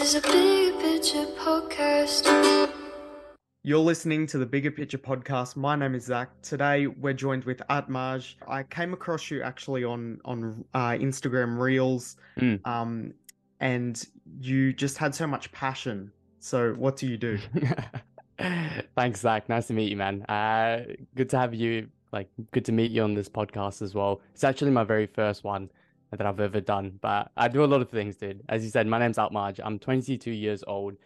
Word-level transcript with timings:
is 0.00 0.14
a 0.14 0.20
big 0.22 0.78
picture 0.80 1.26
podcast. 1.38 2.70
You're 3.62 3.78
listening 3.78 4.26
to 4.28 4.38
the 4.38 4.46
Bigger 4.46 4.70
Picture 4.70 4.96
podcast. 4.98 5.56
My 5.56 5.76
name 5.76 5.94
is 5.94 6.04
Zach. 6.04 6.30
Today 6.42 6.86
we're 6.86 7.12
joined 7.12 7.44
with 7.44 7.60
Aatmaj. 7.68 8.34
I 8.48 8.62
came 8.62 8.92
across 8.94 9.30
you 9.30 9.42
actually 9.42 9.84
on 9.84 10.20
on 10.24 10.64
uh, 10.74 10.90
Instagram 10.90 11.58
Reels, 11.58 12.16
Mm. 12.38 12.66
um, 12.66 13.14
and 13.60 14.02
you 14.40 14.72
just 14.72 14.96
had 14.96 15.14
so 15.14 15.26
much 15.26 15.52
passion. 15.52 16.10
So 16.38 16.72
what 16.74 16.96
do 16.96 17.06
you 17.06 17.18
do? 17.18 17.38
Thanks, 18.96 19.20
Zach. 19.20 19.48
Nice 19.50 19.66
to 19.66 19.74
meet 19.74 19.90
you, 19.90 19.96
man. 19.98 20.22
Uh, 20.22 20.84
good 21.14 21.28
to 21.30 21.38
have 21.38 21.54
you. 21.54 21.88
Like, 22.12 22.28
good 22.52 22.64
to 22.64 22.72
meet 22.72 22.90
you 22.90 23.02
on 23.02 23.14
this 23.14 23.28
podcast 23.28 23.82
as 23.82 23.94
well. 23.94 24.20
It's 24.32 24.42
actually 24.44 24.70
my 24.72 24.82
very 24.84 25.06
first 25.06 25.44
one 25.44 25.70
that 26.10 26.26
I've 26.26 26.40
ever 26.40 26.60
done, 26.60 26.98
but 27.00 27.30
I 27.36 27.48
do 27.48 27.64
a 27.64 27.66
lot 27.66 27.80
of 27.80 27.90
things, 27.90 28.16
dude. 28.16 28.42
As 28.48 28.64
you 28.64 28.70
said, 28.70 28.86
my 28.86 28.98
name's 28.98 29.16
Aatmaj. 29.16 29.60
I'm 29.62 29.78
22 29.78 30.30
years 30.30 30.64
old. 30.66 30.96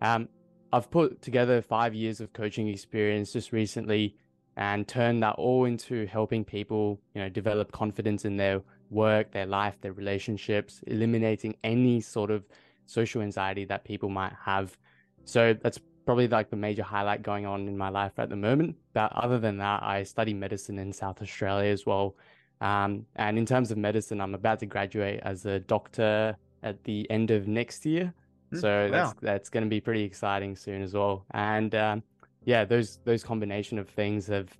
Um, 0.00 0.28
I've 0.72 0.90
put 0.90 1.22
together 1.22 1.62
five 1.62 1.94
years 1.94 2.20
of 2.20 2.32
coaching 2.32 2.68
experience 2.68 3.32
just 3.32 3.52
recently 3.52 4.16
and 4.56 4.86
turned 4.86 5.22
that 5.22 5.34
all 5.34 5.64
into 5.64 6.06
helping 6.06 6.44
people, 6.44 7.00
you 7.14 7.20
know, 7.20 7.28
develop 7.28 7.72
confidence 7.72 8.24
in 8.24 8.36
their 8.36 8.62
work, 8.90 9.32
their 9.32 9.46
life, 9.46 9.80
their 9.80 9.92
relationships, 9.92 10.80
eliminating 10.86 11.56
any 11.64 12.00
sort 12.00 12.30
of 12.30 12.44
social 12.86 13.22
anxiety 13.22 13.64
that 13.64 13.84
people 13.84 14.08
might 14.08 14.32
have. 14.44 14.76
So 15.24 15.54
that's 15.54 15.80
probably 16.06 16.28
like 16.28 16.50
the 16.50 16.56
major 16.56 16.82
highlight 16.82 17.22
going 17.22 17.46
on 17.46 17.66
in 17.66 17.76
my 17.76 17.88
life 17.88 18.12
at 18.18 18.28
the 18.28 18.36
moment. 18.36 18.76
But 18.92 19.12
other 19.12 19.38
than 19.38 19.58
that, 19.58 19.82
I 19.82 20.02
study 20.04 20.34
medicine 20.34 20.78
in 20.78 20.92
South 20.92 21.22
Australia 21.22 21.70
as 21.70 21.86
well. 21.86 22.16
Um, 22.60 23.06
and 23.16 23.38
in 23.38 23.46
terms 23.46 23.70
of 23.70 23.78
medicine, 23.78 24.20
I'm 24.20 24.34
about 24.34 24.60
to 24.60 24.66
graduate 24.66 25.20
as 25.22 25.44
a 25.46 25.60
doctor 25.60 26.36
at 26.62 26.82
the 26.84 27.08
end 27.10 27.30
of 27.30 27.46
next 27.48 27.84
year. 27.84 28.14
Mm, 28.52 28.60
So 28.60 28.88
that's 28.90 29.14
that's 29.20 29.48
going 29.50 29.64
to 29.64 29.70
be 29.70 29.80
pretty 29.80 30.02
exciting 30.04 30.56
soon 30.56 30.82
as 30.82 30.94
well. 30.94 31.26
And 31.32 31.74
um, 31.74 32.02
yeah, 32.44 32.64
those 32.64 32.98
those 33.04 33.22
combination 33.24 33.78
of 33.78 33.88
things 33.88 34.26
have 34.28 34.50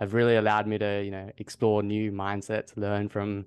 have 0.00 0.14
really 0.14 0.36
allowed 0.36 0.66
me 0.66 0.78
to 0.78 1.02
you 1.04 1.10
know 1.10 1.30
explore 1.38 1.82
new 1.82 2.12
mindsets, 2.12 2.76
learn 2.76 3.08
from 3.08 3.46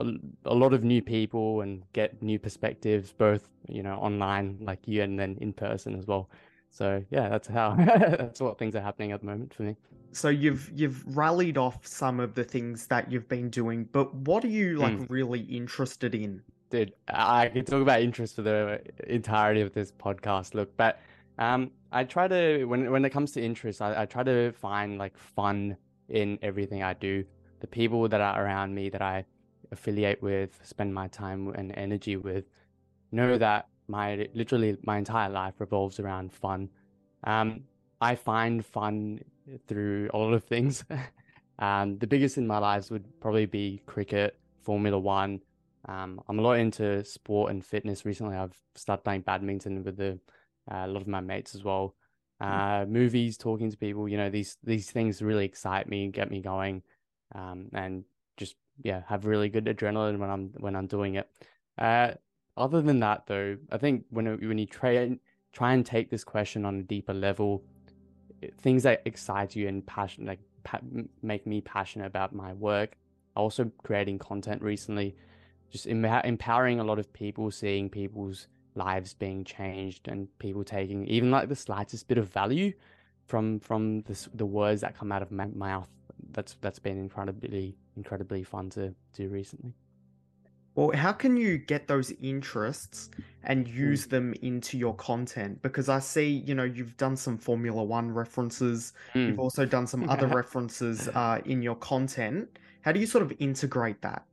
a, 0.00 0.12
a 0.44 0.54
lot 0.54 0.72
of 0.72 0.84
new 0.84 1.02
people, 1.02 1.62
and 1.62 1.82
get 1.92 2.22
new 2.22 2.38
perspectives, 2.38 3.12
both 3.12 3.48
you 3.68 3.82
know 3.82 3.96
online 3.96 4.58
like 4.60 4.86
you, 4.86 5.02
and 5.02 5.18
then 5.18 5.36
in 5.40 5.52
person 5.52 5.96
as 5.96 6.06
well. 6.06 6.30
So 6.70 7.04
yeah, 7.10 7.28
that's 7.28 7.48
how 7.48 7.74
that's 7.78 8.40
what 8.40 8.58
things 8.58 8.74
are 8.74 8.80
happening 8.80 9.12
at 9.12 9.20
the 9.20 9.26
moment 9.26 9.54
for 9.54 9.62
me. 9.64 9.76
So 10.12 10.28
you've 10.28 10.70
you've 10.74 11.16
rallied 11.16 11.56
off 11.58 11.86
some 11.86 12.20
of 12.20 12.34
the 12.34 12.44
things 12.44 12.86
that 12.88 13.10
you've 13.10 13.28
been 13.28 13.50
doing, 13.50 13.84
but 13.92 14.12
what 14.14 14.44
are 14.44 14.48
you 14.48 14.78
like 14.78 14.94
Mm. 14.94 15.06
really 15.08 15.40
interested 15.40 16.14
in? 16.14 16.42
Dude, 16.70 16.92
I 17.08 17.48
could 17.48 17.66
talk 17.66 17.82
about 17.82 18.00
interest 18.00 18.36
for 18.36 18.42
the 18.42 18.80
entirety 19.08 19.60
of 19.60 19.72
this 19.72 19.90
podcast. 19.92 20.54
Look, 20.54 20.76
but 20.76 21.00
um, 21.38 21.72
I 21.90 22.04
try 22.04 22.28
to 22.28 22.64
when 22.66 22.90
when 22.90 23.04
it 23.04 23.10
comes 23.10 23.32
to 23.32 23.42
interest, 23.42 23.82
I, 23.82 24.02
I 24.02 24.06
try 24.06 24.22
to 24.22 24.52
find 24.52 24.98
like 24.98 25.16
fun 25.18 25.76
in 26.08 26.38
everything 26.42 26.82
I 26.82 26.94
do. 26.94 27.24
The 27.60 27.66
people 27.66 28.08
that 28.08 28.20
are 28.20 28.44
around 28.44 28.74
me 28.74 28.88
that 28.90 29.02
I 29.02 29.24
affiliate 29.72 30.22
with, 30.22 30.58
spend 30.64 30.94
my 30.94 31.08
time 31.08 31.48
and 31.54 31.72
energy 31.76 32.16
with, 32.16 32.44
know 33.12 33.38
that 33.38 33.68
my 33.90 34.28
literally 34.34 34.76
my 34.84 34.98
entire 34.98 35.28
life 35.28 35.54
revolves 35.58 36.00
around 36.00 36.32
fun. 36.32 36.68
Um, 37.24 37.64
I 38.00 38.14
find 38.14 38.64
fun 38.64 39.20
through 39.66 40.10
a 40.14 40.18
lot 40.18 40.32
of 40.32 40.44
things. 40.44 40.84
um, 41.58 41.98
the 41.98 42.06
biggest 42.06 42.38
in 42.38 42.46
my 42.46 42.58
lives 42.58 42.90
would 42.90 43.04
probably 43.20 43.46
be 43.46 43.82
cricket, 43.86 44.38
Formula 44.62 44.98
One. 44.98 45.40
Um, 45.88 46.20
I'm 46.28 46.38
a 46.38 46.42
lot 46.42 46.58
into 46.58 47.04
sport 47.04 47.50
and 47.50 47.64
fitness 47.64 48.04
recently. 48.04 48.36
I've 48.36 48.56
started 48.74 49.02
playing 49.02 49.22
badminton 49.22 49.82
with 49.82 49.96
the, 49.96 50.18
uh, 50.70 50.84
a 50.84 50.88
lot 50.88 51.02
of 51.02 51.08
my 51.08 51.20
mates 51.20 51.54
as 51.54 51.64
well. 51.64 51.94
Uh, 52.40 52.86
movies, 52.88 53.36
talking 53.36 53.70
to 53.70 53.76
people, 53.76 54.08
you 54.08 54.16
know, 54.16 54.30
these 54.30 54.56
these 54.64 54.90
things 54.90 55.20
really 55.20 55.44
excite 55.44 55.86
me, 55.88 56.04
and 56.04 56.12
get 56.12 56.30
me 56.30 56.40
going, 56.40 56.82
um, 57.34 57.68
and 57.74 58.02
just 58.38 58.56
yeah, 58.82 59.02
have 59.06 59.26
really 59.26 59.50
good 59.50 59.66
adrenaline 59.66 60.18
when 60.18 60.30
I'm 60.30 60.52
when 60.58 60.74
I'm 60.74 60.86
doing 60.86 61.16
it. 61.16 61.28
Uh, 61.76 62.12
other 62.56 62.82
than 62.82 63.00
that, 63.00 63.24
though, 63.26 63.56
I 63.70 63.78
think 63.78 64.04
when 64.10 64.26
when 64.26 64.58
you 64.58 64.66
try 64.66 65.18
try 65.52 65.72
and 65.72 65.84
take 65.84 66.10
this 66.10 66.24
question 66.24 66.64
on 66.64 66.80
a 66.80 66.82
deeper 66.82 67.14
level, 67.14 67.62
things 68.58 68.82
that 68.84 69.02
excite 69.04 69.56
you 69.56 69.68
and 69.68 69.84
passion 69.86 70.26
like 70.26 70.40
pa- 70.62 70.80
make 71.22 71.46
me 71.46 71.60
passionate 71.60 72.06
about 72.06 72.34
my 72.34 72.52
work. 72.52 72.96
Also, 73.36 73.70
creating 73.82 74.18
content 74.18 74.62
recently, 74.62 75.16
just 75.70 75.86
empower- 75.86 76.22
empowering 76.24 76.80
a 76.80 76.84
lot 76.84 76.98
of 76.98 77.12
people, 77.12 77.50
seeing 77.50 77.88
people's 77.88 78.48
lives 78.74 79.14
being 79.14 79.44
changed, 79.44 80.08
and 80.08 80.28
people 80.38 80.64
taking 80.64 81.06
even 81.06 81.30
like 81.30 81.48
the 81.48 81.56
slightest 81.56 82.08
bit 82.08 82.18
of 82.18 82.28
value 82.28 82.72
from 83.26 83.60
from 83.60 84.00
the 84.02 84.28
the 84.34 84.46
words 84.46 84.80
that 84.80 84.96
come 84.96 85.12
out 85.12 85.22
of 85.22 85.30
my 85.30 85.46
mouth. 85.46 85.88
That's 86.32 86.56
that's 86.60 86.78
been 86.78 86.98
incredibly 86.98 87.76
incredibly 87.96 88.42
fun 88.44 88.70
to 88.70 88.94
do 89.14 89.28
recently. 89.28 89.74
Well, 90.74 90.92
how 90.96 91.12
can 91.12 91.36
you 91.36 91.58
get 91.58 91.88
those 91.88 92.12
interests 92.22 93.10
and 93.42 93.66
use 93.66 94.06
them 94.06 94.34
into 94.42 94.78
your 94.78 94.94
content? 94.94 95.60
Because 95.62 95.88
I 95.88 95.98
see, 95.98 96.28
you 96.28 96.54
know, 96.54 96.62
you've 96.64 96.96
done 96.96 97.16
some 97.16 97.36
Formula 97.36 97.82
One 97.82 98.10
references. 98.10 98.92
You've 99.14 99.36
Mm. 99.36 99.38
also 99.38 99.66
done 99.66 99.86
some 99.86 100.08
other 100.08 100.26
references 100.40 101.08
uh, 101.08 101.40
in 101.44 101.60
your 101.62 101.74
content. 101.76 102.58
How 102.82 102.92
do 102.92 103.00
you 103.00 103.06
sort 103.06 103.22
of 103.22 103.32
integrate 103.40 104.00
that 104.02 104.24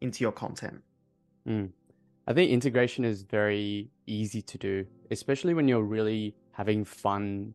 into 0.00 0.22
your 0.22 0.32
content? 0.32 0.82
Mm. 1.48 1.70
I 2.28 2.32
think 2.34 2.50
integration 2.50 3.04
is 3.04 3.22
very 3.22 3.90
easy 4.06 4.42
to 4.42 4.58
do, 4.58 4.86
especially 5.10 5.54
when 5.54 5.66
you're 5.68 5.82
really 5.82 6.34
having 6.52 6.84
fun 6.84 7.54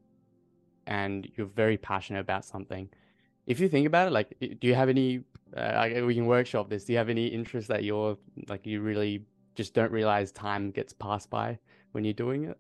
and 0.88 1.30
you're 1.36 1.48
very 1.48 1.78
passionate 1.78 2.20
about 2.22 2.44
something. 2.46 2.90
If 3.52 3.60
you 3.60 3.68
think 3.68 3.86
about 3.86 4.08
it, 4.08 4.12
like, 4.12 4.38
do 4.40 4.68
you 4.68 4.76
have 4.76 4.88
any? 4.88 5.24
Uh, 5.56 5.90
we 6.08 6.16
can 6.16 6.26
workshop 6.26 6.70
this. 6.70 6.86
Do 6.86 6.94
you 6.94 6.98
have 6.98 7.10
any 7.10 7.28
interest 7.28 7.68
that 7.68 7.84
you're 7.84 8.18
like 8.48 8.66
you 8.66 8.82
really 8.82 9.26
just 9.56 9.74
don't 9.74 9.92
realize 9.92 10.32
time 10.32 10.72
gets 10.72 10.94
passed 10.94 11.30
by 11.30 11.60
when 11.92 12.06
you're 12.06 12.14
doing 12.14 12.46
it? 12.46 12.58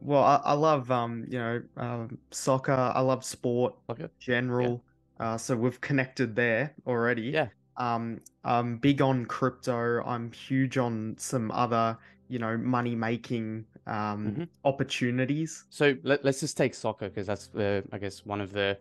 Well, 0.00 0.24
I, 0.24 0.40
I 0.44 0.52
love, 0.54 0.90
um, 0.90 1.24
you 1.28 1.38
know, 1.38 1.62
um, 1.76 2.18
soccer. 2.32 2.72
I 2.72 3.00
love 3.00 3.24
sport, 3.24 3.74
Okay. 3.88 4.08
general. 4.18 4.82
Uh, 5.20 5.36
so 5.38 5.56
we've 5.56 5.80
connected 5.80 6.34
there 6.34 6.74
already. 6.86 7.30
Yeah. 7.30 7.48
Um, 7.76 8.20
I'm 8.42 8.78
big 8.78 9.00
on 9.00 9.26
crypto. 9.26 10.02
I'm 10.04 10.32
huge 10.32 10.76
on 10.76 11.14
some 11.18 11.52
other, 11.52 11.96
you 12.28 12.40
know, 12.40 12.56
money 12.56 12.96
making 12.96 13.64
um, 13.86 14.38
Mhm. 14.38 14.48
opportunities. 14.64 15.64
So 15.70 15.96
let, 16.02 16.24
let's 16.24 16.40
just 16.40 16.56
take 16.56 16.74
soccer 16.74 17.08
because 17.08 17.28
that's 17.28 17.46
the, 17.46 17.84
I 17.92 17.98
guess, 17.98 18.26
one 18.26 18.40
of 18.40 18.52
the 18.52 18.78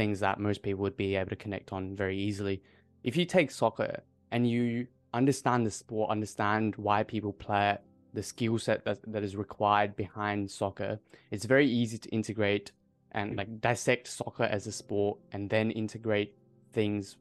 things 0.00 0.20
that 0.20 0.40
most 0.40 0.62
people 0.62 0.80
would 0.80 0.96
be 0.96 1.14
able 1.14 1.28
to 1.28 1.36
connect 1.36 1.74
on 1.74 1.94
very 1.94 2.16
easily. 2.18 2.62
If 3.04 3.18
you 3.18 3.26
take 3.26 3.50
soccer 3.50 4.00
and 4.30 4.48
you 4.48 4.86
understand 5.12 5.66
the 5.66 5.70
sport, 5.70 6.10
understand 6.10 6.74
why 6.76 7.02
people 7.02 7.34
play 7.34 7.72
it, 7.72 7.82
the 8.14 8.22
skill 8.22 8.58
set 8.58 8.82
that, 8.86 8.98
that 9.12 9.22
is 9.22 9.36
required 9.36 9.94
behind 9.96 10.50
soccer, 10.50 10.98
it's 11.30 11.44
very 11.44 11.68
easy 11.68 11.98
to 11.98 12.08
integrate 12.08 12.72
and 13.12 13.34
mm. 13.34 13.36
like 13.36 13.60
dissect 13.60 14.06
soccer 14.08 14.44
as 14.44 14.66
a 14.66 14.72
sport 14.72 15.18
and 15.32 15.50
then 15.50 15.70
integrate 15.70 16.34
things 16.72 17.18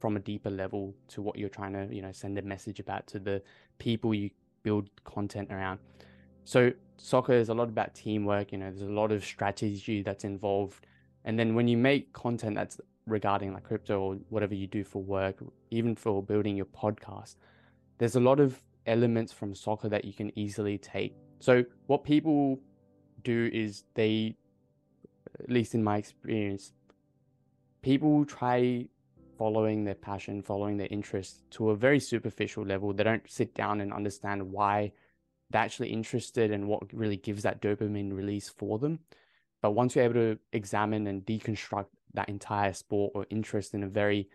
from 0.00 0.16
a 0.16 0.20
deeper 0.20 0.48
level 0.48 0.94
to 1.08 1.20
what 1.20 1.36
you're 1.36 1.50
trying 1.60 1.74
to, 1.74 1.94
you 1.94 2.00
know, 2.00 2.12
send 2.12 2.38
a 2.38 2.42
message 2.42 2.80
about 2.80 3.06
to 3.08 3.18
the 3.18 3.42
people 3.76 4.14
you 4.14 4.30
build 4.62 4.88
content 5.04 5.52
around. 5.52 5.78
So 6.44 6.72
soccer 6.96 7.34
is 7.34 7.50
a 7.50 7.54
lot 7.54 7.68
about 7.68 7.94
teamwork, 7.94 8.52
you 8.52 8.58
know, 8.58 8.70
there's 8.70 8.88
a 8.88 8.98
lot 9.02 9.12
of 9.12 9.22
strategy 9.22 10.00
that's 10.00 10.24
involved. 10.24 10.86
And 11.24 11.38
then 11.38 11.54
when 11.54 11.68
you 11.68 11.76
make 11.76 12.12
content 12.12 12.56
that's 12.56 12.80
regarding 13.06 13.52
like 13.52 13.64
crypto 13.64 14.00
or 14.00 14.14
whatever 14.28 14.54
you 14.54 14.66
do 14.66 14.84
for 14.84 15.02
work, 15.02 15.36
even 15.70 15.94
for 15.94 16.22
building 16.22 16.56
your 16.56 16.66
podcast, 16.66 17.36
there's 17.98 18.16
a 18.16 18.20
lot 18.20 18.40
of 18.40 18.60
elements 18.86 19.32
from 19.32 19.54
soccer 19.54 19.88
that 19.88 20.04
you 20.04 20.12
can 20.12 20.36
easily 20.38 20.78
take. 20.78 21.14
So 21.40 21.64
what 21.86 22.04
people 22.04 22.58
do 23.22 23.50
is 23.52 23.84
they 23.94 24.36
at 25.40 25.50
least 25.50 25.74
in 25.74 25.82
my 25.82 25.96
experience, 25.96 26.72
people 27.82 28.24
try 28.24 28.86
following 29.38 29.84
their 29.84 29.94
passion, 29.94 30.42
following 30.42 30.76
their 30.76 30.88
interest 30.90 31.42
to 31.50 31.70
a 31.70 31.76
very 31.76 31.98
superficial 31.98 32.64
level. 32.64 32.92
They 32.92 33.04
don't 33.04 33.28
sit 33.28 33.54
down 33.54 33.80
and 33.80 33.92
understand 33.92 34.52
why 34.52 34.92
they're 35.50 35.62
actually 35.62 35.90
interested 35.90 36.50
and 36.50 36.68
what 36.68 36.82
really 36.92 37.16
gives 37.16 37.42
that 37.42 37.60
dopamine 37.60 38.12
release 38.12 38.48
for 38.48 38.78
them. 38.78 39.00
But 39.62 39.72
once 39.72 39.94
you're 39.94 40.04
able 40.04 40.14
to 40.14 40.38
examine 40.52 41.06
and 41.06 41.24
deconstruct 41.24 41.86
that 42.14 42.28
entire 42.28 42.72
sport 42.72 43.12
or 43.14 43.26
interest 43.30 43.74
in 43.74 43.84
a 43.84 43.88
very 43.88 44.28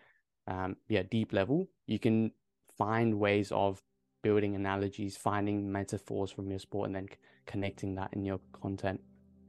um, 0.46 0.76
yeah 0.88 1.02
deep 1.08 1.32
level, 1.32 1.68
you 1.86 1.98
can 1.98 2.32
find 2.76 3.18
ways 3.18 3.52
of 3.52 3.82
building 4.22 4.56
analogies, 4.56 5.16
finding 5.16 5.70
metaphors 5.70 6.30
from 6.30 6.50
your 6.50 6.58
sport, 6.58 6.86
and 6.86 6.96
then 6.96 7.08
c- 7.08 7.16
connecting 7.46 7.94
that 7.94 8.10
in 8.14 8.24
your 8.24 8.40
content. 8.52 9.00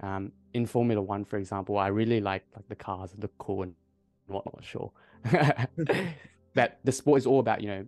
Um, 0.01 0.31
in 0.53 0.65
Formula 0.65 1.01
One, 1.01 1.25
for 1.25 1.37
example, 1.37 1.77
I 1.77 1.87
really 1.87 2.19
like 2.19 2.43
like 2.55 2.67
the 2.67 2.75
cars 2.75 3.11
look 3.17 3.31
cool 3.37 3.63
and 3.63 3.73
whatnot. 4.27 4.63
Sure, 4.63 4.91
but 6.53 6.79
the 6.83 6.91
sport 6.91 7.19
is 7.19 7.25
all 7.25 7.39
about 7.39 7.61
you 7.61 7.69
know 7.69 7.85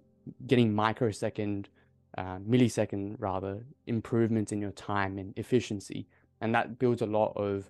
getting 0.48 0.74
microsecond 0.74 1.70
uh, 2.18 2.38
millisecond 2.40 3.16
rather 3.20 3.66
improvements 3.88 4.52
in 4.52 4.62
your 4.62 4.72
time 4.72 5.18
and 5.18 5.38
efficiency, 5.38 6.08
and 6.40 6.54
that 6.56 6.80
builds 6.80 7.02
a 7.02 7.06
lot 7.06 7.34
of 7.36 7.70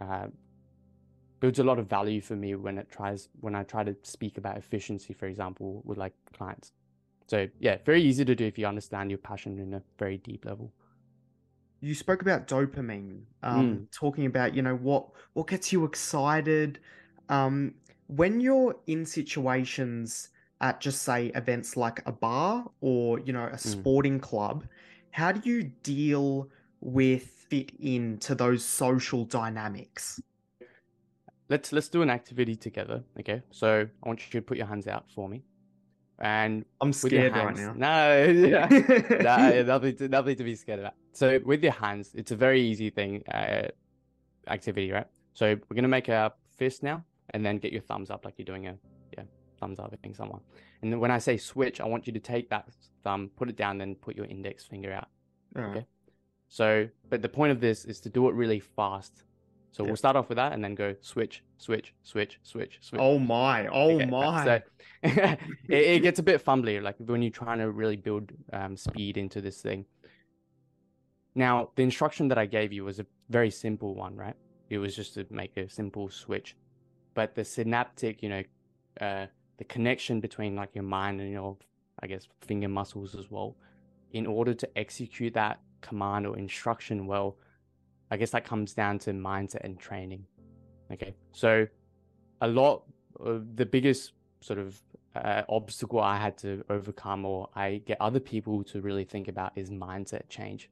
uh, 0.00 0.26
builds 1.40 1.58
a 1.58 1.64
lot 1.64 1.78
of 1.78 1.88
value 1.88 2.20
for 2.20 2.36
me 2.36 2.54
when 2.54 2.78
it 2.78 2.90
tries 2.90 3.28
when 3.40 3.54
I 3.54 3.62
try 3.64 3.82
to 3.84 3.96
speak 4.02 4.38
about 4.38 4.56
efficiency, 4.56 5.12
for 5.14 5.26
example, 5.26 5.82
with 5.84 5.98
like 5.98 6.12
clients. 6.32 6.72
So 7.26 7.48
yeah, 7.58 7.78
very 7.84 8.02
easy 8.02 8.24
to 8.24 8.34
do 8.34 8.44
if 8.44 8.58
you 8.58 8.66
understand 8.66 9.10
your 9.10 9.18
passion 9.18 9.58
in 9.58 9.74
a 9.74 9.82
very 9.98 10.18
deep 10.18 10.44
level. 10.44 10.72
You 11.80 11.94
spoke 11.94 12.20
about 12.20 12.46
dopamine, 12.46 13.22
um, 13.42 13.88
talking 13.90 14.26
about 14.26 14.54
you 14.54 14.62
know 14.62 14.76
what 14.76 15.08
what 15.32 15.46
gets 15.46 15.72
you 15.72 15.84
excited. 15.84 16.78
Um, 17.28 17.74
when 18.08 18.40
you're 18.40 18.76
in 18.86 19.06
situations 19.06 20.30
at 20.60 20.80
just 20.80 21.02
say 21.02 21.28
events 21.34 21.76
like 21.76 22.02
a 22.06 22.12
bar 22.12 22.70
or 22.80 23.18
you 23.20 23.32
know 23.32 23.46
a 23.46 23.56
sporting 23.58 24.20
club, 24.20 24.64
how 25.10 25.32
do 25.32 25.48
you 25.48 25.72
deal 25.82 26.50
with 26.80 27.39
fit 27.50 27.72
into 27.80 28.34
those 28.34 28.64
social 28.64 29.24
dynamics? 29.24 30.22
Let's 31.48 31.72
let's 31.72 31.88
do 31.88 32.02
an 32.02 32.10
activity 32.10 32.54
together. 32.54 33.02
Okay, 33.18 33.42
so 33.50 33.86
I 34.02 34.08
want 34.08 34.20
you 34.24 34.40
to 34.40 34.46
put 34.46 34.56
your 34.56 34.68
hands 34.68 34.86
out 34.86 35.06
for 35.14 35.28
me, 35.28 35.42
and 36.20 36.64
I'm 36.80 36.92
scared 36.92 37.34
right 37.34 37.56
now. 37.56 37.72
No, 37.76 38.24
yeah. 38.24 38.68
no, 39.20 39.62
nothing 39.64 39.96
to, 39.96 40.08
nothing 40.08 40.36
to 40.36 40.44
be 40.44 40.54
scared 40.54 40.78
about. 40.78 40.94
So 41.12 41.40
with 41.44 41.62
your 41.62 41.72
hands, 41.72 42.12
it's 42.14 42.30
a 42.30 42.36
very 42.36 42.62
easy 42.62 42.88
thing, 42.88 43.24
uh, 43.34 43.66
activity, 44.46 44.92
right? 44.92 45.08
So 45.34 45.56
we're 45.68 45.74
gonna 45.74 45.88
make 45.88 46.08
a 46.08 46.32
fist 46.56 46.84
now, 46.84 47.04
and 47.30 47.44
then 47.44 47.58
get 47.58 47.72
your 47.72 47.82
thumbs 47.82 48.10
up 48.10 48.24
like 48.24 48.34
you're 48.38 48.44
doing 48.44 48.68
a 48.68 48.76
yeah 49.18 49.24
thumbs 49.58 49.80
up 49.80 49.90
hitting 49.90 50.14
someone. 50.14 50.40
And 50.82 50.92
then 50.92 51.00
when 51.00 51.10
I 51.10 51.18
say 51.18 51.36
switch, 51.36 51.80
I 51.80 51.86
want 51.86 52.06
you 52.06 52.12
to 52.12 52.20
take 52.20 52.48
that 52.50 52.68
thumb, 53.02 53.30
put 53.36 53.48
it 53.48 53.56
down, 53.56 53.78
then 53.78 53.96
put 53.96 54.14
your 54.16 54.26
index 54.26 54.64
finger 54.64 54.92
out. 54.92 55.08
All 55.56 55.64
right. 55.64 55.84
So, 56.50 56.88
but 57.08 57.22
the 57.22 57.28
point 57.28 57.52
of 57.52 57.60
this 57.60 57.84
is 57.84 58.00
to 58.00 58.08
do 58.10 58.28
it 58.28 58.34
really 58.34 58.58
fast. 58.60 59.22
So 59.70 59.84
we'll 59.84 59.94
start 59.94 60.16
off 60.16 60.28
with 60.28 60.34
that, 60.34 60.52
and 60.52 60.64
then 60.64 60.74
go 60.74 60.96
switch, 61.00 61.44
switch, 61.58 61.94
switch, 62.02 62.40
switch, 62.42 62.78
switch. 62.82 63.00
Oh 63.00 63.20
my! 63.20 63.68
Oh 63.68 63.92
Okay, 64.00 64.06
my! 64.06 64.44
So 64.44 64.60
it, 65.04 65.38
it 65.68 66.02
gets 66.02 66.18
a 66.18 66.24
bit 66.24 66.44
fumbly, 66.44 66.82
like 66.82 66.96
when 66.98 67.22
you're 67.22 67.30
trying 67.30 67.58
to 67.58 67.70
really 67.70 67.94
build 67.94 68.32
um, 68.52 68.76
speed 68.76 69.16
into 69.16 69.40
this 69.40 69.62
thing. 69.62 69.86
Now, 71.36 71.70
the 71.76 71.84
instruction 71.84 72.26
that 72.28 72.36
I 72.38 72.46
gave 72.46 72.72
you 72.72 72.84
was 72.84 72.98
a 72.98 73.06
very 73.28 73.52
simple 73.52 73.94
one, 73.94 74.16
right? 74.16 74.34
It 74.70 74.78
was 74.78 74.96
just 74.96 75.14
to 75.14 75.24
make 75.30 75.56
a 75.56 75.70
simple 75.70 76.10
switch, 76.10 76.56
but 77.14 77.36
the 77.36 77.44
synaptic, 77.44 78.24
you 78.24 78.28
know, 78.28 78.42
uh, 79.00 79.26
the 79.58 79.64
connection 79.64 80.18
between 80.18 80.56
like 80.56 80.74
your 80.74 80.82
mind 80.82 81.20
and 81.20 81.30
your, 81.30 81.56
I 82.02 82.08
guess, 82.08 82.26
finger 82.40 82.68
muscles 82.68 83.14
as 83.14 83.30
well, 83.30 83.56
in 84.12 84.26
order 84.26 84.52
to 84.52 84.68
execute 84.76 85.34
that 85.34 85.60
command 85.80 86.26
or 86.26 86.36
instruction 86.38 87.06
well, 87.06 87.36
I 88.10 88.16
guess 88.16 88.30
that 88.30 88.44
comes 88.44 88.74
down 88.74 88.98
to 89.00 89.12
mindset 89.12 89.64
and 89.64 89.78
training. 89.78 90.26
Okay, 90.92 91.14
so 91.32 91.66
a 92.40 92.48
lot 92.48 92.82
of 93.18 93.56
the 93.56 93.66
biggest 93.66 94.12
sort 94.40 94.58
of 94.58 94.80
uh, 95.14 95.42
obstacle 95.48 96.00
I 96.00 96.16
had 96.16 96.36
to 96.38 96.64
overcome 96.70 97.24
or 97.24 97.48
I 97.54 97.82
get 97.86 97.98
other 98.00 98.20
people 98.20 98.64
to 98.64 98.80
really 98.80 99.04
think 99.04 99.28
about 99.28 99.52
is 99.56 99.70
mindset 99.70 100.28
change. 100.28 100.70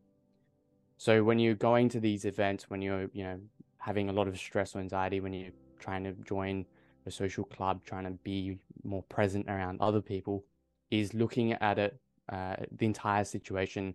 So 0.96 1.22
when 1.22 1.38
you're 1.38 1.54
going 1.54 1.88
to 1.90 2.00
these 2.00 2.24
events, 2.24 2.68
when 2.70 2.82
you're, 2.82 3.08
you 3.12 3.22
know, 3.24 3.38
having 3.78 4.08
a 4.08 4.12
lot 4.12 4.26
of 4.26 4.36
stress 4.38 4.74
or 4.74 4.80
anxiety, 4.80 5.20
when 5.20 5.32
you're 5.32 5.52
trying 5.78 6.04
to 6.04 6.12
join 6.24 6.66
a 7.06 7.10
social 7.10 7.44
club, 7.44 7.84
trying 7.84 8.04
to 8.04 8.10
be 8.10 8.58
more 8.82 9.02
present 9.04 9.48
around 9.48 9.80
other 9.80 10.00
people, 10.00 10.44
is 10.90 11.14
looking 11.14 11.52
at 11.52 11.78
it, 11.78 11.98
uh, 12.30 12.56
the 12.76 12.86
entire 12.86 13.24
situation 13.24 13.94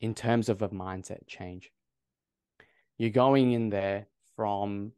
in 0.00 0.14
terms 0.14 0.48
of 0.48 0.62
a 0.62 0.68
mindset 0.68 1.26
change. 1.26 1.72
You're 2.98 3.10
going 3.10 3.52
in 3.52 3.68
there 3.68 4.06
from 4.36 4.92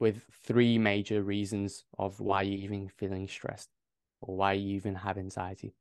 with 0.00 0.22
three 0.42 0.78
major 0.78 1.22
reasons 1.22 1.84
of 1.98 2.20
why 2.20 2.42
you're 2.42 2.58
even 2.58 2.88
feeling 2.88 3.28
stressed 3.28 3.70
or 4.20 4.36
why 4.36 4.52
you 4.52 4.74
even 4.74 4.94
have 4.94 5.18
anxiety. 5.18 5.72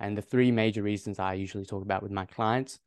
And 0.00 0.16
the 0.18 0.22
three 0.22 0.50
major 0.50 0.82
reasons 0.82 1.18
I 1.18 1.34
usually 1.34 1.64
talk 1.64 1.82
about 1.82 2.02
with 2.02 2.12
my 2.12 2.26
clients 2.26 2.80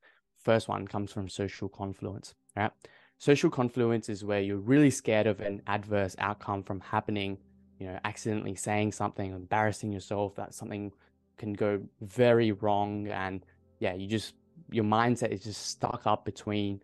first 0.47 0.67
one 0.67 0.87
comes 0.87 1.11
from 1.11 1.27
social 1.27 1.67
confluence, 1.67 2.35
right? 2.55 2.71
Social 3.17 3.49
confluence 3.49 4.07
is 4.07 4.23
where 4.23 4.39
you're 4.39 4.57
really 4.57 4.91
scared 4.91 5.27
of 5.27 5.41
an 5.41 5.61
adverse 5.67 6.15
outcome 6.19 6.63
from 6.63 6.79
happening, 6.79 7.37
you 7.79 7.87
know, 7.87 7.99
accidentally 8.05 8.55
saying 8.55 8.91
something, 8.91 9.31
embarrassing 9.31 9.91
yourself, 9.91 10.35
that 10.35 10.53
something 10.53 10.91
can 11.37 11.53
go 11.53 11.81
very 12.01 12.51
wrong. 12.51 13.07
And 13.07 13.43
yeah, 13.79 13.93
you 13.95 14.07
just, 14.07 14.35
your 14.71 14.83
mindset 14.83 15.29
is 15.31 15.43
just 15.43 15.67
stuck 15.67 16.01
up 16.05 16.25
between 16.25 16.81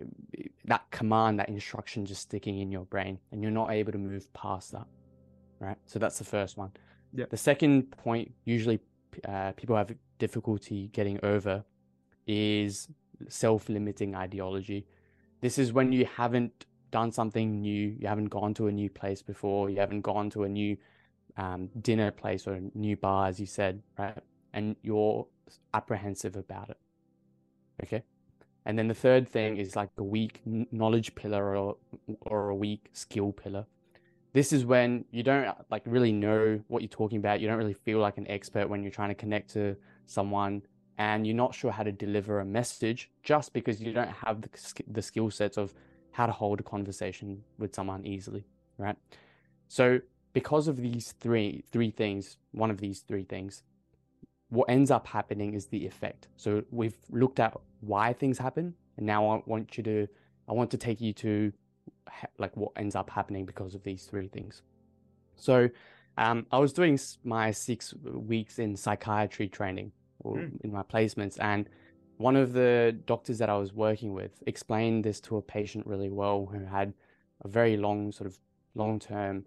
eh, 0.00 0.44
that 0.64 0.90
command, 0.90 1.38
that 1.38 1.48
instruction 1.48 2.06
just 2.06 2.22
sticking 2.22 2.58
in 2.58 2.70
your 2.70 2.84
brain, 2.84 3.18
and 3.32 3.42
you're 3.42 3.50
not 3.50 3.70
able 3.70 3.92
to 3.92 3.98
move 3.98 4.32
past 4.32 4.72
that, 4.72 4.86
right? 5.58 5.76
So 5.86 5.98
that's 5.98 6.18
the 6.18 6.24
first 6.24 6.56
one. 6.56 6.70
Yeah. 7.12 7.26
The 7.28 7.36
second 7.36 7.90
point, 7.90 8.32
usually 8.44 8.80
uh, 9.28 9.52
people 9.52 9.76
have 9.76 9.92
difficulty 10.18 10.88
getting 10.92 11.18
over, 11.24 11.64
is 12.26 12.88
self-limiting 13.28 14.14
ideology. 14.14 14.86
This 15.40 15.58
is 15.58 15.72
when 15.72 15.92
you 15.92 16.06
haven't 16.06 16.66
done 16.90 17.12
something 17.12 17.60
new, 17.60 17.96
you 17.98 18.06
haven't 18.06 18.26
gone 18.26 18.54
to 18.54 18.66
a 18.68 18.72
new 18.72 18.90
place 18.90 19.22
before, 19.22 19.70
you 19.70 19.78
haven't 19.78 20.02
gone 20.02 20.30
to 20.30 20.44
a 20.44 20.48
new 20.48 20.76
um, 21.36 21.68
dinner 21.80 22.10
place 22.10 22.46
or 22.46 22.54
a 22.54 22.60
new 22.74 22.96
bar, 22.96 23.28
as 23.28 23.40
you 23.40 23.46
said, 23.46 23.82
right? 23.98 24.18
And 24.52 24.76
you're 24.82 25.26
apprehensive 25.74 26.36
about 26.36 26.70
it. 26.70 26.78
Okay. 27.82 28.02
And 28.66 28.78
then 28.78 28.88
the 28.88 28.94
third 28.94 29.28
thing 29.28 29.56
is 29.56 29.74
like 29.74 29.90
a 29.98 30.02
weak 30.02 30.42
knowledge 30.44 31.14
pillar 31.14 31.56
or 31.56 31.76
or 32.22 32.50
a 32.50 32.54
weak 32.54 32.90
skill 32.92 33.32
pillar. 33.32 33.66
This 34.32 34.52
is 34.52 34.64
when 34.64 35.04
you 35.10 35.22
don't 35.22 35.46
uh, 35.46 35.54
like 35.70 35.82
really 35.86 36.12
know 36.12 36.60
what 36.68 36.82
you're 36.82 36.88
talking 36.88 37.18
about. 37.18 37.40
You 37.40 37.48
don't 37.48 37.56
really 37.58 37.74
feel 37.74 37.98
like 37.98 38.16
an 38.18 38.28
expert 38.28 38.68
when 38.68 38.82
you're 38.82 38.92
trying 38.92 39.08
to 39.08 39.14
connect 39.14 39.50
to 39.54 39.76
someone 40.06 40.62
and 40.98 41.26
you're 41.26 41.36
not 41.36 41.54
sure 41.54 41.72
how 41.72 41.82
to 41.82 41.90
deliver 41.90 42.40
a 42.40 42.44
message 42.44 43.10
just 43.22 43.52
because 43.52 43.80
you 43.80 43.92
don't 43.92 44.10
have 44.10 44.42
the, 44.42 44.50
the 44.92 45.02
skill 45.02 45.30
sets 45.30 45.56
of 45.56 45.74
how 46.12 46.26
to 46.26 46.32
hold 46.32 46.60
a 46.60 46.62
conversation 46.62 47.42
with 47.58 47.74
someone 47.74 48.04
easily, 48.04 48.44
right? 48.76 48.96
So 49.68 50.00
because 50.32 50.68
of 50.68 50.76
these 50.76 51.12
three 51.18 51.64
three 51.72 51.90
things, 51.90 52.36
one 52.52 52.70
of 52.70 52.78
these 52.78 53.00
three 53.00 53.24
things, 53.24 53.62
what 54.50 54.68
ends 54.68 54.90
up 54.90 55.06
happening 55.06 55.54
is 55.54 55.66
the 55.66 55.86
effect. 55.86 56.28
So 56.36 56.62
we've 56.70 56.98
looked 57.10 57.40
at 57.40 57.56
why 57.80 58.12
things 58.12 58.38
happen, 58.38 58.74
and 58.96 59.06
now 59.06 59.28
I 59.28 59.42
want 59.46 59.76
you 59.76 59.84
to, 59.84 60.08
I 60.48 60.52
want 60.52 60.70
to 60.70 60.76
take 60.78 61.00
you 61.00 61.12
to, 61.14 61.52
like 62.38 62.56
what 62.56 62.72
ends 62.76 62.94
up 62.94 63.10
happening 63.10 63.46
because 63.46 63.74
of 63.74 63.82
these 63.82 64.04
three 64.04 64.28
things. 64.28 64.62
So, 65.36 65.68
um, 66.18 66.46
I 66.52 66.58
was 66.58 66.72
doing 66.72 66.98
my 67.24 67.50
six 67.50 67.94
weeks 68.04 68.58
in 68.58 68.76
psychiatry 68.76 69.48
training 69.48 69.92
or 70.18 70.36
Mm. 70.36 70.60
in 70.64 70.72
my 70.72 70.82
placements, 70.82 71.38
and 71.40 71.68
one 72.18 72.36
of 72.36 72.52
the 72.52 72.94
doctors 73.06 73.38
that 73.38 73.48
I 73.48 73.56
was 73.56 73.72
working 73.72 74.12
with 74.12 74.42
explained 74.46 75.04
this 75.04 75.20
to 75.22 75.38
a 75.38 75.42
patient 75.42 75.86
really 75.86 76.10
well 76.10 76.46
who 76.52 76.64
had 76.66 76.92
a 77.42 77.48
very 77.48 77.78
long 77.78 78.12
sort 78.12 78.28
of 78.28 78.38
long-term 78.74 79.46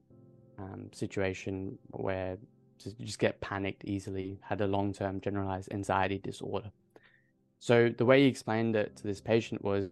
um, 0.57 0.89
situation 0.91 1.77
where 1.91 2.37
just, 2.79 2.99
just 2.99 3.19
get 3.19 3.39
panicked 3.41 3.85
easily, 3.85 4.39
had 4.41 4.61
a 4.61 4.67
long 4.67 4.91
term 4.93 5.21
generalized 5.21 5.71
anxiety 5.71 6.17
disorder. 6.17 6.71
So 7.63 7.87
the 7.97 8.03
way 8.03 8.23
he 8.23 8.27
explained 8.27 8.75
it 8.75 8.97
to 8.97 9.03
this 9.03 9.21
patient 9.21 9.63
was 9.63 9.89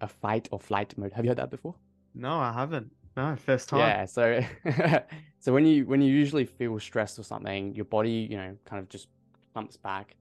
a 0.00 0.08
fight 0.08 0.48
or 0.50 0.58
flight 0.58 0.96
mode. 0.96 1.12
Have 1.12 1.26
you 1.26 1.30
heard 1.30 1.36
that 1.36 1.50
before? 1.50 1.74
No, 2.14 2.38
I 2.38 2.54
haven't. 2.54 2.90
No, 3.18 3.36
first 3.36 3.68
time. 3.68 3.80
Yeah. 3.80 4.06
So 4.06 4.40
so 5.40 5.52
when 5.52 5.66
you 5.66 5.84
when 5.84 6.00
you 6.00 6.10
usually 6.10 6.46
feel 6.46 6.80
stressed 6.80 7.18
or 7.18 7.22
something, 7.22 7.74
your 7.74 7.84
body 7.84 8.26
you 8.30 8.38
know 8.38 8.56
kind 8.64 8.80
of 8.80 8.88
just 8.88 9.08
thumps 9.52 9.76
back. 9.76 10.16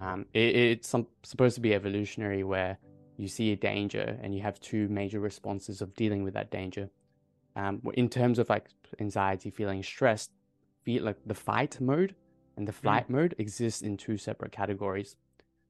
Um, 0.00 0.26
it, 0.32 0.54
it's 0.54 0.88
some, 0.88 1.08
supposed 1.24 1.56
to 1.56 1.60
be 1.60 1.74
evolutionary 1.74 2.44
where 2.44 2.78
you 3.16 3.26
see 3.26 3.50
a 3.50 3.56
danger 3.56 4.16
and 4.22 4.32
you 4.32 4.42
have 4.42 4.60
two 4.60 4.86
major 4.86 5.18
responses 5.18 5.80
of 5.80 5.92
dealing 5.96 6.22
with 6.22 6.34
that 6.34 6.52
danger. 6.52 6.88
Um, 7.56 7.82
in 7.94 8.08
terms 8.08 8.38
of 8.38 8.48
like 8.48 8.68
anxiety, 9.00 9.50
feeling 9.50 9.82
stressed, 9.82 10.30
feel 10.84 11.02
like 11.02 11.16
the 11.26 11.34
fight 11.34 11.80
mode 11.80 12.14
and 12.56 12.68
the 12.68 12.72
flight 12.72 13.10
mode 13.10 13.34
exists 13.38 13.82
in 13.82 13.96
two 13.96 14.16
separate 14.16 14.52
categories. 14.52 15.16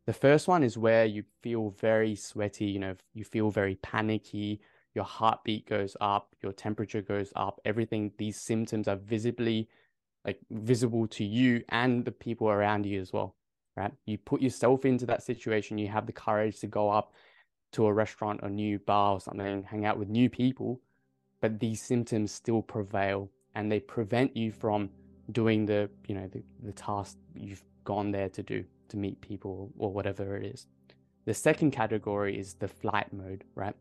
The 0.06 0.12
first 0.12 0.46
one 0.46 0.62
is 0.62 0.78
where 0.78 1.04
you 1.04 1.24
feel 1.42 1.70
very 1.70 2.14
sweaty, 2.14 2.66
you 2.66 2.78
know, 2.78 2.94
you 3.12 3.24
feel 3.24 3.50
very 3.50 3.74
panicky, 3.76 4.60
your 4.94 5.04
heartbeat 5.04 5.68
goes 5.68 5.96
up, 6.00 6.34
your 6.42 6.52
temperature 6.52 7.02
goes 7.02 7.32
up, 7.34 7.60
everything, 7.64 8.12
these 8.16 8.40
symptoms 8.40 8.86
are 8.86 8.96
visibly 8.96 9.68
like 10.24 10.38
visible 10.50 11.06
to 11.06 11.24
you 11.24 11.62
and 11.68 12.04
the 12.04 12.12
people 12.12 12.48
around 12.48 12.86
you 12.86 13.00
as 13.00 13.12
well, 13.12 13.34
right? 13.76 13.92
You 14.06 14.18
put 14.18 14.40
yourself 14.40 14.84
into 14.84 15.06
that 15.06 15.24
situation, 15.24 15.76
you 15.76 15.88
have 15.88 16.06
the 16.06 16.12
courage 16.12 16.60
to 16.60 16.68
go 16.68 16.88
up 16.88 17.12
to 17.72 17.86
a 17.86 17.92
restaurant 17.92 18.40
or 18.42 18.48
new 18.48 18.78
bar 18.78 19.14
or 19.14 19.20
something, 19.20 19.64
hang 19.64 19.84
out 19.84 19.98
with 19.98 20.08
new 20.08 20.30
people, 20.30 20.80
but 21.40 21.58
these 21.58 21.82
symptoms 21.82 22.30
still 22.30 22.62
prevail 22.62 23.28
and 23.56 23.70
they 23.70 23.80
prevent 23.80 24.36
you 24.36 24.52
from 24.52 24.88
doing 25.32 25.66
the, 25.66 25.90
you 26.06 26.14
know, 26.14 26.28
the, 26.28 26.42
the 26.62 26.72
task 26.72 27.16
you've 27.34 27.64
gone 27.84 28.12
there 28.12 28.28
to 28.28 28.42
do. 28.42 28.64
To 28.88 28.96
meet 28.96 29.20
people 29.20 29.70
or 29.78 29.92
whatever 29.92 30.36
it 30.36 30.46
is. 30.46 30.66
The 31.24 31.34
second 31.34 31.72
category 31.72 32.38
is 32.38 32.54
the 32.54 32.68
flight 32.68 33.12
mode, 33.12 33.44
right? 33.54 33.74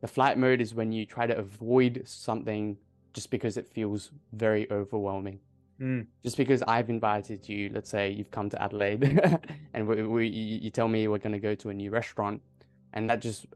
The 0.00 0.08
flight 0.08 0.38
mode 0.38 0.60
is 0.60 0.74
when 0.74 0.92
you 0.92 1.06
try 1.06 1.26
to 1.26 1.36
avoid 1.36 2.02
something 2.06 2.76
just 3.12 3.30
because 3.30 3.56
it 3.56 3.66
feels 3.66 4.10
very 4.32 4.70
overwhelming. 4.70 5.40
Mm. 5.80 6.06
Just 6.22 6.36
because 6.36 6.62
I've 6.62 6.90
invited 6.90 7.48
you, 7.48 7.70
let's 7.72 7.90
say 7.90 8.10
you've 8.10 8.30
come 8.30 8.50
to 8.50 8.62
Adelaide 8.62 9.20
and 9.74 9.86
we, 9.86 10.02
we, 10.02 10.28
you 10.28 10.70
tell 10.70 10.88
me 10.88 11.08
we're 11.08 11.18
going 11.18 11.32
to 11.32 11.38
go 11.38 11.54
to 11.54 11.70
a 11.70 11.74
new 11.74 11.90
restaurant, 11.90 12.42
and 12.92 13.08
that 13.08 13.20
just 13.20 13.46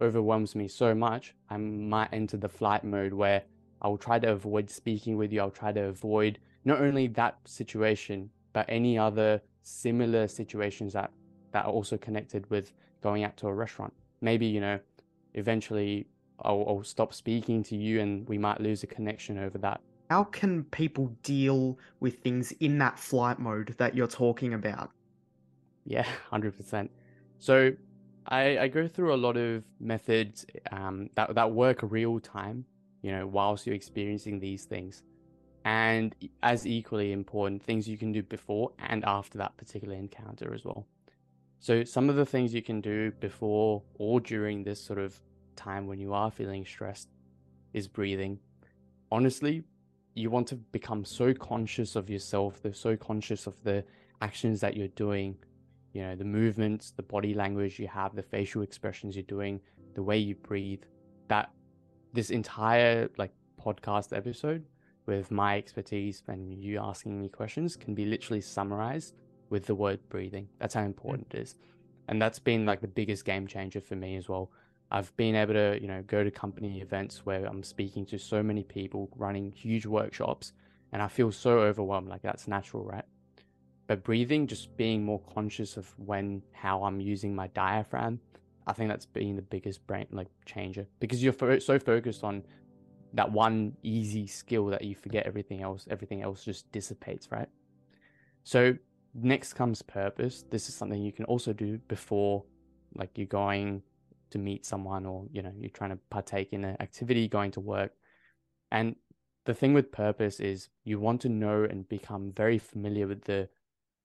overwhelms 0.00 0.54
me 0.54 0.68
so 0.68 0.94
much, 0.94 1.34
I 1.50 1.56
might 1.56 2.10
enter 2.12 2.36
the 2.36 2.48
flight 2.48 2.84
mode 2.84 3.12
where 3.12 3.42
I 3.82 3.88
will 3.88 3.98
try 3.98 4.18
to 4.18 4.32
avoid 4.32 4.70
speaking 4.70 5.16
with 5.16 5.32
you. 5.32 5.40
I'll 5.40 5.50
try 5.50 5.72
to 5.72 5.84
avoid 5.84 6.38
not 6.64 6.80
only 6.80 7.06
that 7.08 7.38
situation, 7.44 8.30
but 8.52 8.66
any 8.68 8.98
other 8.98 9.40
similar 9.66 10.28
situations 10.28 10.92
that, 10.92 11.10
that 11.52 11.66
are 11.66 11.72
also 11.72 11.96
connected 11.96 12.48
with 12.50 12.72
going 13.02 13.24
out 13.24 13.36
to 13.38 13.48
a 13.48 13.54
restaurant. 13.54 13.92
Maybe, 14.20 14.46
you 14.46 14.60
know, 14.60 14.78
eventually 15.34 16.06
I'll, 16.40 16.64
I'll 16.68 16.84
stop 16.84 17.12
speaking 17.12 17.62
to 17.64 17.76
you 17.76 18.00
and 18.00 18.28
we 18.28 18.38
might 18.38 18.60
lose 18.60 18.82
a 18.84 18.86
connection 18.86 19.38
over 19.38 19.58
that. 19.58 19.80
How 20.08 20.22
can 20.22 20.62
people 20.64 21.08
deal 21.24 21.78
with 21.98 22.20
things 22.20 22.52
in 22.60 22.78
that 22.78 22.96
flight 22.98 23.40
mode 23.40 23.74
that 23.78 23.96
you're 23.96 24.06
talking 24.06 24.54
about? 24.54 24.90
Yeah, 25.84 26.06
100%. 26.32 26.88
So 27.40 27.72
I, 28.28 28.58
I 28.58 28.68
go 28.68 28.86
through 28.86 29.14
a 29.14 29.16
lot 29.16 29.36
of 29.36 29.64
methods 29.80 30.46
um, 30.70 31.10
that, 31.16 31.34
that 31.34 31.50
work 31.50 31.80
real 31.82 32.20
time, 32.20 32.64
you 33.02 33.10
know, 33.10 33.26
whilst 33.26 33.66
you're 33.66 33.74
experiencing 33.74 34.38
these 34.38 34.64
things. 34.64 35.02
And 35.66 36.14
as 36.44 36.64
equally 36.64 37.10
important, 37.10 37.60
things 37.60 37.88
you 37.88 37.98
can 37.98 38.12
do 38.12 38.22
before 38.22 38.70
and 38.78 39.04
after 39.04 39.36
that 39.38 39.56
particular 39.56 39.96
encounter 39.96 40.54
as 40.54 40.64
well. 40.64 40.86
So, 41.58 41.82
some 41.82 42.08
of 42.08 42.14
the 42.14 42.24
things 42.24 42.54
you 42.54 42.62
can 42.62 42.80
do 42.80 43.10
before 43.18 43.82
or 43.98 44.20
during 44.20 44.62
this 44.62 44.80
sort 44.80 45.00
of 45.00 45.20
time 45.56 45.88
when 45.88 45.98
you 45.98 46.12
are 46.12 46.30
feeling 46.30 46.64
stressed 46.64 47.08
is 47.74 47.88
breathing. 47.88 48.38
Honestly, 49.10 49.64
you 50.14 50.30
want 50.30 50.46
to 50.48 50.54
become 50.54 51.04
so 51.04 51.34
conscious 51.34 51.96
of 51.96 52.08
yourself, 52.08 52.62
they're 52.62 52.72
so 52.72 52.96
conscious 52.96 53.48
of 53.48 53.54
the 53.64 53.84
actions 54.22 54.60
that 54.60 54.76
you're 54.76 54.88
doing 54.88 55.36
you 55.92 56.02
know 56.02 56.14
the 56.14 56.24
movements 56.24 56.90
the 56.90 57.02
body 57.02 57.32
language 57.32 57.78
you 57.78 57.88
have 57.88 58.14
the 58.14 58.22
facial 58.22 58.60
expressions 58.62 59.16
you're 59.16 59.22
doing 59.22 59.60
the 59.94 60.02
way 60.02 60.18
you 60.18 60.34
breathe 60.34 60.82
that 61.28 61.50
this 62.12 62.30
entire 62.30 63.08
like 63.16 63.30
podcast 63.62 64.14
episode 64.16 64.62
with 65.06 65.30
my 65.30 65.56
expertise 65.56 66.22
and 66.28 66.52
you 66.62 66.78
asking 66.80 67.20
me 67.20 67.28
questions 67.28 67.76
can 67.76 67.94
be 67.94 68.04
literally 68.04 68.40
summarized 68.40 69.14
with 69.50 69.66
the 69.66 69.74
word 69.74 70.00
breathing. 70.08 70.48
That's 70.58 70.74
how 70.74 70.82
mm. 70.82 70.86
important 70.86 71.32
it 71.34 71.40
is. 71.40 71.56
And 72.08 72.20
that's 72.20 72.38
been 72.38 72.66
like 72.66 72.80
the 72.80 72.88
biggest 72.88 73.24
game 73.24 73.46
changer 73.46 73.80
for 73.80 73.96
me 73.96 74.16
as 74.16 74.28
well. 74.28 74.50
I've 74.90 75.16
been 75.16 75.34
able 75.34 75.54
to 75.54 75.78
you 75.80 75.88
know 75.88 76.02
go 76.06 76.22
to 76.22 76.30
company 76.30 76.80
events 76.80 77.26
where 77.26 77.44
i'm 77.46 77.64
speaking 77.64 78.06
to 78.06 78.18
so 78.18 78.40
many 78.40 78.62
people 78.62 79.08
running 79.16 79.50
huge 79.50 79.84
workshops 79.84 80.52
and 80.92 81.02
i 81.02 81.08
feel 81.08 81.32
so 81.32 81.58
overwhelmed 81.58 82.08
like 82.08 82.22
that's 82.22 82.46
natural 82.46 82.84
right? 82.84 83.04
But 83.86 84.02
breathing, 84.02 84.46
just 84.46 84.76
being 84.76 85.04
more 85.04 85.20
conscious 85.32 85.76
of 85.76 85.92
when, 85.96 86.42
how 86.52 86.82
I'm 86.82 87.00
using 87.00 87.34
my 87.34 87.46
diaphragm, 87.48 88.20
I 88.66 88.72
think 88.72 88.90
that's 88.90 89.06
been 89.06 89.36
the 89.36 89.42
biggest 89.42 89.86
brain 89.86 90.06
like 90.10 90.26
changer 90.44 90.86
because 90.98 91.22
you're 91.22 91.32
fo- 91.32 91.60
so 91.60 91.78
focused 91.78 92.24
on 92.24 92.42
that 93.16 93.32
one 93.32 93.72
easy 93.82 94.26
skill 94.26 94.66
that 94.66 94.84
you 94.84 94.94
forget 94.94 95.26
everything 95.26 95.62
else. 95.62 95.86
Everything 95.90 96.22
else 96.22 96.44
just 96.44 96.70
dissipates, 96.70 97.32
right? 97.32 97.48
So 98.44 98.76
next 99.14 99.54
comes 99.54 99.82
purpose. 99.82 100.44
This 100.50 100.68
is 100.68 100.74
something 100.74 101.02
you 101.02 101.12
can 101.12 101.24
also 101.24 101.52
do 101.52 101.78
before, 101.88 102.44
like 102.94 103.10
you're 103.16 103.26
going 103.26 103.82
to 104.30 104.38
meet 104.38 104.66
someone 104.66 105.06
or 105.06 105.24
you 105.32 105.42
know 105.42 105.52
you're 105.58 105.70
trying 105.70 105.90
to 105.90 105.98
partake 106.10 106.52
in 106.52 106.64
an 106.64 106.76
activity, 106.80 107.26
going 107.26 107.50
to 107.52 107.60
work, 107.60 107.92
and 108.70 108.96
the 109.46 109.54
thing 109.54 109.72
with 109.72 109.92
purpose 109.92 110.40
is 110.40 110.68
you 110.84 111.00
want 111.00 111.20
to 111.22 111.28
know 111.28 111.64
and 111.64 111.88
become 111.88 112.32
very 112.36 112.58
familiar 112.58 113.06
with 113.06 113.24
the 113.24 113.48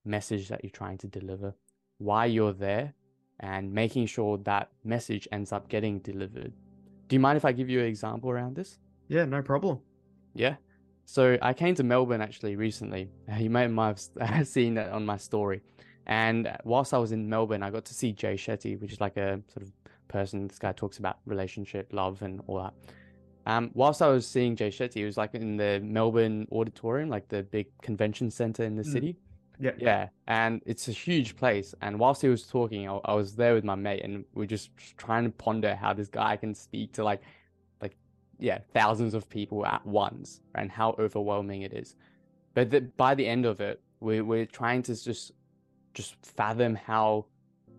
message 0.06 0.48
that 0.50 0.64
you're 0.64 0.72
trying 0.72 1.00
to 1.00 1.08
deliver, 1.08 1.54
why 1.98 2.26
you're 2.26 2.54
there, 2.54 2.94
and 3.40 3.74
making 3.74 4.06
sure 4.06 4.38
that 4.38 4.70
message 4.84 5.28
ends 5.32 5.52
up 5.52 5.68
getting 5.68 6.00
delivered. 6.00 6.54
Do 7.08 7.16
you 7.16 7.20
mind 7.20 7.38
if 7.38 7.44
I 7.44 7.52
give 7.52 7.70
you 7.70 7.80
an 7.80 7.88
example 7.88 8.30
around 8.30 8.56
this? 8.56 8.78
Yeah, 9.12 9.26
no 9.26 9.42
problem. 9.42 9.80
Yeah. 10.34 10.56
So 11.04 11.38
I 11.42 11.54
came 11.54 11.76
to 11.76 11.84
Melbourne 11.84 12.22
actually 12.22 12.56
recently. 12.56 13.10
You 13.38 13.50
may 13.50 13.68
have 13.68 14.00
seen 14.48 14.76
that 14.76 14.90
on 14.94 15.06
my 15.06 15.18
story. 15.18 15.62
And 16.08 16.50
whilst 16.64 16.94
I 16.94 16.98
was 16.98 17.12
in 17.12 17.30
Melbourne, 17.30 17.62
I 17.62 17.72
got 17.72 17.84
to 17.86 17.94
see 17.94 18.14
Jay 18.14 18.36
Shetty, 18.36 18.80
which 18.80 18.94
is 18.94 19.02
like 19.02 19.18
a 19.18 19.42
sort 19.54 19.64
of 19.64 19.74
person. 20.08 20.48
This 20.48 20.60
guy 20.60 20.72
talks 20.72 20.98
about 20.98 21.18
relationship, 21.26 21.90
love, 21.92 22.22
and 22.22 22.42
all 22.48 22.60
that. 22.60 22.74
Um, 23.46 23.72
whilst 23.74 24.02
I 24.02 24.08
was 24.08 24.26
seeing 24.26 24.56
Jay 24.56 24.70
Shetty, 24.70 24.94
he 24.94 25.04
was 25.04 25.18
like 25.18 25.36
in 25.36 25.58
the 25.58 25.82
Melbourne 25.84 26.48
Auditorium, 26.50 27.10
like 27.10 27.28
the 27.28 27.44
big 27.44 27.68
convention 27.82 28.32
center 28.32 28.64
in 28.64 28.78
the 28.78 28.84
mm. 28.84 28.94
city. 28.94 29.18
Yeah. 29.60 29.72
Yeah. 29.78 30.08
And 30.28 30.62
it's 30.66 30.88
a 30.88 30.94
huge 30.94 31.36
place. 31.36 31.76
And 31.82 32.00
whilst 32.00 32.22
he 32.22 32.30
was 32.30 32.44
talking, 32.48 32.88
I, 32.88 32.98
I 33.04 33.14
was 33.14 33.36
there 33.36 33.56
with 33.56 33.66
my 33.66 33.76
mate 33.76 34.06
and 34.06 34.24
we 34.34 34.46
are 34.46 34.48
just 34.48 34.70
trying 34.96 35.26
to 35.26 35.32
ponder 35.32 35.76
how 35.76 35.94
this 35.94 36.08
guy 36.08 36.38
can 36.38 36.56
speak 36.56 36.94
to 36.94 37.04
like, 37.04 37.22
yeah, 38.42 38.58
thousands 38.74 39.14
of 39.14 39.30
people 39.30 39.66
at 39.66 39.86
once 39.86 40.42
and 40.56 40.72
how 40.72 40.96
overwhelming 40.98 41.62
it 41.62 41.74
is. 41.74 41.96
But 42.56 42.72
the, 42.72 42.82
by 42.82 43.14
the 43.16 43.26
end 43.26 43.46
of 43.46 43.62
it, 43.62 43.80
we, 44.00 44.22
we're 44.22 44.48
trying 44.48 44.82
to 44.84 45.02
just, 45.02 45.32
just 45.94 46.16
fathom 46.24 46.74
how 46.76 47.28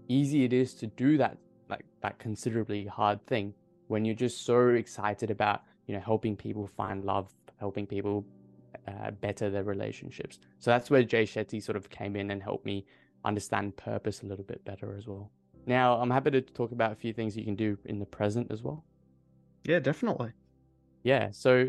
easy 0.09 0.45
it 0.45 0.53
is 0.53 0.73
to 0.75 0.87
do 0.87 1.19
that, 1.19 1.37
like 1.69 1.85
that 2.01 2.19
considerably 2.21 2.87
hard 2.87 3.27
thing 3.27 3.53
when 3.89 4.05
you're 4.05 4.15
just 4.15 4.47
so 4.47 4.69
excited 4.69 5.33
about, 5.33 5.63
you 5.87 5.95
know, 5.95 6.01
helping 6.01 6.37
people 6.37 6.69
find 6.69 7.05
love, 7.05 7.29
helping 7.59 7.85
people 7.85 8.25
uh, 8.87 9.11
better 9.11 9.51
their 9.51 9.65
relationships. 9.65 10.39
So 10.61 10.71
that's 10.71 10.91
where 10.91 11.03
Jay 11.03 11.25
Shetty 11.25 11.61
sort 11.61 11.77
of 11.77 11.91
came 11.91 12.15
in 12.15 12.31
and 12.31 12.41
helped 12.41 12.65
me 12.65 12.87
understand 13.25 13.77
purpose 13.77 14.23
a 14.23 14.27
little 14.27 14.45
bit 14.45 14.65
better 14.65 14.95
as 14.97 15.09
well. 15.09 15.33
Now, 15.67 15.97
I'm 15.97 16.11
happy 16.11 16.31
to 16.31 16.41
talk 16.41 16.71
about 16.71 16.93
a 16.93 16.95
few 16.95 17.13
things 17.13 17.37
you 17.37 17.45
can 17.45 17.57
do 17.57 17.77
in 17.85 17.99
the 17.99 18.07
present 18.07 18.53
as 18.53 18.63
well. 18.63 18.85
Yeah, 19.65 19.81
definitely. 19.81 20.33
Yeah, 21.03 21.31
so 21.33 21.69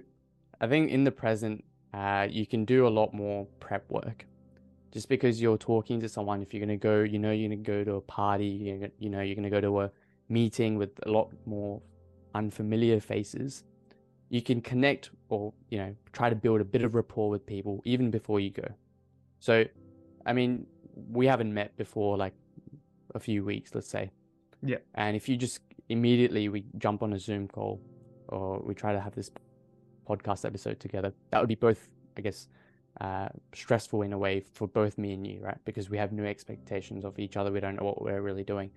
I 0.62 0.68
think 0.68 0.92
in 0.92 1.04
the 1.04 1.12
present, 1.12 1.64
uh, 1.94 2.28
you 2.30 2.46
can 2.46 2.66
do 2.66 2.88
a 2.88 2.90
lot 2.90 3.14
more 3.14 3.46
prep 3.60 3.90
work. 3.90 4.26
Just 4.92 5.10
because 5.10 5.42
you're 5.42 5.58
talking 5.58 6.00
to 6.02 6.10
someone, 6.10 6.42
if 6.44 6.54
you're 6.54 6.64
going 6.64 6.80
to 6.80 6.82
go, 6.82 7.02
you 7.02 7.18
know, 7.18 7.32
you're 7.32 7.50
going 7.50 7.64
to 7.64 7.72
go 7.72 7.84
to 7.84 7.96
a 7.96 8.02
party, 8.02 8.46
you 8.46 8.92
you 9.00 9.10
know, 9.10 9.22
you're 9.22 9.36
going 9.36 9.44
to 9.44 9.50
go 9.50 9.62
to 9.62 9.82
a 9.82 9.92
meeting 10.30 10.78
with 10.78 10.92
a 11.04 11.10
lot 11.10 11.32
more 11.46 11.82
unfamiliar 12.36 13.00
faces 13.00 13.64
you 14.34 14.42
can 14.42 14.62
connect 14.62 15.12
or 15.30 15.54
you 15.70 15.78
know 15.78 15.96
try 16.12 16.28
to 16.28 16.36
build 16.36 16.60
a 16.60 16.64
bit 16.64 16.84
of 16.84 16.96
rapport 16.96 17.30
with 17.30 17.46
people 17.46 17.82
even 17.86 18.10
before 18.10 18.40
you 18.40 18.50
go. 18.50 18.68
So 19.40 19.64
i 20.26 20.34
mean 20.34 20.66
we 21.12 21.28
haven't 21.28 21.54
met 21.54 21.76
before 21.78 22.18
like 22.18 22.34
a 23.14 23.20
few 23.20 23.46
weeks 23.46 23.76
let's 23.76 23.88
say. 23.88 24.10
Yeah. 24.64 24.82
And 24.96 25.16
if 25.16 25.30
you 25.30 25.38
just 25.38 25.60
immediately 25.90 26.50
we 26.50 26.66
jump 26.80 27.04
on 27.04 27.14
a 27.14 27.20
zoom 27.20 27.48
call 27.48 27.80
or 28.34 28.60
we 28.60 28.74
try 28.74 28.92
to 28.94 29.00
have 29.00 29.16
this 29.16 29.32
podcast 30.10 30.46
episode 30.46 30.80
together 30.80 31.14
that 31.30 31.40
would 31.40 31.48
be 31.48 31.56
both 31.56 31.88
i 32.18 32.22
guess 32.22 32.48
uh, 33.02 33.28
stressful 33.54 34.04
in 34.04 34.14
a 34.14 34.18
way 34.18 34.40
for 34.54 34.68
both 34.68 34.98
me 34.98 35.14
and 35.14 35.26
you 35.26 35.40
right? 35.42 35.58
Because 35.66 35.90
we 35.90 35.98
have 35.98 36.12
no 36.12 36.24
expectations 36.24 37.04
of 37.04 37.18
each 37.18 37.38
other. 37.38 37.52
We 37.52 37.60
don't 37.60 37.76
know 37.76 37.86
what 37.86 38.02
we're 38.02 38.22
really 38.22 38.44
doing. 38.44 38.70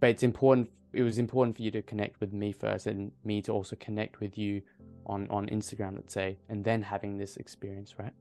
But 0.00 0.10
it's 0.10 0.22
important 0.22 0.70
it 0.92 1.02
was 1.02 1.18
important 1.18 1.56
for 1.56 1.62
you 1.62 1.70
to 1.70 1.82
connect 1.82 2.18
with 2.18 2.32
me 2.32 2.50
first 2.50 2.88
and 2.88 3.12
me 3.24 3.40
to 3.40 3.52
also 3.52 3.76
connect 3.76 4.18
with 4.18 4.36
you 4.36 4.60
on 5.06 5.28
on 5.30 5.46
Instagram 5.46 5.94
let's 5.94 6.12
say 6.12 6.36
and 6.48 6.64
then 6.64 6.82
having 6.82 7.16
this 7.16 7.36
experience 7.36 7.94
right? 7.98 8.12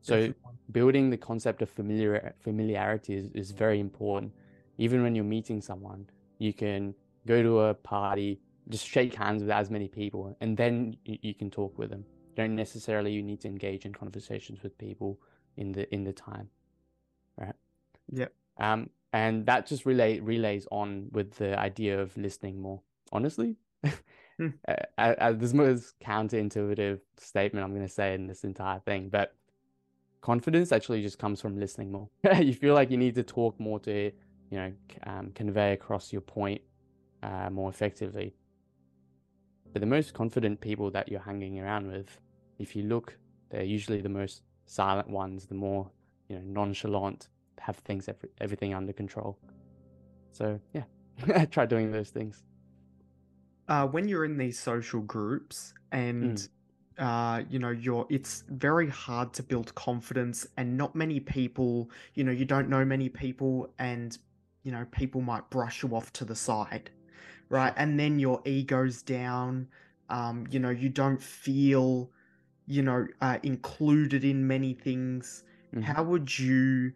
So 0.00 0.16
Definitely. 0.16 0.52
building 0.72 1.10
the 1.10 1.16
concept 1.16 1.62
of 1.62 1.70
familiar 1.70 2.34
familiarity 2.40 3.14
is, 3.14 3.30
is 3.32 3.52
very 3.52 3.78
important. 3.78 4.32
Even 4.78 5.04
when 5.04 5.14
you're 5.14 5.24
meeting 5.24 5.60
someone 5.60 6.06
you 6.38 6.52
can 6.52 6.94
go 7.26 7.40
to 7.42 7.60
a 7.60 7.74
party 7.74 8.40
just 8.68 8.86
shake 8.86 9.14
hands 9.14 9.42
with 9.42 9.50
as 9.50 9.70
many 9.70 9.88
people 9.88 10.36
and 10.40 10.56
then 10.56 10.96
you, 11.04 11.18
you 11.22 11.34
can 11.34 11.50
talk 11.50 11.76
with 11.78 11.90
them. 11.90 12.04
You 12.30 12.36
don't 12.36 12.56
necessarily 12.56 13.12
you 13.12 13.22
need 13.22 13.40
to 13.42 13.48
engage 13.48 13.84
in 13.84 13.92
conversations 13.92 14.62
with 14.62 14.76
people 14.78 15.18
in 15.56 15.72
the 15.72 15.92
in 15.92 16.04
the 16.04 16.12
time 16.12 16.48
right? 17.36 17.54
Yeah 18.10 18.28
um 18.58 18.90
and 19.12 19.44
that 19.46 19.66
just 19.66 19.84
relay 19.84 20.20
relays 20.20 20.66
on 20.70 21.08
with 21.12 21.34
the 21.34 21.58
idea 21.58 22.00
of 22.00 22.16
listening 22.16 22.60
more 22.60 22.80
honestly. 23.12 23.56
Hmm. 24.38 24.48
uh, 24.96 25.32
this 25.32 25.52
most 25.52 25.94
counterintuitive 26.00 27.00
statement 27.18 27.62
i'm 27.62 27.74
going 27.74 27.86
to 27.86 27.92
say 27.92 28.14
in 28.14 28.26
this 28.26 28.44
entire 28.44 28.78
thing 28.78 29.10
but 29.10 29.34
confidence 30.22 30.72
actually 30.72 31.02
just 31.02 31.18
comes 31.18 31.40
from 31.40 31.58
listening 31.58 31.92
more. 31.92 32.08
You 32.40 32.54
feel 32.54 32.74
like 32.74 32.90
you 32.90 32.96
need 32.96 33.14
to 33.16 33.22
talk 33.22 33.58
more 33.60 33.78
to 33.80 34.10
you 34.50 34.58
know 34.58 34.72
um, 35.06 35.32
convey 35.34 35.72
across 35.72 36.12
your 36.12 36.22
point 36.22 36.62
uh, 37.22 37.50
more 37.50 37.68
effectively 37.68 38.34
but 39.72 39.80
the 39.80 39.86
most 39.86 40.14
confident 40.14 40.60
people 40.60 40.90
that 40.90 41.08
you're 41.08 41.20
hanging 41.20 41.60
around 41.60 41.90
with 41.90 42.18
if 42.58 42.76
you 42.76 42.82
look 42.84 43.16
they're 43.50 43.62
usually 43.62 44.00
the 44.00 44.08
most 44.08 44.42
silent 44.66 45.08
ones 45.08 45.46
the 45.46 45.54
more 45.54 45.90
you 46.28 46.36
know 46.36 46.42
nonchalant 46.44 47.28
have 47.60 47.76
things 47.78 48.08
every, 48.08 48.28
everything 48.40 48.74
under 48.74 48.92
control. 48.92 49.38
So 50.32 50.58
yeah, 50.72 51.44
try 51.50 51.66
doing 51.66 51.92
those 51.92 52.10
things. 52.10 52.42
Uh, 53.68 53.86
when 53.86 54.08
you're 54.08 54.24
in 54.24 54.36
these 54.36 54.58
social 54.58 55.00
groups 55.00 55.72
and 55.92 56.36
Mm. 56.36 56.48
uh, 56.98 57.42
you 57.48 57.58
know 57.58 57.70
you're 57.70 58.06
it's 58.10 58.44
very 58.48 58.88
hard 58.88 59.32
to 59.34 59.42
build 59.42 59.74
confidence 59.74 60.46
and 60.56 60.76
not 60.76 60.94
many 60.94 61.20
people 61.20 61.90
you 62.14 62.24
know 62.24 62.32
you 62.32 62.44
don't 62.44 62.68
know 62.68 62.84
many 62.84 63.08
people 63.08 63.72
and 63.78 64.18
you 64.62 64.72
know 64.72 64.84
people 64.90 65.20
might 65.20 65.48
brush 65.48 65.82
you 65.82 65.94
off 65.94 66.12
to 66.12 66.24
the 66.24 66.34
side 66.34 66.90
right 67.52 67.74
and 67.78 68.00
then 68.00 68.20
your 68.20 68.42
ego's 68.46 69.02
down 69.02 69.68
um, 70.10 70.46
you 70.50 70.60
know 70.60 70.70
you 70.70 70.90
don't 70.90 71.22
feel 71.22 72.10
you 72.66 72.82
know 72.82 73.06
uh, 73.22 73.38
included 73.44 74.24
in 74.24 74.46
many 74.48 74.74
things 74.74 75.44
Mhm. 75.72 75.92
how 75.92 76.02
would 76.04 76.38
you 76.38 76.92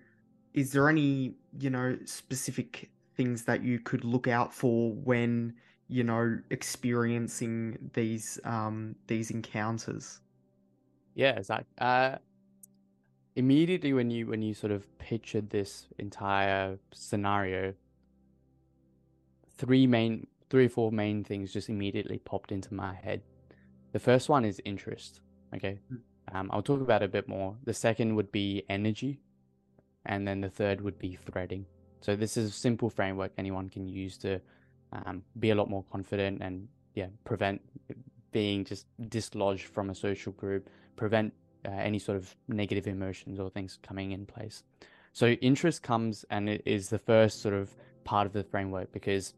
is 0.54 0.72
there 0.72 0.88
any 0.90 1.36
you 1.58 1.70
know 1.70 1.98
specific 2.06 2.90
things 3.16 3.44
that 3.44 3.62
you 3.64 3.80
could 3.80 4.04
look 4.04 4.28
out 4.28 4.54
for 4.54 4.92
when 4.94 5.54
you 5.88 6.04
know 6.04 6.40
experiencing 6.50 7.90
these 7.94 8.40
um 8.44 8.96
these 9.08 9.30
encounters 9.30 10.20
Yeah, 11.14 11.36
exactly. 11.38 11.66
Uh, 11.78 12.18
immediately 13.36 13.92
when 13.92 14.10
you 14.10 14.26
when 14.26 14.42
you 14.42 14.54
sort 14.54 14.72
of 14.72 14.96
pictured 14.98 15.50
this 15.50 15.88
entire 15.98 16.78
scenario, 16.92 17.74
three 19.56 19.86
main, 19.86 20.26
three 20.50 20.66
or 20.66 20.68
four 20.68 20.92
main 20.92 21.24
things 21.24 21.52
just 21.52 21.68
immediately 21.68 22.18
popped 22.18 22.52
into 22.52 22.72
my 22.74 22.94
head. 22.94 23.22
The 23.92 23.98
first 23.98 24.28
one 24.28 24.44
is 24.44 24.60
interest. 24.64 25.20
Okay, 25.54 25.78
Mm. 25.92 26.00
um, 26.32 26.50
I'll 26.52 26.62
talk 26.62 26.80
about 26.80 27.02
it 27.02 27.06
a 27.06 27.08
bit 27.08 27.28
more. 27.28 27.56
The 27.64 27.74
second 27.74 28.14
would 28.16 28.30
be 28.32 28.64
energy, 28.68 29.20
and 30.04 30.26
then 30.26 30.40
the 30.40 30.50
third 30.50 30.80
would 30.80 30.98
be 30.98 31.16
threading. 31.16 31.66
So 32.00 32.14
this 32.16 32.36
is 32.36 32.50
a 32.50 32.52
simple 32.52 32.90
framework 32.90 33.32
anyone 33.38 33.68
can 33.68 33.88
use 33.88 34.18
to 34.18 34.40
um, 34.92 35.22
be 35.40 35.50
a 35.50 35.54
lot 35.54 35.68
more 35.68 35.84
confident 35.90 36.42
and 36.42 36.68
yeah, 36.94 37.08
prevent 37.24 37.60
being 38.32 38.64
just 38.64 38.86
dislodged 39.08 39.64
from 39.64 39.90
a 39.90 39.94
social 39.94 40.32
group, 40.32 40.68
prevent 40.96 41.32
uh, 41.66 41.70
any 41.70 41.98
sort 41.98 42.16
of 42.16 42.34
negative 42.48 42.86
emotions 42.86 43.40
or 43.40 43.50
things 43.50 43.78
coming 43.82 44.12
in 44.12 44.26
place. 44.26 44.62
So 45.12 45.28
interest 45.28 45.82
comes 45.82 46.24
and 46.30 46.48
it 46.48 46.62
is 46.66 46.88
the 46.88 46.98
first 46.98 47.40
sort 47.40 47.54
of 47.54 47.74
part 48.04 48.26
of 48.26 48.32
the 48.32 48.44
framework 48.44 48.92
because 48.92 49.34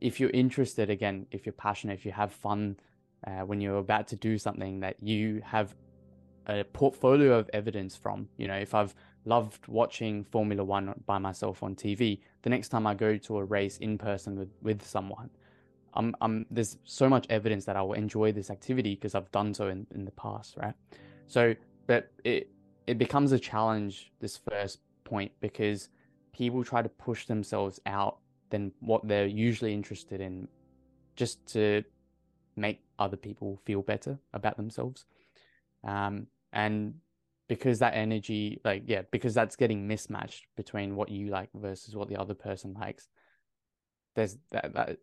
if 0.00 0.18
you're 0.18 0.30
interested, 0.30 0.90
again, 0.90 1.26
if 1.30 1.46
you're 1.46 1.52
passionate, 1.52 1.94
if 1.94 2.06
you 2.06 2.12
have 2.12 2.32
fun 2.32 2.76
uh, 3.26 3.40
when 3.40 3.60
you're 3.60 3.78
about 3.78 4.08
to 4.08 4.16
do 4.16 4.38
something 4.38 4.80
that 4.80 5.02
you 5.02 5.42
have 5.44 5.74
a 6.46 6.64
portfolio 6.64 7.38
of 7.38 7.50
evidence 7.52 7.96
from, 7.96 8.28
you 8.36 8.48
know, 8.48 8.56
if 8.56 8.74
I've 8.74 8.94
loved 9.24 9.68
watching 9.68 10.24
Formula 10.24 10.64
One 10.64 10.94
by 11.06 11.18
myself 11.18 11.62
on 11.62 11.74
TV, 11.74 12.20
the 12.42 12.50
next 12.50 12.68
time 12.68 12.86
I 12.86 12.94
go 12.94 13.16
to 13.18 13.38
a 13.38 13.44
race 13.44 13.76
in 13.78 13.98
person 13.98 14.38
with, 14.38 14.50
with 14.62 14.84
someone, 14.84 15.30
I'm, 15.94 16.14
I'm, 16.20 16.46
there's 16.50 16.78
so 16.84 17.08
much 17.08 17.26
evidence 17.28 17.64
that 17.66 17.76
I 17.76 17.82
will 17.82 17.94
enjoy 17.94 18.32
this 18.32 18.50
activity 18.50 18.94
because 18.94 19.14
I've 19.14 19.30
done 19.32 19.52
so 19.52 19.68
in, 19.68 19.86
in 19.94 20.04
the 20.04 20.12
past, 20.12 20.56
right? 20.56 20.74
So, 21.26 21.54
but 21.86 22.10
it, 22.24 22.50
it 22.86 22.96
becomes 22.96 23.32
a 23.32 23.38
challenge, 23.38 24.12
this 24.20 24.38
first 24.50 24.80
point, 25.04 25.32
because 25.40 25.88
people 26.32 26.64
try 26.64 26.80
to 26.80 26.88
push 26.88 27.26
themselves 27.26 27.80
out 27.86 28.19
than 28.50 28.72
what 28.80 29.06
they're 29.06 29.26
usually 29.26 29.72
interested 29.72 30.20
in 30.20 30.48
just 31.16 31.44
to 31.46 31.82
make 32.56 32.80
other 32.98 33.16
people 33.16 33.60
feel 33.64 33.82
better 33.82 34.18
about 34.32 34.56
themselves. 34.56 35.06
Um, 35.84 36.26
and 36.52 36.94
because 37.48 37.78
that 37.80 37.94
energy, 37.94 38.60
like, 38.64 38.84
yeah, 38.86 39.02
because 39.10 39.34
that's 39.34 39.56
getting 39.56 39.88
mismatched 39.88 40.46
between 40.56 40.94
what 40.94 41.08
you 41.08 41.30
like 41.30 41.48
versus 41.54 41.96
what 41.96 42.08
the 42.08 42.16
other 42.16 42.34
person 42.34 42.74
likes, 42.78 43.08
there's 44.14 44.36
that, 44.50 44.72
that 44.74 44.98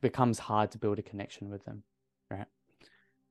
becomes 0.00 0.38
hard 0.38 0.70
to 0.72 0.78
build 0.78 0.98
a 0.98 1.02
connection 1.02 1.50
with 1.50 1.64
them, 1.64 1.82
right? 2.30 2.46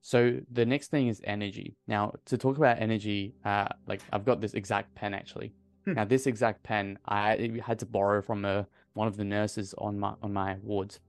So 0.01 0.39
the 0.51 0.65
next 0.65 0.91
thing 0.91 1.07
is 1.07 1.21
energy. 1.23 1.75
Now, 1.87 2.13
to 2.25 2.37
talk 2.37 2.57
about 2.57 2.79
energy, 2.79 3.35
uh, 3.43 3.67
like 3.87 4.01
I've 4.11 4.25
got 4.25 4.41
this 4.41 4.53
exact 4.53 4.95
pen 4.95 5.13
actually. 5.13 5.53
Hmm. 5.85 5.93
Now, 5.93 6.05
this 6.05 6.25
exact 6.27 6.63
pen 6.63 6.97
I 7.05 7.61
had 7.65 7.79
to 7.79 7.85
borrow 7.85 8.21
from 8.21 8.45
a, 8.45 8.67
one 8.93 9.07
of 9.07 9.17
the 9.17 9.23
nurses 9.23 9.73
on 9.77 9.99
my 9.99 10.13
on 10.21 10.33
my 10.33 10.57
wards. 10.63 10.99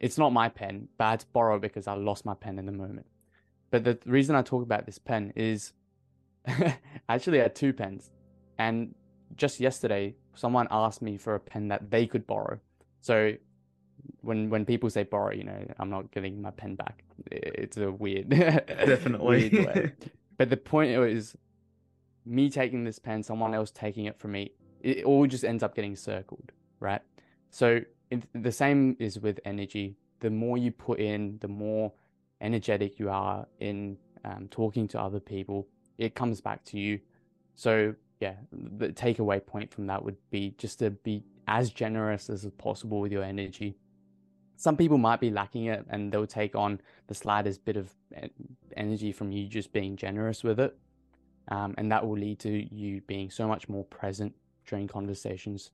It's 0.00 0.18
not 0.18 0.32
my 0.32 0.48
pen, 0.48 0.88
but 0.98 1.04
I 1.04 1.10
had 1.10 1.20
to 1.20 1.26
borrow 1.32 1.58
because 1.58 1.86
I 1.86 1.94
lost 1.94 2.24
my 2.24 2.34
pen 2.34 2.58
in 2.58 2.66
the 2.66 2.72
moment. 2.72 3.06
But 3.70 3.84
the 3.84 3.98
reason 4.04 4.36
I 4.36 4.42
talk 4.42 4.62
about 4.62 4.86
this 4.86 4.98
pen 4.98 5.32
is 5.36 5.72
actually 6.46 6.66
I 7.08 7.14
actually 7.14 7.38
had 7.38 7.54
two 7.54 7.72
pens, 7.72 8.10
and 8.58 8.94
just 9.36 9.60
yesterday 9.60 10.14
someone 10.34 10.68
asked 10.70 11.02
me 11.02 11.16
for 11.16 11.34
a 11.34 11.40
pen 11.40 11.68
that 11.68 11.90
they 11.90 12.06
could 12.06 12.26
borrow. 12.26 12.60
So 13.00 13.34
when 14.20 14.50
when 14.50 14.64
people 14.64 14.90
say 14.90 15.04
borrow, 15.04 15.32
you 15.32 15.44
know, 15.44 15.66
I'm 15.78 15.90
not 15.90 16.10
getting 16.10 16.40
my 16.40 16.50
pen 16.50 16.74
back. 16.74 17.04
It's 17.30 17.76
a 17.76 17.90
weird, 17.90 18.28
definitely 18.30 19.48
weird 19.50 19.66
way. 19.66 19.92
But 20.38 20.50
the 20.50 20.56
point 20.56 20.92
is, 20.92 21.36
me 22.24 22.48
taking 22.48 22.84
this 22.84 23.00
pen, 23.00 23.24
someone 23.24 23.54
else 23.54 23.72
taking 23.72 24.04
it 24.04 24.20
from 24.20 24.32
me, 24.32 24.52
it 24.80 25.04
all 25.04 25.26
just 25.26 25.44
ends 25.44 25.64
up 25.64 25.74
getting 25.74 25.96
circled, 25.96 26.47
right? 26.80 27.02
So 27.50 27.80
the 28.34 28.52
same 28.52 28.96
is 28.98 29.18
with 29.18 29.40
energy. 29.44 29.96
The 30.20 30.30
more 30.30 30.58
you 30.58 30.70
put 30.70 31.00
in, 31.00 31.38
the 31.40 31.48
more 31.48 31.92
energetic 32.40 32.98
you 32.98 33.10
are 33.10 33.46
in 33.60 33.96
um, 34.24 34.48
talking 34.50 34.88
to 34.88 35.00
other 35.00 35.20
people, 35.20 35.68
it 35.98 36.14
comes 36.14 36.40
back 36.40 36.64
to 36.66 36.78
you. 36.78 37.00
So 37.54 37.94
yeah, 38.20 38.34
the 38.52 38.88
takeaway 38.88 39.44
point 39.44 39.72
from 39.72 39.86
that 39.86 40.04
would 40.04 40.16
be 40.30 40.54
just 40.58 40.78
to 40.80 40.90
be 40.90 41.24
as 41.46 41.70
generous 41.70 42.28
as 42.28 42.46
possible 42.58 43.00
with 43.00 43.12
your 43.12 43.22
energy. 43.22 43.76
Some 44.56 44.76
people 44.76 44.98
might 44.98 45.20
be 45.20 45.30
lacking 45.30 45.66
it 45.66 45.86
and 45.88 46.10
they'll 46.10 46.26
take 46.26 46.56
on 46.56 46.80
the 47.06 47.14
slightest 47.14 47.64
bit 47.64 47.76
of 47.76 47.94
energy 48.76 49.12
from 49.12 49.30
you 49.30 49.46
just 49.46 49.72
being 49.72 49.96
generous 49.96 50.42
with 50.42 50.58
it. 50.58 50.76
Um, 51.48 51.74
and 51.78 51.90
that 51.92 52.06
will 52.06 52.18
lead 52.18 52.40
to 52.40 52.74
you 52.74 53.00
being 53.02 53.30
so 53.30 53.46
much 53.48 53.68
more 53.68 53.84
present 53.84 54.34
during 54.66 54.86
conversations 54.86 55.70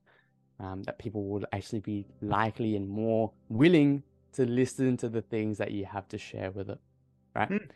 um, 0.59 0.83
that 0.83 0.97
people 0.99 1.25
will 1.25 1.45
actually 1.51 1.79
be 1.79 2.05
likely 2.21 2.75
and 2.75 2.87
more 2.87 3.31
willing 3.49 4.03
to 4.33 4.45
listen 4.45 4.97
to 4.97 5.09
the 5.09 5.21
things 5.21 5.57
that 5.57 5.71
you 5.71 5.85
have 5.85 6.07
to 6.09 6.17
share 6.17 6.51
with 6.51 6.69
it. 6.69 6.79
Right. 7.35 7.49
Mm. 7.49 7.69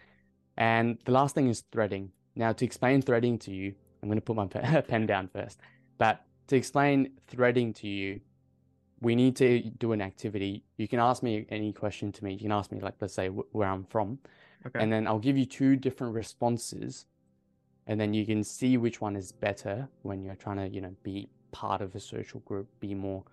And 0.57 0.97
the 1.05 1.11
last 1.11 1.35
thing 1.35 1.47
is 1.47 1.63
threading. 1.71 2.11
Now, 2.35 2.53
to 2.53 2.65
explain 2.65 3.01
threading 3.01 3.37
to 3.39 3.51
you, 3.51 3.73
I'm 4.01 4.09
going 4.09 4.17
to 4.17 4.21
put 4.21 4.35
my 4.35 4.45
pen 4.87 5.05
down 5.05 5.29
first. 5.29 5.59
But 5.97 6.25
to 6.47 6.55
explain 6.55 7.11
threading 7.27 7.73
to 7.75 7.87
you, 7.87 8.21
we 9.01 9.15
need 9.15 9.35
to 9.37 9.61
do 9.61 9.93
an 9.93 10.01
activity. 10.01 10.63
You 10.77 10.87
can 10.87 10.99
ask 10.99 11.23
me 11.23 11.45
any 11.49 11.71
question 11.71 12.11
to 12.11 12.23
me. 12.23 12.33
You 12.33 12.39
can 12.39 12.51
ask 12.51 12.71
me, 12.71 12.79
like, 12.79 12.95
let's 12.99 13.13
say, 13.13 13.27
where 13.27 13.67
I'm 13.67 13.85
from. 13.85 14.19
okay 14.65 14.81
And 14.81 14.91
then 14.91 15.07
I'll 15.07 15.19
give 15.19 15.37
you 15.37 15.45
two 15.45 15.77
different 15.77 16.13
responses. 16.13 17.05
And 17.87 17.99
then 17.99 18.13
you 18.13 18.25
can 18.25 18.43
see 18.43 18.77
which 18.77 18.99
one 18.99 19.15
is 19.15 19.31
better 19.31 19.87
when 20.01 20.21
you're 20.21 20.35
trying 20.35 20.57
to, 20.57 20.67
you 20.67 20.81
know, 20.81 20.93
be 21.03 21.29
part 21.51 21.81
of 21.81 21.95
a 21.95 21.99
social 21.99 22.39
group, 22.41 22.67
be 22.79 22.93
more 22.93 23.23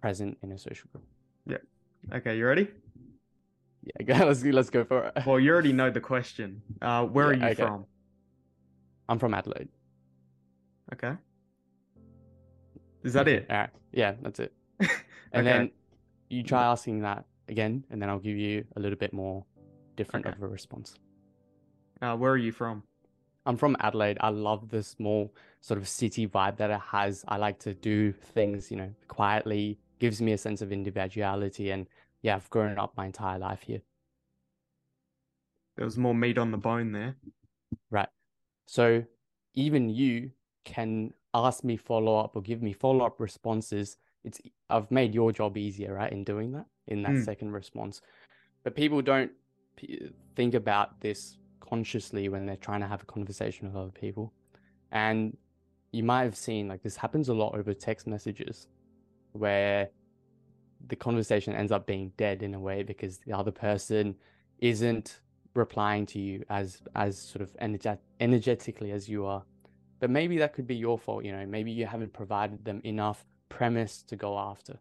present 0.00 0.38
in 0.42 0.52
a 0.52 0.58
social 0.58 0.88
group. 0.92 1.04
Yeah. 1.46 1.58
Okay 2.16 2.36
you 2.38 2.46
ready 2.46 2.68
Yeah, 3.82 4.04
go- 4.18 4.26
let's 4.26 4.42
let's 4.44 4.70
go 4.70 4.84
for 4.84 5.06
it. 5.14 5.26
well 5.26 5.38
you 5.40 5.50
already 5.52 5.72
know 5.72 5.90
the 5.98 6.00
question 6.00 6.62
uh 6.82 7.04
where 7.04 7.26
Yeah, 7.26 7.30
are 7.32 7.34
you 7.34 7.46
okay. 7.52 7.62
from 7.62 7.86
I'm 9.08 9.18
from 9.18 9.34
Adelaide. 9.34 9.68
okay 10.92 11.14
is 13.02 13.12
that 13.12 13.28
it 13.28 13.46
All 13.50 13.56
right. 13.58 13.70
Yeah, 13.92 14.14
that's 14.22 14.40
it. 14.40 14.52
And 15.32 15.46
Okay. 15.46 15.58
then 15.58 15.70
you 16.30 16.42
try 16.42 16.62
asking 16.64 17.00
that 17.00 17.24
again, 17.48 17.84
and 17.90 18.00
then 18.00 18.08
I'll 18.08 18.18
give 18.20 18.36
you 18.36 18.64
a 18.76 18.80
little 18.80 18.96
bit 18.98 19.12
more 19.12 19.44
different 19.96 20.26
Okay. 20.26 20.34
of 20.36 20.42
a 20.42 20.48
response. 20.48 20.94
uh 22.02 22.16
where 22.16 22.32
are 22.32 22.42
you 22.48 22.52
from 22.52 22.82
I'm 23.46 23.56
from 23.58 23.76
Adelaide. 23.80 24.16
I 24.20 24.30
love 24.30 24.70
the 24.70 24.82
small 24.82 25.34
sort 25.64 25.78
of 25.80 25.88
city 25.88 26.26
vibe 26.28 26.56
that 26.58 26.70
it 26.70 26.80
has. 26.80 27.24
I 27.26 27.38
like 27.38 27.58
to 27.60 27.72
do 27.72 28.12
things, 28.12 28.70
you 28.70 28.76
know, 28.76 28.90
quietly, 29.08 29.78
gives 29.98 30.20
me 30.20 30.32
a 30.32 30.36
sense 30.38 30.60
of 30.60 30.72
individuality. 30.72 31.70
And 31.70 31.86
yeah, 32.20 32.34
I've 32.36 32.50
grown 32.50 32.76
up 32.78 32.92
my 32.98 33.06
entire 33.06 33.38
life 33.38 33.62
here. 33.62 33.80
there 35.76 35.86
was 35.86 35.96
more 35.96 36.14
meat 36.14 36.36
on 36.38 36.50
the 36.50 36.58
bone 36.58 36.92
there 36.92 37.16
Right. 37.90 38.08
So 38.66 39.04
even 39.54 39.88
you 39.88 40.30
can 40.64 41.14
ask 41.32 41.64
me 41.64 41.76
follow 41.78 42.18
up 42.18 42.36
or 42.36 42.42
give 42.42 42.60
me 42.62 42.72
follow 42.74 43.06
up 43.06 43.18
responses. 43.18 43.96
It's 44.22 44.40
I've 44.68 44.90
made 44.90 45.14
your 45.14 45.32
job 45.32 45.56
easier, 45.56 45.94
right, 45.94 46.12
in 46.12 46.24
doing 46.24 46.52
that 46.52 46.66
in 46.88 47.02
that 47.04 47.12
Mm. 47.12 47.24
second 47.24 47.52
response. 47.52 48.02
But 48.64 48.76
people 48.76 49.00
don't 49.02 49.32
p- 49.76 50.10
think 50.36 50.52
about 50.54 51.00
this 51.00 51.38
consciously 51.60 52.28
when 52.28 52.44
they're 52.46 52.64
trying 52.68 52.80
to 52.80 52.86
have 52.86 53.02
a 53.02 53.06
conversation 53.06 53.66
with 53.66 53.76
other 53.76 53.90
people. 54.04 54.32
And 54.92 55.36
you 55.94 56.02
might 56.02 56.24
have 56.24 56.36
seen 56.36 56.68
like 56.68 56.82
this 56.82 56.96
happens 56.96 57.28
a 57.28 57.34
lot 57.34 57.54
over 57.54 57.72
text 57.72 58.06
messages 58.06 58.68
where 59.32 59.88
the 60.88 60.96
conversation 60.96 61.54
ends 61.54 61.72
up 61.72 61.86
being 61.86 62.12
dead 62.16 62.42
in 62.42 62.54
a 62.54 62.60
way 62.60 62.82
because 62.82 63.18
the 63.18 63.32
other 63.32 63.50
person 63.50 64.14
isn't 64.58 65.20
replying 65.54 66.04
to 66.04 66.18
you 66.18 66.44
as 66.50 66.82
as 66.94 67.18
sort 67.18 67.42
of 67.42 67.56
energet- 67.62 67.98
energetically 68.20 68.90
as 68.90 69.08
you 69.08 69.24
are 69.24 69.44
but 70.04 70.10
maybe 70.10 70.36
that 70.36 70.52
could 70.52 70.66
be 70.66 70.76
your 70.76 70.98
fault. 70.98 71.24
You 71.24 71.32
know, 71.32 71.46
maybe 71.46 71.70
you 71.70 71.86
haven't 71.86 72.12
provided 72.12 72.62
them 72.62 72.80
enough 72.84 73.24
premise 73.48 74.02
to 74.02 74.16
go 74.16 74.38
after, 74.38 74.78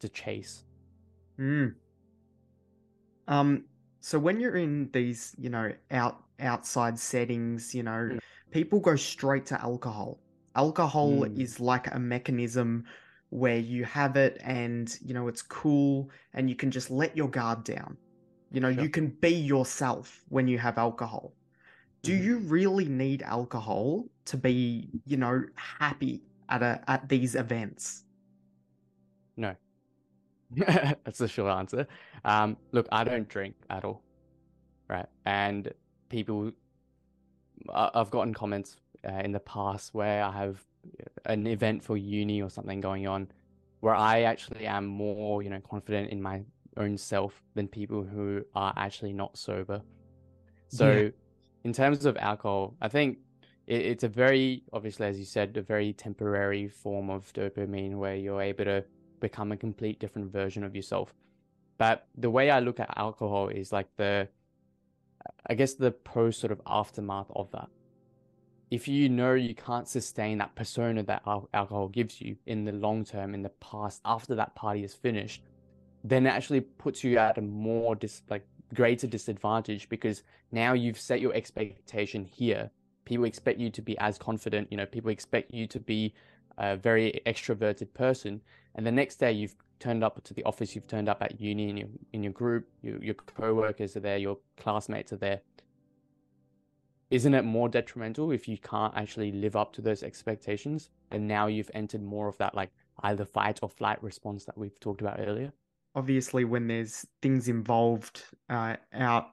to 0.00 0.08
chase. 0.08 0.64
Mm. 1.38 1.74
Um, 3.28 3.66
so 4.00 4.18
when 4.18 4.40
you're 4.40 4.56
in 4.56 4.90
these, 4.92 5.32
you 5.38 5.48
know, 5.48 5.70
out 5.92 6.24
outside 6.40 6.98
settings, 6.98 7.72
you 7.72 7.84
know, 7.84 8.10
Mm. 8.14 8.18
people 8.50 8.80
go 8.80 8.96
straight 8.96 9.46
to 9.46 9.62
alcohol. 9.62 10.18
Alcohol 10.56 11.26
Mm. 11.26 11.34
is 11.34 11.60
like 11.60 11.92
a 11.94 11.98
mechanism 11.98 12.84
where 13.30 13.58
you 13.58 13.84
have 13.84 14.16
it 14.16 14.38
and, 14.44 14.96
you 15.02 15.14
know, 15.14 15.28
it's 15.28 15.42
cool 15.42 16.10
and 16.34 16.48
you 16.48 16.56
can 16.56 16.70
just 16.70 16.90
let 16.90 17.16
your 17.16 17.28
guard 17.28 17.64
down. 17.64 17.98
You 18.50 18.60
know, 18.60 18.68
Sure. 18.68 18.84
you 18.84 18.88
can 18.90 19.08
be 19.10 19.30
yourself 19.34 20.22
when 20.28 20.46
you 20.48 20.58
have 20.58 20.78
alcohol. 20.78 21.34
Do 22.02 22.12
Mhm. 22.12 22.14
you 22.14 22.38
really 22.40 22.88
need 22.88 23.22
alcohol 23.22 24.08
to 24.26 24.36
be, 24.36 24.94
you 25.06 25.16
know, 25.16 25.44
happy 25.56 26.22
at 26.48 26.62
a 26.62 26.84
at 26.88 27.08
these 27.08 27.34
events? 27.34 28.04
No. 29.36 29.56
That's 30.50 31.18
the 31.18 31.28
short 31.28 31.52
answer. 31.56 31.86
Um, 32.24 32.56
look, 32.72 32.88
I 32.92 33.04
don't 33.04 33.28
drink 33.28 33.56
at 33.70 33.84
all, 33.84 34.02
right? 34.88 35.06
And 35.26 35.72
people, 36.10 36.52
I've 37.72 38.10
gotten 38.10 38.34
comments 38.34 38.76
uh, 39.06 39.20
in 39.24 39.32
the 39.32 39.40
past 39.40 39.94
where 39.94 40.22
I 40.22 40.32
have 40.32 40.64
an 41.26 41.46
event 41.46 41.82
for 41.82 41.96
uni 41.96 42.42
or 42.42 42.50
something 42.50 42.80
going 42.80 43.06
on, 43.06 43.28
where 43.80 43.94
I 43.94 44.22
actually 44.22 44.66
am 44.66 44.86
more, 44.86 45.42
you 45.42 45.50
know, 45.50 45.60
confident 45.60 46.10
in 46.10 46.20
my 46.20 46.42
own 46.76 46.96
self 46.98 47.42
than 47.54 47.68
people 47.68 48.02
who 48.02 48.42
are 48.54 48.72
actually 48.76 49.12
not 49.12 49.36
sober. 49.36 49.82
So, 50.68 51.10
in 51.64 51.72
terms 51.72 52.04
of 52.04 52.16
alcohol, 52.16 52.74
I 52.80 52.88
think 52.88 53.18
it, 53.66 53.82
it's 53.82 54.04
a 54.04 54.08
very, 54.08 54.64
obviously, 54.72 55.06
as 55.06 55.18
you 55.18 55.24
said, 55.24 55.56
a 55.56 55.62
very 55.62 55.92
temporary 55.92 56.68
form 56.68 57.10
of 57.10 57.32
dopamine 57.32 57.94
where 57.96 58.16
you're 58.16 58.42
able 58.42 58.64
to 58.64 58.84
become 59.20 59.52
a 59.52 59.56
complete 59.56 60.00
different 60.00 60.32
version 60.32 60.64
of 60.64 60.74
yourself. 60.74 61.14
But 61.78 62.06
the 62.16 62.30
way 62.30 62.50
I 62.50 62.60
look 62.60 62.80
at 62.80 62.92
alcohol 62.96 63.48
is 63.48 63.72
like 63.72 63.88
the, 63.96 64.28
I 65.46 65.54
guess, 65.54 65.74
the 65.74 65.90
post 65.90 66.40
sort 66.40 66.52
of 66.52 66.60
aftermath 66.66 67.30
of 67.34 67.50
that. 67.52 67.68
If 68.74 68.88
you 68.88 69.08
know 69.08 69.34
you 69.34 69.54
can't 69.54 69.86
sustain 69.86 70.38
that 70.38 70.56
persona 70.56 71.04
that 71.04 71.22
al- 71.28 71.48
alcohol 71.54 71.86
gives 71.86 72.20
you 72.20 72.34
in 72.46 72.64
the 72.64 72.72
long 72.72 73.04
term, 73.04 73.32
in 73.32 73.40
the 73.40 73.54
past, 73.60 74.00
after 74.04 74.34
that 74.34 74.56
party 74.56 74.82
is 74.82 74.92
finished, 74.92 75.44
then 76.02 76.26
it 76.26 76.30
actually 76.30 76.62
puts 76.62 77.04
you 77.04 77.16
at 77.16 77.38
a 77.38 77.40
more 77.40 77.94
dis 77.94 78.22
like 78.28 78.44
greater 78.74 79.06
disadvantage 79.06 79.88
because 79.88 80.24
now 80.50 80.72
you've 80.72 80.98
set 80.98 81.20
your 81.20 81.32
expectation 81.34 82.24
here. 82.24 82.68
People 83.04 83.26
expect 83.26 83.60
you 83.60 83.70
to 83.70 83.80
be 83.80 83.96
as 83.98 84.18
confident, 84.18 84.66
you 84.72 84.76
know, 84.76 84.86
people 84.86 85.10
expect 85.10 85.54
you 85.54 85.68
to 85.68 85.78
be 85.78 86.12
a 86.58 86.76
very 86.76 87.22
extroverted 87.26 87.94
person. 87.94 88.40
And 88.74 88.84
the 88.84 88.90
next 88.90 89.20
day 89.20 89.30
you've 89.30 89.54
turned 89.78 90.02
up 90.02 90.20
to 90.24 90.34
the 90.34 90.42
office, 90.42 90.74
you've 90.74 90.88
turned 90.88 91.08
up 91.08 91.22
at 91.22 91.40
uni 91.40 91.70
in 91.70 91.76
your 91.76 91.88
in 92.12 92.24
your 92.24 92.32
group, 92.32 92.66
you, 92.82 92.98
your 93.00 93.14
co-workers 93.14 93.96
are 93.96 94.00
there, 94.00 94.18
your 94.18 94.38
classmates 94.56 95.12
are 95.12 95.22
there. 95.28 95.42
Isn't 97.10 97.34
it 97.34 97.44
more 97.44 97.68
detrimental 97.68 98.32
if 98.32 98.48
you 98.48 98.58
can't 98.58 98.94
actually 98.96 99.32
live 99.32 99.56
up 99.56 99.72
to 99.74 99.82
those 99.82 100.02
expectations? 100.02 100.90
And 101.10 101.28
now 101.28 101.46
you've 101.46 101.70
entered 101.74 102.02
more 102.02 102.28
of 102.28 102.36
that 102.38 102.54
like 102.54 102.70
either 103.02 103.24
fight 103.24 103.60
or 103.62 103.68
flight 103.68 104.02
response 104.02 104.44
that 104.46 104.56
we've 104.56 104.78
talked 104.80 105.00
about 105.00 105.20
earlier. 105.20 105.52
obviously 105.94 106.44
when 106.44 106.66
there's 106.66 107.06
things 107.22 107.48
involved 107.48 108.22
uh, 108.50 108.76
out 108.92 109.28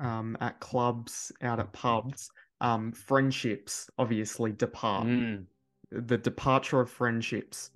um, 0.00 0.36
at 0.40 0.60
clubs, 0.60 1.32
out 1.42 1.58
at 1.58 1.72
pubs, 1.72 2.30
um, 2.60 2.92
friendships 2.92 3.90
obviously 3.98 4.52
depart. 4.52 5.06
Mm. 5.06 5.44
The 5.90 6.18
departure 6.18 6.80
of 6.80 6.90
friendships. 6.90 7.70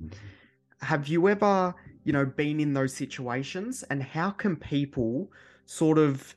Have 0.82 1.08
you 1.08 1.28
ever, 1.28 1.74
you 2.04 2.12
know, 2.12 2.26
been 2.26 2.60
in 2.60 2.74
those 2.74 2.92
situations? 2.94 3.84
And 3.84 4.02
how 4.02 4.30
can 4.30 4.56
people 4.56 5.32
sort 5.64 5.98
of 5.98 6.34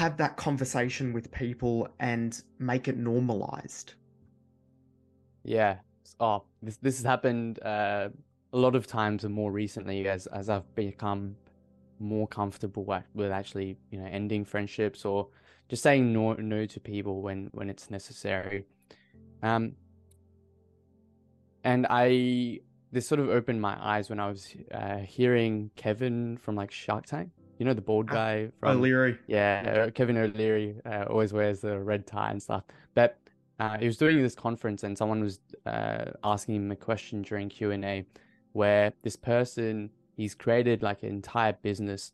have 0.00 0.16
that 0.16 0.38
conversation 0.38 1.12
with 1.12 1.30
people 1.30 1.86
and 2.00 2.42
make 2.58 2.88
it 2.88 2.96
normalized? 2.96 3.94
Yeah. 5.44 5.76
Oh, 6.18 6.44
this 6.62 6.78
this 6.78 6.96
has 6.96 7.04
happened 7.04 7.62
uh, 7.62 8.08
a 8.54 8.58
lot 8.58 8.74
of 8.74 8.86
times 8.86 9.24
and 9.24 9.34
more 9.34 9.52
recently 9.52 10.08
as 10.08 10.26
as 10.28 10.48
I've 10.48 10.74
become 10.74 11.36
more 11.98 12.26
comfortable 12.26 12.84
with, 13.14 13.30
actually, 13.30 13.76
you 13.90 14.00
know, 14.00 14.06
ending 14.06 14.42
friendships 14.46 15.04
or 15.04 15.28
just 15.68 15.82
saying 15.82 16.12
no 16.14 16.32
no 16.32 16.64
to 16.64 16.80
people 16.80 17.20
when 17.20 17.50
when 17.52 17.68
it's 17.68 17.90
necessary. 17.90 18.64
Um, 19.42 19.76
and 21.62 21.86
I 21.90 22.60
this 22.90 23.06
sort 23.06 23.20
of 23.20 23.28
opened 23.28 23.60
my 23.60 23.76
eyes 23.78 24.08
when 24.08 24.18
I 24.18 24.28
was 24.28 24.56
uh, 24.72 24.98
hearing 25.16 25.70
Kevin 25.76 26.38
from 26.38 26.56
like 26.56 26.70
Shark 26.70 27.04
Tank. 27.04 27.30
You 27.60 27.66
know, 27.66 27.74
the 27.74 27.82
bald 27.82 28.06
Ah, 28.08 28.14
guy 28.14 28.48
from 28.58 28.78
O'Leary. 28.78 29.18
yeah, 29.26 29.84
uh, 29.86 29.90
Kevin 29.90 30.16
O'Leary 30.16 30.76
uh, 30.86 31.04
always 31.10 31.34
wears 31.34 31.60
the 31.60 31.78
red 31.78 32.06
tie 32.06 32.30
and 32.30 32.42
stuff. 32.42 32.64
But 32.94 33.18
uh, 33.58 33.76
he 33.76 33.84
was 33.86 33.98
doing 33.98 34.22
this 34.22 34.34
conference, 34.34 34.82
and 34.82 34.96
someone 34.96 35.22
was 35.22 35.40
uh, 35.66 36.06
asking 36.24 36.54
him 36.56 36.70
a 36.70 36.76
question 36.76 37.20
during 37.20 37.50
Q 37.50 37.72
and 37.72 37.84
A, 37.84 38.06
where 38.52 38.94
this 39.02 39.14
person 39.14 39.90
he's 40.16 40.34
created 40.34 40.82
like 40.82 41.02
an 41.02 41.10
entire 41.10 41.52
business 41.52 42.12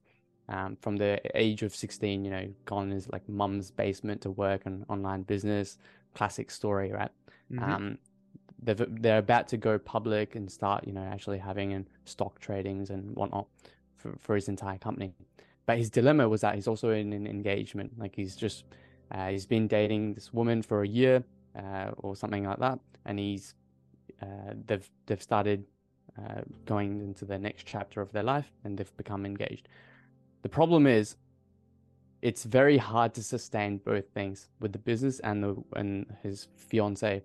um, 0.49 0.77
from 0.83 0.97
the 0.97 1.21
age 1.37 1.63
of 1.63 1.73
sixteen. 1.77 2.25
You 2.25 2.33
know, 2.33 2.49
gone 2.65 2.87
in 2.89 2.91
his 2.91 3.09
like 3.11 3.29
mum's 3.29 3.71
basement 3.71 4.23
to 4.23 4.33
work 4.33 4.63
on 4.67 4.85
online 4.89 5.23
business. 5.23 5.79
Classic 6.15 6.51
story, 6.51 6.91
right? 6.91 7.13
Mhm. 7.53 7.63
Um, 7.63 7.99
they've, 8.61 8.85
they're 9.01 9.19
about 9.19 9.47
to 9.49 9.57
go 9.57 9.79
public 9.79 10.35
and 10.35 10.51
start, 10.51 10.85
you 10.89 10.93
know, 10.93 11.05
actually 11.05 11.39
having 11.39 11.71
in 11.71 11.87
stock 12.05 12.41
tradings 12.41 12.91
and 12.91 13.15
whatnot 13.15 13.47
for, 14.07 14.19
for 14.21 14.35
his 14.35 14.49
entire 14.49 14.79
company. 14.79 15.12
But 15.66 15.79
his 15.79 15.90
dilemma 15.90 16.29
was 16.29 16.40
that 16.42 16.55
he's 16.55 16.69
also 16.69 16.90
in 16.90 17.12
an 17.12 17.27
engagement. 17.27 17.99
Like 17.99 18.14
he's 18.14 18.37
just, 18.37 18.64
uh, 19.11 19.29
he's 19.29 19.47
been 19.47 19.66
dating 19.66 20.14
this 20.14 20.33
woman 20.33 20.62
for 20.62 20.83
a 20.83 20.88
year 20.88 21.25
uh, 21.59 21.90
or 21.99 22.14
something 22.16 22.45
like 22.45 22.59
that, 22.59 22.79
and 23.05 23.19
he's, 23.19 23.55
uh, 24.23 24.55
they've 24.66 24.88
they've 25.07 25.23
started 25.23 25.64
uh, 26.19 26.42
going 26.64 27.01
into 27.01 27.25
the 27.25 27.38
next 27.38 27.66
chapter 27.66 28.01
of 28.01 28.12
their 28.12 28.23
life, 28.23 28.51
and 28.64 28.79
they've 28.79 28.97
become 28.97 29.27
engaged. 29.27 29.69
The 30.42 30.49
problem 30.49 30.87
is, 30.87 31.16
it's 32.23 32.45
very 32.45 32.79
hard 32.79 33.14
to 33.14 33.23
sustain 33.23 33.79
both 33.79 34.09
things 34.11 34.49
with 34.61 34.73
the 34.73 34.79
business 34.79 35.21
and 35.21 35.42
the 35.42 35.57
and 35.75 36.07
his 36.23 36.49
fiance 36.57 37.23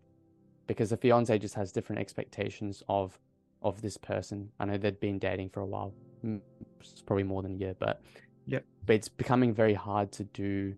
because 0.67 0.89
the 0.89 0.98
fiance 0.98 1.38
just 1.38 1.56
has 1.56 1.72
different 1.72 2.00
expectations 2.00 2.84
of 2.88 3.20
of 3.62 3.82
this 3.82 3.98
person. 3.98 4.50
I 4.60 4.65
know 4.65 4.78
they'd 4.78 5.00
been 5.00 5.20
dating 5.20 5.50
for 5.50 5.62
a 5.62 5.65
while, 5.65 5.94
it's 6.80 7.02
probably 7.02 7.24
more 7.24 7.42
than 7.42 7.54
a 7.54 7.56
year, 7.56 7.76
but 7.78 8.02
Yep. 8.48 8.66
but 8.86 8.96
it's 8.96 9.10
becoming 9.10 9.54
very 9.54 9.74
hard 9.74 10.12
to 10.14 10.24
do 10.26 10.76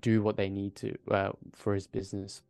do 0.00 0.22
what 0.22 0.36
they 0.36 0.48
need 0.48 0.74
to 0.76 0.96
uh, 1.10 1.32
for 1.54 1.74
his 1.74 1.86
business. 1.86 2.42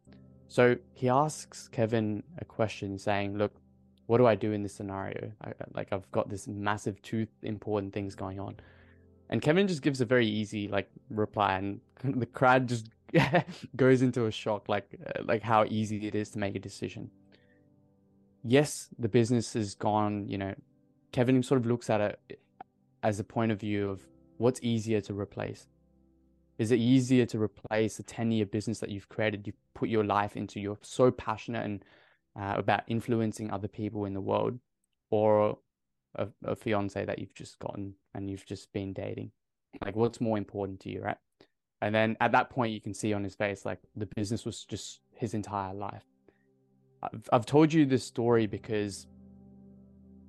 So 0.49 0.77
he 0.95 1.09
asks 1.09 1.69
Kevin 1.69 2.23
a 2.39 2.45
question, 2.45 2.99
saying, 2.99 3.37
"Look, 3.37 3.55
what 4.07 4.19
do 4.19 4.27
I 4.27 4.35
do 4.35 4.53
in 4.53 4.63
this 4.63 4.75
scenario? 4.75 5.33
I, 5.43 5.53
like 5.75 5.89
I've 5.93 6.11
got 6.13 6.29
this 6.29 6.47
massive 6.47 7.01
two 7.03 7.27
important 7.43 7.93
things 7.93 8.15
going 8.15 8.39
on." 8.39 8.57
And 9.31 9.41
Kevin 9.41 9.67
just 9.67 9.83
gives 9.83 10.01
a 10.01 10.05
very 10.05 10.27
easy 10.27 10.69
like 10.69 10.91
reply, 11.11 11.57
and 11.57 11.81
the 12.05 12.27
crowd 12.27 12.69
just 12.69 12.89
goes 13.77 14.03
into 14.03 14.27
a 14.27 14.31
shock, 14.31 14.69
like 14.69 14.95
uh, 15.07 15.23
like 15.25 15.43
how 15.43 15.65
easy 15.69 16.07
it 16.07 16.15
is 16.15 16.31
to 16.31 16.39
make 16.39 16.55
a 16.55 16.61
decision. 16.61 17.11
Yes, 18.45 18.89
the 18.99 19.09
business 19.09 19.57
is 19.57 19.75
gone. 19.75 20.29
You 20.29 20.39
know, 20.39 20.55
Kevin 21.13 21.43
sort 21.43 21.61
of 21.61 21.67
looks 21.67 21.91
at 21.91 22.01
it 22.01 22.41
as 23.03 23.21
a 23.21 23.25
point 23.25 23.53
of 23.53 23.61
view 23.61 23.91
of 23.91 24.01
what's 24.39 24.61
easier 24.63 25.01
to 25.03 25.15
replace. 25.15 25.67
Is 26.59 26.71
it 26.71 26.79
easier 26.79 27.27
to 27.27 27.41
replace 27.41 27.99
a 27.99 28.03
ten-year 28.03 28.47
business 28.47 28.79
that 28.81 28.91
you've 28.91 29.09
created, 29.09 29.47
you've 29.47 29.57
put 29.75 29.89
your 29.89 30.05
life 30.05 30.37
into, 30.37 30.61
you're 30.61 30.79
so 30.83 31.11
passionate 31.11 31.65
and 31.65 31.85
uh, 32.39 32.55
about 32.57 32.83
influencing 32.87 33.51
other 33.51 33.69
people 33.69 34.05
in 34.05 34.15
the 34.15 34.21
world, 34.21 34.59
or 35.11 35.59
a, 36.17 36.29
a 36.45 36.57
fiance 36.57 37.05
that 37.05 37.19
you've 37.19 37.35
just 37.35 37.59
gotten 37.59 37.95
and 38.15 38.31
you've 38.31 38.47
just 38.47 38.73
been 38.73 38.93
dating? 38.93 39.31
Like, 39.85 39.97
what's 39.97 40.21
more 40.21 40.39
important 40.39 40.81
to 40.81 40.91
you, 40.91 41.03
right? 41.03 41.17
And 41.81 41.95
then 41.95 42.17
at 42.21 42.33
that 42.33 42.51
point, 42.51 42.73
you 42.73 42.81
can 42.81 42.95
see 42.95 43.13
on 43.13 43.25
his 43.25 43.35
face, 43.35 43.65
like 43.65 43.81
the 43.97 44.07
business 44.15 44.45
was 44.45 44.65
just 44.65 45.01
his 45.17 45.35
entire 45.35 45.75
life. 45.75 46.05
I've, 47.03 47.29
I've 47.33 47.47
told 47.47 47.73
you 47.73 47.85
this 47.87 48.05
story 48.05 48.47
because 48.47 49.07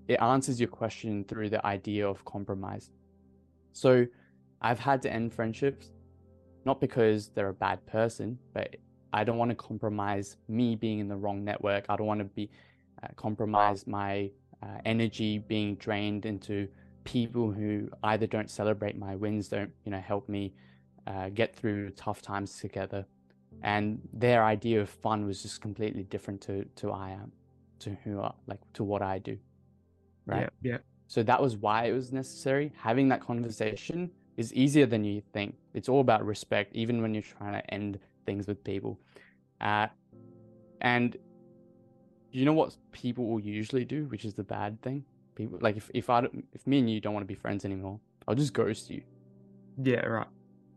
it 0.07 0.19
answers 0.21 0.59
your 0.59 0.69
question 0.69 1.23
through 1.25 1.49
the 1.49 1.65
idea 1.65 2.07
of 2.07 2.23
compromise. 2.25 2.91
So 3.71 4.05
I've 4.61 4.79
had 4.79 5.01
to 5.03 5.11
end 5.11 5.33
friendships, 5.33 5.91
not 6.65 6.79
because 6.79 7.29
they're 7.29 7.49
a 7.49 7.53
bad 7.53 7.85
person, 7.85 8.37
but 8.53 8.75
I 9.11 9.23
don't 9.23 9.37
want 9.37 9.49
to 9.51 9.55
compromise 9.55 10.37
me 10.47 10.75
being 10.75 10.99
in 10.99 11.07
the 11.07 11.15
wrong 11.15 11.43
network. 11.43 11.85
I 11.89 11.95
don't 11.95 12.07
want 12.07 12.19
to 12.19 12.25
be 12.25 12.49
uh, 13.03 13.07
compromise 13.15 13.85
my 13.85 14.31
uh, 14.61 14.79
energy 14.85 15.39
being 15.39 15.75
drained 15.75 16.25
into 16.25 16.67
people 17.03 17.51
who 17.51 17.89
either 18.03 18.25
don't 18.25 18.49
celebrate 18.49 18.97
my 18.97 19.15
wins, 19.15 19.49
don't 19.49 19.71
you 19.85 19.91
know 19.91 19.99
help 19.99 20.29
me 20.29 20.53
uh, 21.07 21.29
get 21.29 21.55
through 21.55 21.89
tough 21.91 22.21
times 22.21 22.59
together. 22.59 23.05
and 23.61 23.99
their 24.13 24.43
idea 24.43 24.81
of 24.81 24.89
fun 24.89 25.25
was 25.25 25.41
just 25.41 25.61
completely 25.61 26.03
different 26.03 26.41
to 26.41 26.65
to 26.75 26.91
I 26.91 27.11
am, 27.11 27.31
to 27.79 27.95
who 28.03 28.21
I, 28.21 28.31
like 28.47 28.61
to 28.73 28.83
what 28.83 29.01
I 29.01 29.19
do, 29.19 29.37
right? 30.25 30.49
Yeah, 30.62 30.71
yeah. 30.73 30.77
So 31.07 31.21
that 31.23 31.41
was 31.41 31.55
why 31.57 31.86
it 31.86 31.91
was 31.93 32.12
necessary. 32.12 32.71
Having 32.77 33.09
that 33.09 33.21
conversation 33.21 34.09
is 34.38 34.53
easier 34.53 34.86
than 34.86 35.03
you 35.03 35.21
think. 35.33 35.55
It's 35.73 35.88
all 35.89 35.99
about 36.01 36.25
respect, 36.25 36.75
even 36.75 37.01
when 37.01 37.13
you're 37.13 37.23
trying 37.23 37.53
to 37.53 37.73
end 37.73 37.99
things 38.25 38.47
with 38.47 38.63
people. 38.63 38.99
Uh, 39.62 39.88
and 40.81 41.15
you 42.31 42.45
know 42.45 42.53
what 42.53 42.75
people 42.91 43.27
will 43.27 43.39
usually 43.39 43.86
do, 43.86 44.05
which 44.05 44.25
is 44.25 44.33
the 44.33 44.43
bad 44.43 44.81
thing. 44.81 45.05
People 45.36 45.59
like 45.62 45.77
if 45.77 45.89
if 45.93 46.09
I 46.09 46.21
don't- 46.21 46.45
if 46.53 46.65
me 46.67 46.79
and 46.79 46.89
you 46.89 46.99
don't 46.99 47.13
want 47.13 47.23
to 47.23 47.27
be 47.27 47.36
friends 47.36 47.63
anymore, 47.65 47.99
I'll 48.27 48.36
just 48.36 48.53
ghost 48.53 48.89
you, 48.89 49.03
Yeah, 49.83 50.05
right. 50.05 50.27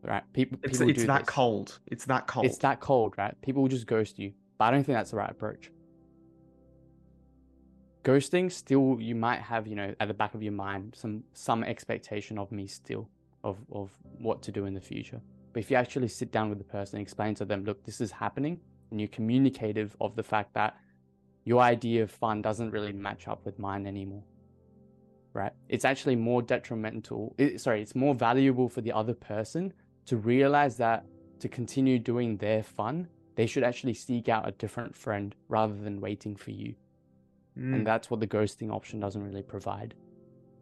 right? 0.02 0.22
People, 0.32 0.58
It's 0.62 0.78
people 0.78 0.90
it's 0.90 1.04
that 1.06 1.20
this. 1.26 1.28
cold. 1.28 1.78
It's 1.86 2.04
that 2.06 2.26
cold. 2.26 2.46
It's 2.46 2.58
that 2.58 2.80
cold, 2.80 3.14
right? 3.16 3.34
People 3.42 3.62
will 3.62 3.68
just 3.68 3.86
ghost 3.86 4.18
you, 4.18 4.32
but 4.58 4.66
I 4.66 4.70
don't 4.70 4.84
think 4.84 4.96
that's 4.96 5.10
the 5.12 5.16
right 5.18 5.30
approach. 5.30 5.70
Ghosting, 8.06 8.52
still, 8.52 8.98
you 9.00 9.16
might 9.16 9.40
have, 9.40 9.66
you 9.66 9.74
know, 9.74 9.92
at 9.98 10.06
the 10.06 10.14
back 10.14 10.34
of 10.34 10.40
your 10.40 10.52
mind, 10.52 10.94
some 10.96 11.24
some 11.32 11.64
expectation 11.64 12.38
of 12.38 12.52
me 12.52 12.68
still, 12.68 13.08
of 13.42 13.56
of 13.72 13.90
what 14.18 14.42
to 14.42 14.52
do 14.52 14.64
in 14.66 14.74
the 14.74 14.80
future. 14.80 15.20
But 15.52 15.58
if 15.64 15.72
you 15.72 15.76
actually 15.76 16.06
sit 16.06 16.30
down 16.30 16.48
with 16.48 16.58
the 16.58 16.70
person, 16.78 16.98
and 16.98 17.02
explain 17.02 17.34
to 17.34 17.44
them, 17.44 17.64
look, 17.64 17.82
this 17.82 18.00
is 18.00 18.12
happening, 18.12 18.60
and 18.92 19.00
you're 19.00 19.08
communicative 19.08 19.96
of 20.00 20.14
the 20.14 20.22
fact 20.22 20.54
that 20.54 20.76
your 21.44 21.60
idea 21.60 22.04
of 22.04 22.12
fun 22.12 22.42
doesn't 22.42 22.70
really 22.70 22.92
match 22.92 23.26
up 23.26 23.44
with 23.44 23.58
mine 23.58 23.88
anymore, 23.88 24.22
right? 25.32 25.52
It's 25.68 25.84
actually 25.84 26.14
more 26.14 26.42
detrimental. 26.42 27.34
It, 27.38 27.60
sorry, 27.60 27.82
it's 27.82 27.96
more 27.96 28.14
valuable 28.14 28.68
for 28.68 28.82
the 28.82 28.92
other 28.92 29.14
person 29.14 29.72
to 30.04 30.16
realize 30.16 30.76
that 30.76 31.04
to 31.40 31.48
continue 31.48 31.98
doing 31.98 32.36
their 32.36 32.62
fun, 32.62 33.08
they 33.34 33.46
should 33.46 33.64
actually 33.64 33.94
seek 33.94 34.28
out 34.28 34.48
a 34.48 34.52
different 34.52 34.94
friend 34.94 35.34
rather 35.48 35.74
than 35.74 36.00
waiting 36.00 36.36
for 36.36 36.52
you. 36.52 36.76
Mm, 37.58 37.74
And 37.74 37.86
that's 37.86 38.10
what 38.10 38.20
the 38.20 38.26
ghosting 38.26 38.72
option 38.72 39.00
doesn't 39.00 39.22
really 39.22 39.42
provide. 39.42 39.94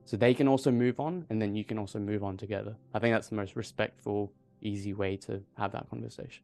So 0.07 0.17
they 0.17 0.35
can 0.35 0.49
also 0.49 0.71
move 0.71 1.01
on 1.01 1.27
and 1.31 1.41
then 1.41 1.57
you 1.57 1.65
can 1.65 1.79
also 1.79 1.99
move 1.99 2.23
on 2.23 2.37
together. 2.37 2.77
I 2.93 2.99
think 2.99 3.15
that's 3.15 3.29
the 3.29 3.37
most 3.37 3.57
respectful, 3.57 4.33
easy 4.61 4.93
way 4.93 5.17
to 5.19 5.43
have 5.57 5.73
that 5.73 5.89
conversation. 5.89 6.43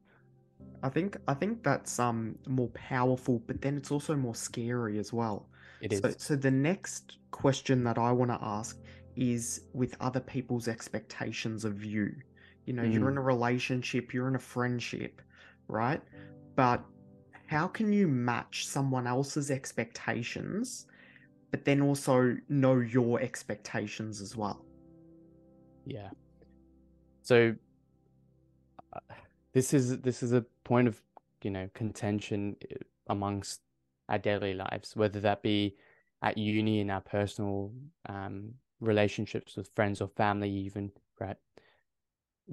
I 0.83 0.89
think 0.89 1.19
I 1.29 1.35
think 1.35 1.63
that's 1.63 1.99
um 1.99 2.37
more 2.47 2.69
powerful, 2.69 3.43
but 3.47 3.61
then 3.61 3.77
it's 3.77 3.91
also 3.91 4.17
more 4.17 4.35
scary 4.35 4.99
as 4.99 5.13
well. 5.13 5.49
It 5.83 5.93
is. 5.93 6.01
So, 6.01 6.15
so 6.19 6.37
the 6.37 6.51
next 6.51 7.19
question 7.31 7.85
that 7.85 7.99
I 7.99 8.13
want 8.13 8.31
to 8.31 8.39
ask 8.41 8.79
is 9.17 9.61
with 9.75 9.95
other 10.01 10.21
people's 10.21 10.69
expectations 10.69 11.65
of 11.65 11.85
you. 11.85 12.13
You 12.67 12.73
know, 12.75 12.85
you're 12.85 13.09
Mm. 13.09 13.13
in 13.13 13.19
a 13.19 13.23
relationship, 13.23 14.15
you're 14.15 14.29
in 14.29 14.37
a 14.37 14.39
friendship, 14.39 15.21
right? 15.69 16.01
But 16.57 16.83
how 17.51 17.67
can 17.67 17.93
you 17.93 18.07
match 18.07 18.65
someone 18.69 19.09
else's 19.09 19.51
expectations, 19.51 20.87
but 21.51 21.65
then 21.65 21.83
also 21.83 22.37
know 22.49 22.79
your 22.79 23.21
expectations 23.21 24.21
as 24.21 24.37
well? 24.37 24.65
Yeah. 25.85 26.11
So 27.23 27.57
uh, 28.93 29.15
this 29.53 29.75
is 29.75 29.99
this 29.99 30.23
is 30.23 30.33
a 30.33 30.45
point 30.63 30.87
of 30.87 31.03
you 31.43 31.51
know 31.51 31.69
contention 31.75 32.55
uh, 32.71 32.77
amongst 33.09 33.63
our 34.09 34.19
daily 34.19 34.55
lives, 34.55 34.95
whether 34.95 35.19
that 35.19 35.43
be 35.43 35.75
at 36.23 36.39
uni 36.39 36.79
in 36.79 36.89
our 36.89 37.01
personal 37.01 37.73
um, 38.09 38.55
relationships 38.79 39.57
with 39.57 39.69
friends 39.75 40.01
or 40.01 40.07
family, 40.07 40.51
even 40.51 40.93
right. 41.19 41.37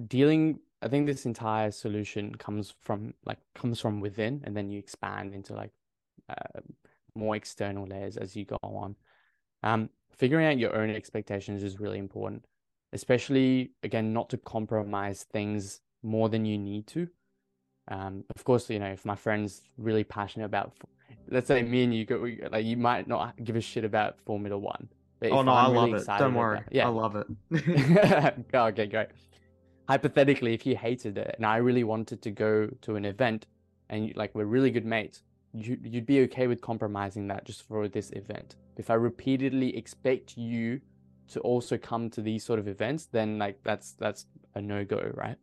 Dealing, 0.08 0.60
I 0.82 0.88
think 0.88 1.08
this 1.08 1.26
entire 1.26 1.72
solution 1.72 2.36
comes 2.36 2.74
from 2.82 3.14
like 3.26 3.40
comes 3.56 3.80
from 3.80 4.00
within, 4.00 4.42
and 4.46 4.56
then 4.56 4.70
you 4.70 4.80
expand 4.80 5.34
into 5.34 5.54
like 5.54 5.72
uh, 6.30 6.60
more 7.16 7.36
external 7.36 7.88
layers 7.88 8.18
as 8.18 8.36
you 8.36 8.46
go 8.46 8.58
on. 8.62 8.96
Um, 9.64 9.90
figuring 10.16 10.46
out 10.48 10.58
your 10.60 10.76
own 10.76 10.90
expectations 10.90 11.64
is 11.64 11.80
really 11.80 12.00
important 12.00 12.46
especially 12.94 13.72
again 13.84 14.14
not 14.14 14.30
to 14.30 14.38
compromise 14.38 15.26
things 15.32 15.82
more 16.04 16.30
than 16.30 16.46
you 16.46 16.58
need 16.58 16.88
to 16.88 17.08
um 17.90 18.24
of 18.36 18.44
course 18.44 18.70
you 18.70 18.80
know 18.80 18.88
if 18.88 19.06
my 19.06 19.16
friend's 19.16 19.62
really 19.78 20.04
passionate 20.04 20.46
about 20.46 20.74
let's 21.30 21.48
say 21.48 21.62
me 21.62 21.84
and 21.84 21.94
you 21.94 22.06
go 22.06 22.28
like 22.52 22.66
you 22.66 22.78
might 22.78 23.08
not 23.08 23.34
give 23.44 23.56
a 23.56 23.62
shit 23.62 23.84
about 23.84 24.20
formula 24.22 24.58
one 24.58 24.88
but 25.20 25.32
oh 25.32 25.42
no, 25.42 25.52
I 25.52 25.66
I'm 25.66 25.74
love 25.74 25.90
really 25.92 26.02
it. 26.02 26.08
Don't 26.20 26.36
worry. 26.36 26.60
yeah 26.72 26.86
I 26.86 26.90
love 26.90 27.16
it. 27.16 28.46
okay 28.54 28.86
great 28.86 29.08
hypothetically 29.88 30.54
if 30.54 30.66
you 30.66 30.76
hated 30.76 31.18
it 31.18 31.36
and 31.38 31.46
i 31.46 31.58
really 31.58 31.84
wanted 31.84 32.22
to 32.22 32.32
go 32.32 32.68
to 32.82 32.96
an 32.96 33.06
event 33.06 33.48
and 33.90 34.08
you, 34.08 34.14
like 34.16 34.34
we're 34.36 34.46
really 34.46 34.72
good 34.72 34.86
mates 34.86 35.24
you, 35.54 35.78
you'd 35.84 36.06
be 36.06 36.22
okay 36.22 36.48
with 36.48 36.62
compromising 36.62 37.28
that 37.28 37.46
just 37.46 37.68
for 37.68 37.88
this 37.88 38.12
event. 38.12 38.56
If 38.78 38.90
i 38.90 38.94
repeatedly 38.94 39.76
expect 39.76 40.38
you 40.38 40.82
to 41.30 41.40
also 41.42 41.78
come 41.78 42.10
to 42.12 42.22
these 42.22 42.44
sort 42.44 42.60
of 42.60 42.68
events 42.68 43.08
then 43.08 43.38
like 43.38 43.60
that's 43.64 43.94
that's 43.94 44.26
a 44.56 44.62
no-go 44.62 45.12
right? 45.14 45.38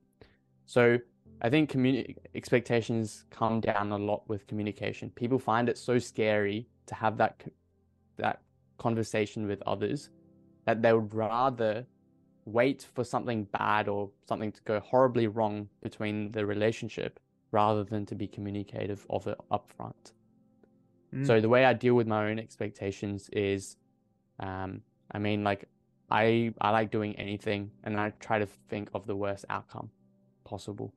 So 0.67 0.99
i 1.43 1.51
think 1.51 1.71
communi- 1.71 2.17
expectations 2.35 3.25
come 3.31 3.61
down 3.61 3.93
a 3.93 3.99
lot 3.99 4.29
with 4.29 4.47
communication. 4.47 5.11
People 5.11 5.39
find 5.39 5.69
it 5.69 5.79
so 5.79 5.99
scary 5.99 6.69
to 6.87 6.95
have 6.95 7.17
that 7.19 7.43
that 8.17 8.41
conversation 8.79 9.47
with 9.47 9.63
others 9.67 10.11
that 10.67 10.83
they 10.83 10.93
would 10.93 11.15
rather 11.15 11.87
wait 12.45 12.87
for 12.95 13.05
something 13.05 13.45
bad 13.45 13.89
or 13.89 14.11
something 14.29 14.53
to 14.53 14.61
go 14.63 14.81
horribly 14.81 15.27
wrong 15.27 15.69
between 15.83 16.31
the 16.33 16.45
relationship 16.45 17.21
rather 17.51 17.85
than 17.85 18.05
to 18.07 18.15
be 18.15 18.27
communicative 18.27 19.07
of 19.11 19.27
it 19.27 19.39
upfront. 19.51 20.13
Mm. 21.15 21.27
So 21.27 21.41
the 21.41 21.49
way 21.49 21.65
I 21.65 21.73
deal 21.73 21.95
with 21.95 22.07
my 22.07 22.29
own 22.29 22.39
expectations 22.39 23.31
is, 23.33 23.77
um, 24.41 24.83
I 25.13 25.19
mean, 25.19 25.45
like 25.45 25.69
I 26.11 26.53
I 26.61 26.71
like 26.71 26.91
doing 26.91 27.15
anything, 27.17 27.71
and 27.85 27.99
I 27.99 28.11
try 28.21 28.39
to 28.39 28.47
think 28.47 28.91
of 28.95 29.07
the 29.07 29.17
worst 29.17 29.45
outcome 29.49 29.91
possible. 30.45 30.93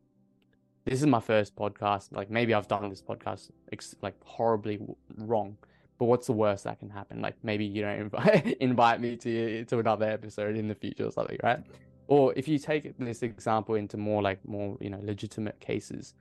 This 0.86 1.02
is 1.02 1.08
my 1.08 1.20
first 1.20 1.56
podcast. 1.56 2.12
Like 2.12 2.30
maybe 2.30 2.54
I've 2.54 2.68
done 2.68 2.90
this 2.90 3.02
podcast 3.02 3.52
ex- 3.72 3.96
like 4.02 4.16
horribly 4.24 4.78
w- 4.78 4.96
wrong, 5.18 5.58
but 5.98 6.06
what's 6.06 6.28
the 6.28 6.34
worst 6.34 6.64
that 6.66 6.80
can 6.80 6.90
happen? 6.90 7.22
Like 7.22 7.36
maybe 7.44 7.66
you 7.66 7.82
don't 7.82 8.00
invite 8.00 8.58
invite 8.60 9.02
me 9.02 9.16
to 9.18 9.66
to 9.66 9.80
another 9.80 10.10
episode 10.10 10.56
in 10.56 10.68
the 10.68 10.76
future 10.76 11.06
or 11.06 11.12
something, 11.12 11.38
right? 11.44 11.60
Or 12.08 12.34
if 12.36 12.48
you 12.48 12.58
take 12.58 12.98
this 12.98 13.24
example 13.24 13.76
into 13.76 13.98
more 13.98 14.22
like 14.22 14.46
more 14.48 14.78
you 14.80 14.90
know 14.90 15.00
legitimate 15.02 15.60
cases, 15.60 16.14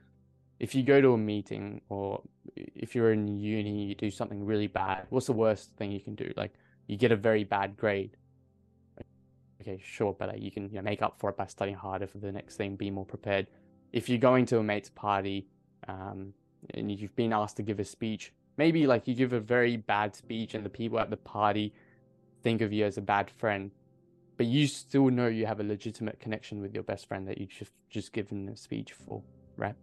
if 0.59 0.73
you 0.73 0.83
go 0.83 1.01
to 1.01 1.13
a 1.13 1.17
meeting 1.17 1.81
or 1.89 2.21
if 2.55 2.95
you're 2.95 3.13
in 3.13 3.27
uni, 3.27 3.85
you 3.85 3.95
do 3.95 4.11
something 4.11 4.45
really 4.45 4.67
bad. 4.67 5.05
What's 5.09 5.27
the 5.27 5.33
worst 5.33 5.71
thing 5.77 5.91
you 5.91 5.99
can 5.99 6.15
do? 6.15 6.31
Like 6.35 6.53
you 6.87 6.97
get 6.97 7.11
a 7.11 7.15
very 7.15 7.43
bad 7.43 7.77
grade. 7.77 8.17
Okay, 9.61 9.79
sure, 9.83 10.15
but 10.17 10.29
like, 10.29 10.41
you 10.41 10.51
can 10.51 10.69
you 10.69 10.75
know, 10.75 10.81
make 10.81 11.01
up 11.01 11.19
for 11.19 11.29
it 11.29 11.37
by 11.37 11.45
studying 11.45 11.77
harder 11.77 12.07
for 12.07 12.19
the 12.19 12.31
next 12.31 12.55
thing, 12.55 12.75
be 12.75 12.89
more 12.89 13.05
prepared. 13.05 13.47
If 13.91 14.07
you're 14.07 14.17
going 14.17 14.45
to 14.47 14.59
a 14.59 14.63
mate's 14.63 14.89
party, 14.89 15.47
um, 15.87 16.33
and 16.73 16.91
you've 16.91 17.15
been 17.15 17.33
asked 17.33 17.57
to 17.57 17.63
give 17.63 17.79
a 17.79 17.85
speech, 17.85 18.33
maybe 18.57 18.87
like 18.87 19.07
you 19.07 19.15
give 19.15 19.33
a 19.33 19.39
very 19.39 19.77
bad 19.77 20.15
speech, 20.15 20.53
and 20.53 20.65
the 20.65 20.69
people 20.69 20.99
at 20.99 21.09
the 21.09 21.17
party 21.17 21.73
think 22.43 22.61
of 22.61 22.73
you 22.73 22.85
as 22.85 22.97
a 22.97 23.01
bad 23.01 23.29
friend, 23.37 23.71
but 24.37 24.45
you 24.45 24.67
still 24.67 25.09
know 25.09 25.27
you 25.27 25.45
have 25.45 25.59
a 25.59 25.63
legitimate 25.63 26.19
connection 26.19 26.61
with 26.61 26.73
your 26.73 26.83
best 26.83 27.07
friend 27.07 27.27
that 27.27 27.37
you 27.37 27.45
just 27.45 27.71
just 27.89 28.13
given 28.13 28.49
a 28.49 28.57
speech 28.57 28.93
for, 28.93 29.21
right? 29.55 29.75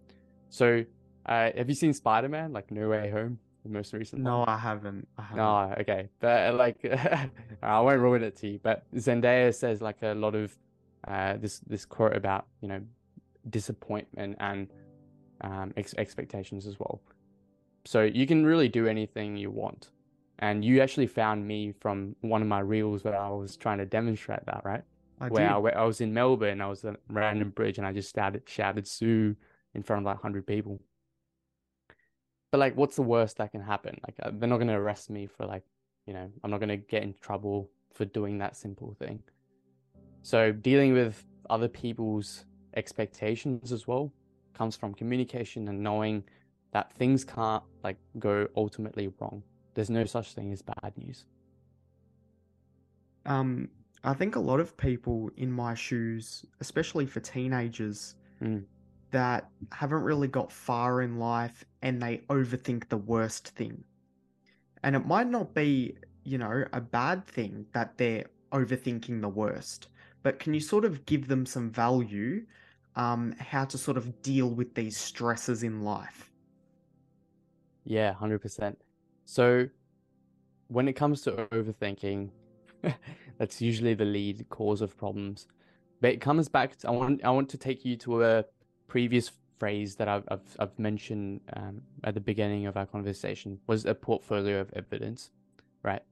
So, 0.51 0.85
uh, 1.27 1.51
have 1.57 1.69
you 1.69 1.75
seen 1.75 1.93
Spider 1.93 2.29
Man, 2.29 2.53
like 2.53 2.71
No 2.71 2.89
Way 2.89 3.11
Home, 3.11 3.39
the 3.65 3.71
most 3.71 3.93
recent 3.93 4.23
one? 4.23 4.33
no, 4.33 4.45
I 4.47 4.57
haven't. 4.57 5.09
I 5.19 5.23
haven't. 5.23 5.37
No, 5.37 5.75
okay, 5.81 6.09
but 6.21 6.55
uh, 6.55 6.57
like 6.57 6.85
I 7.63 7.81
won't 7.81 8.01
ruin 8.01 8.23
it 8.23 8.37
to 8.37 8.49
you. 8.49 8.61
But 8.63 8.85
Zendaya 8.95 9.55
says 9.55 9.81
like 9.81 10.03
a 10.03 10.15
lot 10.15 10.35
of 10.35 10.57
uh, 11.09 11.37
this 11.39 11.61
this 11.67 11.85
quote 11.85 12.17
about 12.17 12.47
you 12.61 12.69
know 12.69 12.81
disappointment 13.51 14.37
and 14.41 14.69
um, 15.41 15.73
ex- 15.77 15.95
expectations 15.99 16.67
as 16.67 16.79
well. 16.79 17.01
So 17.85 18.03
you 18.03 18.27
can 18.27 18.45
really 18.47 18.69
do 18.69 18.87
anything 18.87 19.37
you 19.37 19.51
want, 19.51 19.91
and 20.39 20.65
you 20.65 20.81
actually 20.81 21.07
found 21.07 21.47
me 21.47 21.73
from 21.81 22.17
one 22.23 22.43
of 22.43 22.49
my 22.49 22.61
reels 22.61 23.05
where 23.05 23.19
I 23.19 23.29
was 23.29 23.57
trying 23.57 23.79
to 23.79 23.87
demonstrate 23.87 24.45
that, 24.47 24.63
right? 24.65 24.83
I 25.21 25.29
where 25.29 25.51
I, 25.51 25.83
I 25.83 25.85
was 25.85 26.01
in 26.01 26.13
Melbourne, 26.13 26.61
I 26.61 26.67
was 26.67 26.85
at 26.85 26.95
a 26.95 26.99
random 27.09 27.51
bridge, 27.51 27.79
and 27.79 27.87
I 27.87 27.93
just 27.93 28.15
shouted 28.15 28.43
shouted 28.49 28.87
Sue 28.87 29.37
in 29.75 29.83
front 29.83 30.03
of 30.03 30.07
like 30.07 30.21
hundred 30.21 30.47
people. 30.47 30.81
But 32.51 32.59
like, 32.59 32.77
what's 32.77 32.97
the 32.97 33.03
worst 33.03 33.39
that 33.39 33.53
can 33.53 33.61
happen? 33.61 33.99
Like, 34.07 34.17
uh, 34.23 34.31
they're 34.33 34.49
not 34.49 34.59
gonna 34.59 34.81
arrest 34.81 35.11
me 35.11 35.27
for 35.27 35.45
like, 35.45 35.65
you 36.07 36.15
know, 36.15 36.31
I'm 36.43 36.51
not 36.51 36.61
gonna 36.61 36.77
get 36.77 37.03
in 37.03 37.15
trouble 37.21 37.71
for 37.93 38.05
doing 38.05 38.39
that 38.39 38.57
simple 38.57 38.97
thing. 38.99 39.23
So 40.23 40.53
dealing 40.53 40.95
with 40.95 41.25
other 41.51 41.69
people's 41.69 42.47
expectations 42.77 43.73
as 43.73 43.87
well 43.87 44.13
comes 44.55 44.77
from 44.77 44.95
communication 44.95 45.69
and 45.69 45.81
knowing 45.81 46.25
that 46.75 46.93
things 46.93 47.25
can't 47.25 47.63
like 47.83 47.97
go 48.19 48.47
ultimately 48.57 49.09
wrong. 49.19 49.43
There's 49.75 49.91
no 49.91 50.05
such 50.05 50.35
thing 50.35 50.53
as 50.53 50.61
bad 50.61 50.93
news. 50.97 51.25
Um, 53.25 53.69
I 54.03 54.13
think 54.13 54.37
a 54.37 54.41
lot 54.41 54.61
of 54.61 54.77
people 54.77 55.31
in 55.37 55.51
my 55.51 55.75
shoes, 55.75 56.45
especially 56.61 57.07
for 57.07 57.21
teenagers, 57.21 58.17
Mm. 58.43 58.65
that 59.13 59.49
haven't 59.71 60.03
really 60.03 60.27
got 60.27 60.51
far 60.51 61.01
in 61.01 61.19
life 61.19 61.65
and 61.83 62.03
they 62.03 62.19
overthink 62.29 62.89
the 62.89 62.97
worst 62.97 63.51
thing. 63.51 63.85
And 64.83 64.97
it 64.97 65.07
might 65.07 65.29
not 65.29 65.55
be, 65.55 65.97
you 66.25 66.37
know, 66.37 66.65
a 66.73 66.81
bad 66.81 67.25
thing 67.25 67.67
that 67.73 67.97
they're 67.97 68.27
overthinking 68.51 69.21
the 69.21 69.29
worst, 69.29 69.87
but 70.25 70.41
can 70.41 70.53
you 70.53 70.61
sort 70.61 70.85
of 70.85 71.07
give 71.07 71.29
them 71.29 71.47
some 71.47 71.71
value 71.71 72.45
um, 72.97 73.33
how 73.39 73.65
to 73.67 73.79
sort 73.79 73.97
of 73.97 74.21
deal 74.23 74.51
with 74.51 74.75
these 74.75 74.97
stresses 74.97 75.63
in 75.63 75.83
life? 75.85 76.33
Yeah, 77.85 78.15
100%. 78.15 78.77
So 79.25 79.69
when 80.69 80.89
it 80.89 80.95
comes 80.95 81.23
to 81.23 81.33
overthinking, 81.53 82.31
that's 83.39 83.61
usually 83.61 83.95
the 83.95 84.05
lead 84.05 84.49
cause 84.49 84.81
of 84.81 84.97
problems. 84.97 85.47
But 86.01 86.13
it 86.13 86.21
comes 86.21 86.49
back 86.49 86.77
to, 86.79 86.89
I 86.89 86.91
want 86.91 87.25
I 87.25 87.31
want 87.31 87.49
to 87.51 87.57
take 87.57 87.85
you 87.85 87.97
to 87.99 88.25
a 88.25 88.45
previous 88.89 89.31
phrase 89.59 89.97
that 89.97 90.09
I've 90.09 90.25
I've, 90.29 90.57
I've 90.59 90.79
mentioned 90.79 91.41
um, 91.57 91.81
at 92.03 92.15
the 92.15 92.21
beginning 92.21 92.67
of 92.67 92.77
our 92.77 92.87
conversation 92.87 93.59
was 93.67 93.87
a 93.87 93.95
portfolio 93.95 94.61
of 94.61 94.71
evidence, 94.75 95.31
right? 95.83 96.03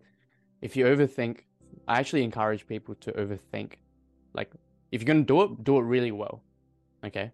If 0.62 0.76
you 0.76 0.86
overthink, 0.86 1.40
I 1.88 1.98
actually 1.98 2.22
encourage 2.22 2.66
people 2.66 2.94
to 2.96 3.12
overthink. 3.12 3.74
Like 4.32 4.52
if 4.92 5.02
you're 5.02 5.12
gonna 5.14 5.24
do 5.24 5.42
it, 5.42 5.64
do 5.64 5.78
it 5.78 5.82
really 5.82 6.12
well. 6.12 6.42
Okay. 7.04 7.32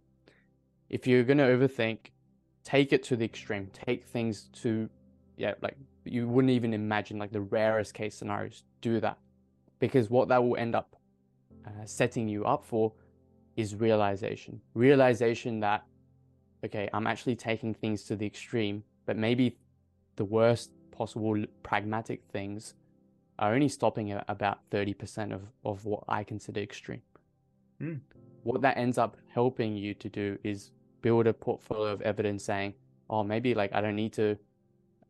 If 0.89 1.07
you're 1.07 1.25
gonna 1.25 1.47
overthink, 1.47 1.99
take 2.65 2.93
it 2.93 3.03
to 3.05 3.17
the 3.17 3.25
extreme. 3.25 3.71
Take 3.87 4.05
things 4.07 4.49
to 4.63 4.89
yeah, 5.37 5.55
like 5.63 5.77
you 6.05 6.29
wouldn't 6.29 6.51
even 6.51 6.75
imagine 6.75 7.19
like 7.19 7.33
the 7.33 7.41
rarest 7.41 7.95
case 7.95 8.17
scenarios. 8.17 8.65
Do 8.81 9.01
that 9.01 9.19
because 9.79 10.11
what 10.11 10.29
that 10.29 10.43
will 10.43 10.57
end 10.57 10.75
up 10.75 10.97
uh, 11.67 11.71
setting 11.85 12.29
you 12.29 12.45
up 12.45 12.65
for 12.65 12.93
is 13.57 13.75
realization. 13.75 14.61
Realization 14.75 15.61
that, 15.61 15.85
okay, 16.65 16.89
I'm 16.93 17.07
actually 17.07 17.37
taking 17.37 17.75
things 17.75 18.05
to 18.05 18.17
the 18.17 18.27
extreme, 18.27 18.83
but 19.07 19.17
maybe 19.17 19.57
the 20.17 20.25
worst 20.25 20.71
possible 20.91 21.45
pragmatic 21.63 22.23
things 22.33 22.75
are 23.39 23.55
only 23.55 23.69
stopping 23.69 24.11
at 24.11 24.25
about 24.29 24.59
30% 24.71 25.33
of, 25.33 25.43
of 25.65 25.85
what 25.85 26.03
I 26.09 26.25
consider 26.25 26.61
extreme. 26.61 27.03
Mm. 27.81 28.01
What 28.43 28.63
that 28.63 28.77
ends 28.77 28.99
up 28.99 29.17
helping 29.29 29.77
you 29.77 29.95
to 29.95 30.09
do 30.09 30.39
is 30.43 30.73
build 31.03 31.27
a 31.27 31.33
portfolio 31.33 31.93
of 31.93 32.03
evidence 32.03 32.45
saying, 32.45 32.75
oh, 33.11 33.23
maybe 33.23 33.55
like 33.55 33.73
I 33.75 33.81
don't 33.81 33.97
need 33.97 34.13
to 34.15 34.37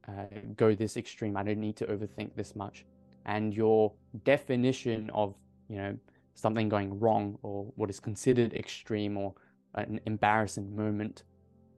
uh, 0.09 0.25
go 0.57 0.75
this 0.75 0.97
extreme. 0.97 1.37
I 1.37 1.43
don't 1.43 1.61
need 1.61 1.77
to 1.77 1.87
overthink 1.87 2.35
this 2.35 2.55
much. 2.57 2.85
And 3.27 3.55
your 3.55 3.93
definition 4.25 5.11
of, 5.13 5.35
you 5.69 5.77
know, 5.77 5.97
something 6.35 6.69
going 6.69 6.99
wrong 6.99 7.39
or 7.43 7.71
what 7.77 7.91
is 7.91 8.01
considered 8.01 8.55
extreme 8.55 9.17
or 9.17 9.35
an 9.75 10.01
embarrassing 10.07 10.75
moment 10.75 11.25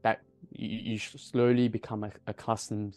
that 0.02 0.20
you, 0.52 0.92
you 0.92 0.98
slowly 0.98 1.68
become 1.68 2.04
accustomed 2.26 2.96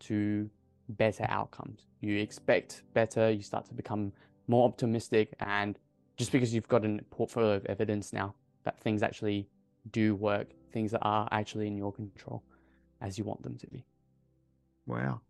to 0.00 0.48
better 0.90 1.26
outcomes. 1.28 1.86
You 2.00 2.18
expect 2.18 2.82
better, 2.94 3.30
you 3.30 3.42
start 3.42 3.66
to 3.66 3.74
become 3.74 4.12
more 4.48 4.66
optimistic, 4.66 5.34
and 5.40 5.78
just 6.16 6.32
because 6.32 6.52
you've 6.54 6.68
got 6.68 6.84
a 6.84 6.98
portfolio 7.10 7.54
of 7.54 7.66
evidence 7.66 8.12
now 8.12 8.34
that 8.64 8.80
things 8.80 9.02
actually 9.02 9.48
do 9.90 10.14
work, 10.14 10.48
things 10.72 10.92
that 10.92 11.02
are 11.02 11.28
actually 11.30 11.66
in 11.66 11.76
your 11.76 11.92
control 11.92 12.42
as 13.00 13.18
you 13.18 13.24
want 13.24 13.42
them 13.42 13.56
to 13.58 13.66
be. 13.66 13.84
Wow. 14.86 15.20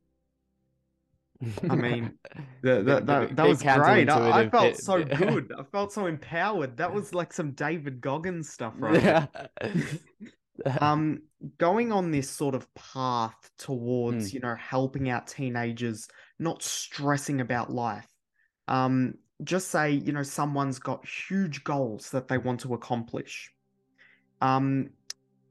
I 1.70 1.74
mean, 1.74 2.18
the, 2.62 2.82
the, 2.82 3.00
that, 3.00 3.36
that 3.36 3.46
was 3.46 3.62
great. 3.62 4.08
I, 4.08 4.40
I 4.40 4.48
felt 4.50 4.76
so 4.76 5.02
good. 5.02 5.52
I 5.58 5.62
felt 5.64 5.92
so 5.92 6.06
empowered. 6.06 6.76
That 6.76 6.92
was 6.92 7.14
like 7.14 7.32
some 7.32 7.52
David 7.52 8.00
Goggins 8.00 8.50
stuff, 8.50 8.74
right? 8.78 9.02
Yeah. 9.02 9.26
um, 10.80 11.22
going 11.56 11.92
on 11.92 12.10
this 12.10 12.28
sort 12.28 12.54
of 12.54 12.72
path 12.74 13.50
towards, 13.58 14.30
mm. 14.30 14.34
you 14.34 14.40
know, 14.40 14.54
helping 14.56 15.08
out 15.08 15.26
teenagers, 15.26 16.08
not 16.38 16.62
stressing 16.62 17.40
about 17.40 17.72
life. 17.72 18.06
Um, 18.68 19.14
just 19.42 19.68
say, 19.68 19.92
you 19.92 20.12
know, 20.12 20.22
someone's 20.22 20.78
got 20.78 21.06
huge 21.06 21.64
goals 21.64 22.10
that 22.10 22.28
they 22.28 22.36
want 22.36 22.60
to 22.60 22.74
accomplish. 22.74 23.50
Um, 24.40 24.90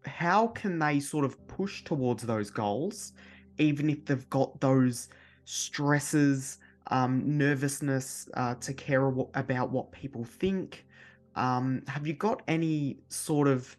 how 0.06 0.48
can 0.48 0.80
they 0.80 1.00
sort 1.00 1.26
of 1.26 1.48
push 1.48 1.84
towards 1.84 2.24
those 2.24 2.50
goals, 2.50 3.14
even 3.58 3.90
if 3.90 4.06
they've 4.06 4.30
got 4.30 4.60
those 4.62 5.10
stresses, 5.46 6.60
um, 6.88 7.38
nervousness 7.38 8.30
uh, 8.36 8.56
to 8.56 8.74
care 8.74 9.08
about 9.08 9.72
what 9.72 9.92
people 9.92 10.24
think. 10.24 10.86
Um, 11.36 11.84
have 11.88 12.06
you 12.06 12.14
got 12.14 12.42
any 12.48 12.98
sort 13.10 13.48
of 13.48 13.76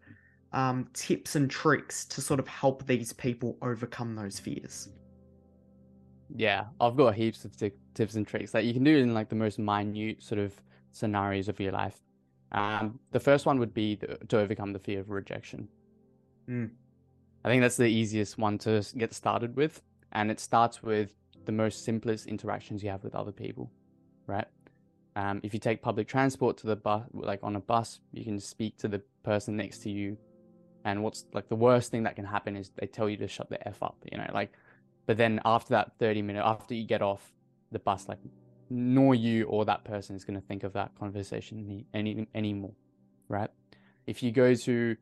um, 0.52 0.88
tips 0.94 1.36
and 1.36 1.50
tricks 1.50 2.04
to 2.06 2.20
sort 2.20 2.40
of 2.40 2.48
help 2.48 2.86
these 2.86 3.12
people 3.12 3.56
overcome 3.62 4.14
those 4.14 4.38
fears? 4.38 4.88
Yeah, 6.34 6.66
I've 6.80 6.96
got 6.96 7.14
heaps 7.14 7.44
of 7.44 7.56
t- 7.56 7.72
tips 7.94 8.14
and 8.14 8.26
tricks 8.26 8.52
that 8.52 8.64
you 8.64 8.72
can 8.72 8.84
do 8.84 8.96
in 8.96 9.14
like 9.14 9.28
the 9.28 9.34
most 9.34 9.58
minute 9.58 10.22
sort 10.22 10.38
of 10.38 10.54
scenarios 10.92 11.48
of 11.48 11.58
your 11.58 11.72
life. 11.72 12.00
Um, 12.52 12.98
the 13.12 13.20
first 13.20 13.46
one 13.46 13.58
would 13.58 13.74
be 13.74 13.96
the, 13.96 14.18
to 14.28 14.38
overcome 14.38 14.72
the 14.72 14.78
fear 14.78 15.00
of 15.00 15.10
rejection. 15.10 15.68
Mm. 16.48 16.70
I 17.44 17.48
think 17.48 17.62
that's 17.62 17.76
the 17.76 17.86
easiest 17.86 18.38
one 18.38 18.58
to 18.58 18.84
get 18.96 19.14
started 19.14 19.56
with, 19.56 19.82
and 20.12 20.30
it 20.30 20.40
starts 20.40 20.82
with 20.82 21.14
the 21.44 21.52
most 21.52 21.84
simplest 21.84 22.26
interactions 22.26 22.82
you 22.82 22.90
have 22.90 23.02
with 23.02 23.14
other 23.14 23.32
people, 23.32 23.70
right? 24.26 24.46
Um, 25.16 25.40
if 25.42 25.54
you 25.54 25.60
take 25.60 25.82
public 25.82 26.06
transport 26.06 26.56
to 26.58 26.66
the 26.66 26.76
bus, 26.76 27.04
like 27.12 27.40
on 27.42 27.56
a 27.56 27.60
bus, 27.60 28.00
you 28.12 28.24
can 28.24 28.38
speak 28.38 28.76
to 28.78 28.88
the 28.88 29.00
person 29.22 29.56
next 29.56 29.78
to 29.80 29.90
you. 29.90 30.16
And 30.84 31.02
what's 31.02 31.24
like 31.32 31.48
the 31.48 31.56
worst 31.56 31.90
thing 31.90 32.04
that 32.04 32.16
can 32.16 32.24
happen 32.24 32.56
is 32.56 32.70
they 32.76 32.86
tell 32.86 33.08
you 33.08 33.16
to 33.18 33.28
shut 33.28 33.50
the 33.50 33.66
F 33.66 33.82
up, 33.82 33.96
you 34.10 34.18
know, 34.18 34.30
like, 34.32 34.52
but 35.06 35.16
then 35.16 35.40
after 35.44 35.70
that 35.70 35.92
30 35.98 36.22
minute, 36.22 36.42
after 36.44 36.74
you 36.74 36.84
get 36.84 37.02
off 37.02 37.32
the 37.72 37.78
bus, 37.78 38.08
like, 38.08 38.18
nor 38.70 39.14
you 39.14 39.44
or 39.44 39.64
that 39.64 39.84
person 39.84 40.16
is 40.16 40.24
going 40.24 40.40
to 40.40 40.46
think 40.46 40.62
of 40.62 40.72
that 40.72 40.92
conversation 40.98 41.84
any, 41.92 42.14
any 42.14 42.26
anymore, 42.34 42.72
right? 43.28 43.50
If 44.06 44.22
you 44.22 44.30
go 44.30 44.54
to, 44.54 44.96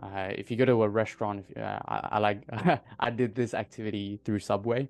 uh, 0.00 0.28
if 0.30 0.50
you 0.50 0.56
go 0.56 0.66
to 0.66 0.82
a 0.82 0.88
restaurant, 0.88 1.44
if, 1.48 1.56
uh, 1.56 1.78
I, 1.88 2.08
I 2.12 2.18
like, 2.18 2.42
I 3.00 3.10
did 3.10 3.34
this 3.34 3.54
activity 3.54 4.20
through 4.24 4.40
Subway 4.40 4.88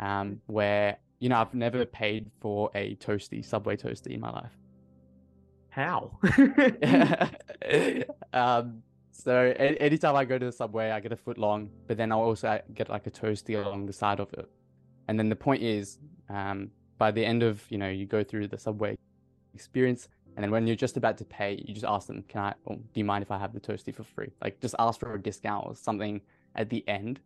um, 0.00 0.40
where 0.46 0.98
you 1.18 1.28
know 1.28 1.36
I've 1.36 1.54
never 1.54 1.84
paid 1.84 2.30
for 2.40 2.70
a 2.74 2.94
toasty, 2.96 3.44
Subway 3.44 3.76
toasty 3.76 4.12
in 4.12 4.20
my 4.20 4.30
life. 4.30 4.52
How? 5.70 6.18
um, 8.32 8.82
so 9.12 9.34
anytime 9.58 10.14
I 10.14 10.24
go 10.24 10.38
to 10.38 10.46
the 10.46 10.52
subway, 10.52 10.90
I 10.90 11.00
get 11.00 11.12
a 11.12 11.16
foot 11.16 11.38
long, 11.38 11.70
but 11.88 11.96
then 11.96 12.12
I'll 12.12 12.20
also 12.20 12.60
get 12.72 12.88
like 12.88 13.06
a 13.08 13.10
toasty 13.10 13.60
along 13.60 13.86
the 13.86 13.92
side 13.92 14.20
of 14.20 14.32
it. 14.32 14.48
And 15.08 15.18
then 15.18 15.28
the 15.28 15.36
point 15.36 15.62
is, 15.62 15.98
um, 16.28 16.70
by 16.98 17.10
the 17.10 17.24
end 17.24 17.42
of 17.42 17.64
you 17.70 17.78
know 17.78 17.88
you 17.88 18.06
go 18.06 18.22
through 18.24 18.48
the 18.48 18.58
subway 18.58 18.96
experience, 19.54 20.08
and 20.36 20.44
then 20.44 20.50
when 20.50 20.66
you're 20.66 20.76
just 20.76 20.96
about 20.96 21.16
to 21.18 21.24
pay, 21.24 21.62
you 21.66 21.74
just 21.74 21.86
ask 21.86 22.06
them, 22.06 22.22
"Can 22.28 22.40
I? 22.42 22.54
Do 22.68 22.78
you 22.94 23.04
mind 23.04 23.22
if 23.22 23.30
I 23.30 23.38
have 23.38 23.52
the 23.52 23.60
toasty 23.60 23.94
for 23.94 24.04
free?" 24.04 24.32
Like 24.42 24.60
just 24.60 24.74
ask 24.78 25.00
for 25.00 25.14
a 25.14 25.22
discount 25.22 25.66
or 25.66 25.74
something 25.74 26.20
at 26.54 26.70
the 26.70 26.86
end, 26.88 27.20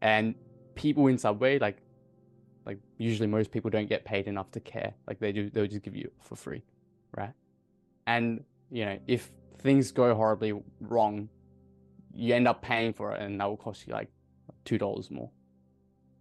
and 0.00 0.34
people 0.74 1.06
in 1.08 1.18
Subway, 1.18 1.58
like 1.58 1.78
like 2.64 2.78
usually 2.98 3.26
most 3.26 3.50
people 3.50 3.70
don't 3.70 3.88
get 3.88 4.04
paid 4.04 4.26
enough 4.28 4.50
to 4.52 4.60
care. 4.60 4.94
Like 5.06 5.18
they 5.18 5.32
do 5.32 5.50
they'll 5.50 5.66
just 5.66 5.82
give 5.82 5.96
you 5.96 6.10
for 6.20 6.36
free. 6.36 6.62
Right. 7.16 7.32
And, 8.06 8.44
you 8.70 8.84
know, 8.84 8.98
if 9.06 9.30
things 9.58 9.92
go 9.92 10.14
horribly 10.14 10.52
wrong, 10.80 11.28
you 12.14 12.34
end 12.34 12.48
up 12.48 12.62
paying 12.62 12.92
for 12.92 13.12
it 13.14 13.22
and 13.22 13.40
that 13.40 13.48
will 13.48 13.56
cost 13.56 13.86
you 13.86 13.92
like 13.92 14.08
two 14.64 14.78
dollars 14.78 15.10
more. 15.10 15.30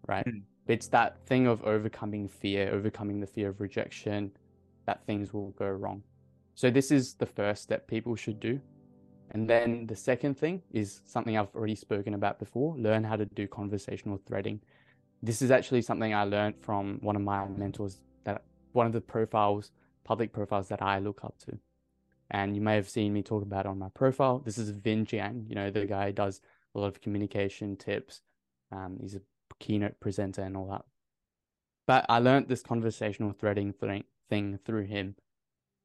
Right. 0.08 0.26
Mm. 0.26 0.44
It's 0.68 0.88
that 0.90 1.26
thing 1.26 1.48
of 1.48 1.64
overcoming 1.64 2.28
fear, 2.28 2.70
overcoming 2.74 3.20
the 3.20 3.28
fear 3.28 3.50
of 3.50 3.60
rejection, 3.62 4.32
that 4.86 5.06
things 5.06 5.34
will 5.34 5.52
go 5.52 5.68
wrong. 5.68 6.04
So 6.56 6.70
this 6.70 6.92
is 6.92 7.16
the 7.16 7.26
first 7.26 7.64
step 7.64 7.88
people 7.88 8.16
should 8.16 8.40
do. 8.40 8.60
And 9.32 9.50
then 9.50 9.88
the 9.88 9.96
second 9.96 10.38
thing 10.38 10.62
is 10.72 11.02
something 11.06 11.38
I've 11.38 11.56
already 11.56 11.76
spoken 11.76 12.14
about 12.14 12.38
before 12.38 12.78
learn 12.78 13.04
how 13.04 13.16
to 13.16 13.26
do 13.26 13.48
conversational 13.48 14.20
threading. 14.28 14.60
This 15.24 15.42
is 15.42 15.52
actually 15.52 15.82
something 15.84 16.14
I 16.14 16.24
learned 16.24 16.56
from 16.62 17.00
one 17.02 17.16
of 17.16 17.22
my 17.22 17.48
mentors, 17.48 18.02
that 18.26 18.44
one 18.74 18.88
of 18.88 18.94
the 18.94 19.02
profiles, 19.02 19.72
public 20.04 20.34
profiles 20.34 20.68
that 20.70 20.82
I 20.82 21.00
look 21.00 21.24
up 21.24 21.38
to. 21.46 21.58
And 22.32 22.56
you 22.56 22.62
may 22.62 22.76
have 22.76 22.90
seen 22.90 23.14
me 23.14 23.24
talk 23.24 23.44
about 23.44 23.66
on 23.66 23.80
my 23.80 23.90
profile. 23.90 24.40
This 24.40 24.58
is 24.58 24.72
Vinh 24.72 25.06
Giang, 25.06 25.48
you 25.50 25.56
know, 25.56 25.70
the 25.70 25.86
guy 25.86 26.12
does 26.12 26.42
a 26.76 26.80
lot 26.80 26.88
of 26.88 27.02
communication 27.02 27.76
tips. 27.76 28.22
Um, 28.72 28.98
he's 29.02 29.16
a 29.16 29.22
keynote 29.62 30.00
presenter 30.00 30.42
and 30.42 30.58
all 30.58 30.70
that. 30.70 30.86
But 31.88 32.06
I 32.10 32.20
learned 32.20 32.48
this 32.48 32.64
conversational 32.64 33.32
threading 33.40 33.74
thing, 33.74 34.04
thing 34.30 34.60
through 34.66 34.86
him. 34.86 35.16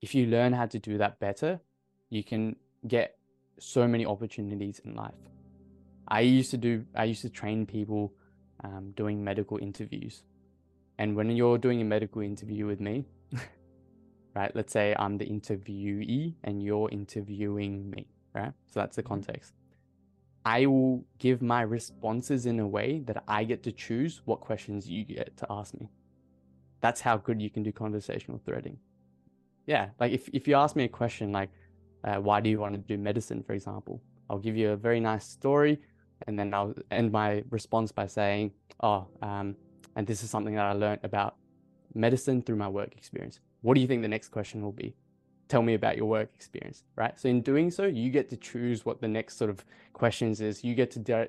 If 0.02 0.14
you 0.14 0.26
learn 0.26 0.52
how 0.52 0.66
to 0.66 0.78
do 0.78 0.98
that 0.98 1.18
better, 1.20 1.60
you 2.10 2.22
can 2.24 2.56
get 2.86 3.16
so 3.58 3.86
many 3.88 4.04
opportunities 4.06 4.80
in 4.84 4.94
life. 4.94 5.22
I 6.08 6.20
used 6.20 6.50
to 6.52 6.56
do, 6.56 6.84
I 6.94 7.04
used 7.04 7.22
to 7.22 7.30
train 7.30 7.66
people 7.66 8.12
um, 8.62 8.92
doing 8.96 9.24
medical 9.24 9.58
interviews. 9.58 10.22
And 10.98 11.16
when 11.16 11.30
you're 11.30 11.58
doing 11.58 11.80
a 11.80 11.84
medical 11.84 12.22
interview 12.22 12.66
with 12.66 12.80
me, 12.80 13.04
right, 14.34 14.54
let's 14.54 14.72
say 14.72 14.94
I'm 14.98 15.18
the 15.18 15.26
interviewee 15.26 16.34
and 16.44 16.62
you're 16.62 16.88
interviewing 16.90 17.90
me, 17.90 18.06
right? 18.34 18.52
So 18.66 18.80
that's 18.80 18.96
the 18.96 19.02
Mhm. 19.02 19.08
context. 19.08 19.52
I 20.47 20.64
will 20.66 21.05
give 21.18 21.42
my 21.42 21.62
responses 21.62 22.47
in 22.47 22.61
a 22.61 22.68
way 22.68 23.03
that 23.07 23.24
I 23.26 23.42
get 23.42 23.64
to 23.64 23.72
choose 23.72 24.22
what 24.26 24.38
questions 24.38 24.88
you 24.88 25.03
get 25.03 25.36
to 25.38 25.47
ask 25.51 25.74
me. 25.74 25.90
That's 26.80 27.01
how 27.01 27.16
good 27.16 27.42
you 27.42 27.51
can 27.51 27.64
do 27.64 27.72
conversational 27.72 28.40
threading. 28.47 28.78
Yeah, 29.66 29.88
like 29.99 30.12
if, 30.12 30.28
if 30.32 30.47
you 30.47 30.55
ask 30.55 30.76
me 30.76 30.84
a 30.84 30.88
question 30.88 31.32
like, 31.32 31.51
uh, 32.05 32.18
why 32.20 32.40
do 32.40 32.49
you 32.49 32.61
want 32.61 32.74
to 32.74 32.78
do 32.78 32.97
medicine, 32.97 33.42
for 33.42 33.55
example, 33.55 34.01
I'll 34.30 34.38
give 34.38 34.57
you 34.57 34.70
a 34.70 34.76
very 34.76 35.01
nice 35.01 35.26
story 35.26 35.80
and 36.28 36.38
then 36.38 36.55
I'll 36.55 36.74
end 36.92 37.11
my 37.11 37.42
response 37.51 37.90
by 37.90 38.07
saying, 38.07 38.53
oh, 38.84 39.09
um, 39.22 39.57
and 39.97 40.07
this 40.07 40.22
is 40.22 40.30
something 40.30 40.55
that 40.55 40.66
I 40.66 40.74
learned 40.74 41.01
about 41.03 41.34
medicine 41.92 42.40
through 42.40 42.57
my 42.57 42.68
work 42.68 42.92
experience. 42.97 43.40
What 43.62 43.74
do 43.74 43.80
you 43.80 43.88
think 43.88 44.03
the 44.03 44.14
next 44.16 44.28
question 44.28 44.62
will 44.62 44.70
be? 44.70 44.94
Tell 45.49 45.62
me 45.62 45.74
about 45.74 45.97
your 45.97 46.07
work 46.07 46.30
experience, 46.34 46.82
right? 46.97 47.18
So 47.18 47.28
in 47.28 47.40
doing 47.40 47.70
so, 47.70 47.84
you 47.84 48.11
get 48.11 48.28
to 48.30 48.36
choose 48.36 48.84
what 48.84 49.01
the 49.01 49.09
next 49.09 49.36
sort 49.36 49.51
of 49.51 49.64
questions 49.92 50.40
is. 50.40 50.64
You 50.64 50.74
get 50.74 50.90
to 50.92 50.99
di- 50.99 51.28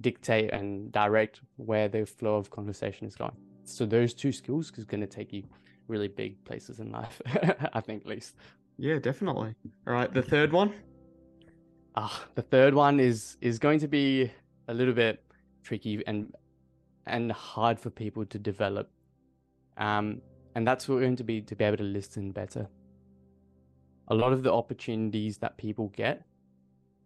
dictate 0.00 0.52
and 0.52 0.90
direct 0.90 1.40
where 1.56 1.88
the 1.88 2.06
flow 2.06 2.36
of 2.36 2.50
conversation 2.50 3.06
is 3.06 3.14
going. 3.14 3.36
So 3.64 3.84
those 3.84 4.14
two 4.14 4.32
skills 4.32 4.72
is 4.76 4.84
going 4.84 5.00
to 5.00 5.06
take 5.06 5.32
you 5.32 5.42
really 5.88 6.08
big 6.08 6.42
places 6.44 6.80
in 6.80 6.90
life, 6.90 7.20
I 7.72 7.80
think, 7.80 8.02
at 8.02 8.08
least. 8.08 8.34
Yeah, 8.78 8.98
definitely. 8.98 9.54
All 9.86 9.92
right, 9.92 10.12
the 10.12 10.22
third 10.22 10.52
one. 10.52 10.72
Ah, 11.94 12.24
the 12.34 12.42
third 12.42 12.74
one 12.74 13.00
is 13.00 13.38
is 13.40 13.58
going 13.58 13.80
to 13.80 13.88
be 13.88 14.30
a 14.68 14.74
little 14.74 14.92
bit 14.92 15.24
tricky 15.62 16.02
and 16.06 16.32
and 17.06 17.32
hard 17.32 17.80
for 17.80 17.90
people 17.90 18.26
to 18.26 18.38
develop. 18.38 18.90
Um, 19.78 20.20
and 20.54 20.66
that's 20.66 20.88
what 20.88 20.96
we're 20.96 21.02
going 21.02 21.16
to 21.16 21.24
be 21.24 21.40
to 21.42 21.56
be 21.56 21.64
able 21.64 21.78
to 21.78 21.84
listen 21.84 22.32
better. 22.32 22.68
A 24.08 24.14
lot 24.14 24.32
of 24.32 24.42
the 24.42 24.52
opportunities 24.52 25.38
that 25.38 25.56
people 25.56 25.88
get 25.96 26.24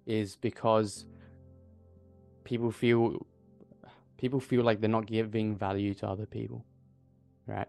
is 0.07 0.37
because 0.37 1.07
people 2.45 2.71
feel 2.71 3.27
people 4.19 4.41
feel 4.41 4.63
like 4.63 4.81
they're 4.81 4.91
not 4.91 5.07
giving 5.07 5.57
value 5.57 5.95
to 5.95 6.07
other 6.07 6.27
people, 6.27 6.65
right? 7.47 7.69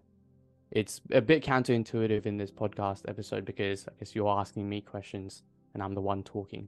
It's 0.71 1.01
a 1.11 1.21
bit 1.21 1.43
counterintuitive 1.43 2.25
in 2.25 2.38
this 2.38 2.51
podcast 2.51 3.07
episode 3.07 3.45
because 3.45 3.88
I 3.88 3.91
guess 3.99 4.15
you're 4.15 4.29
asking 4.29 4.67
me 4.67 4.82
questions 4.82 5.43
and 5.73 5.82
I'm 5.84 5.93
the 5.93 6.01
one 6.01 6.23
talking. 6.23 6.67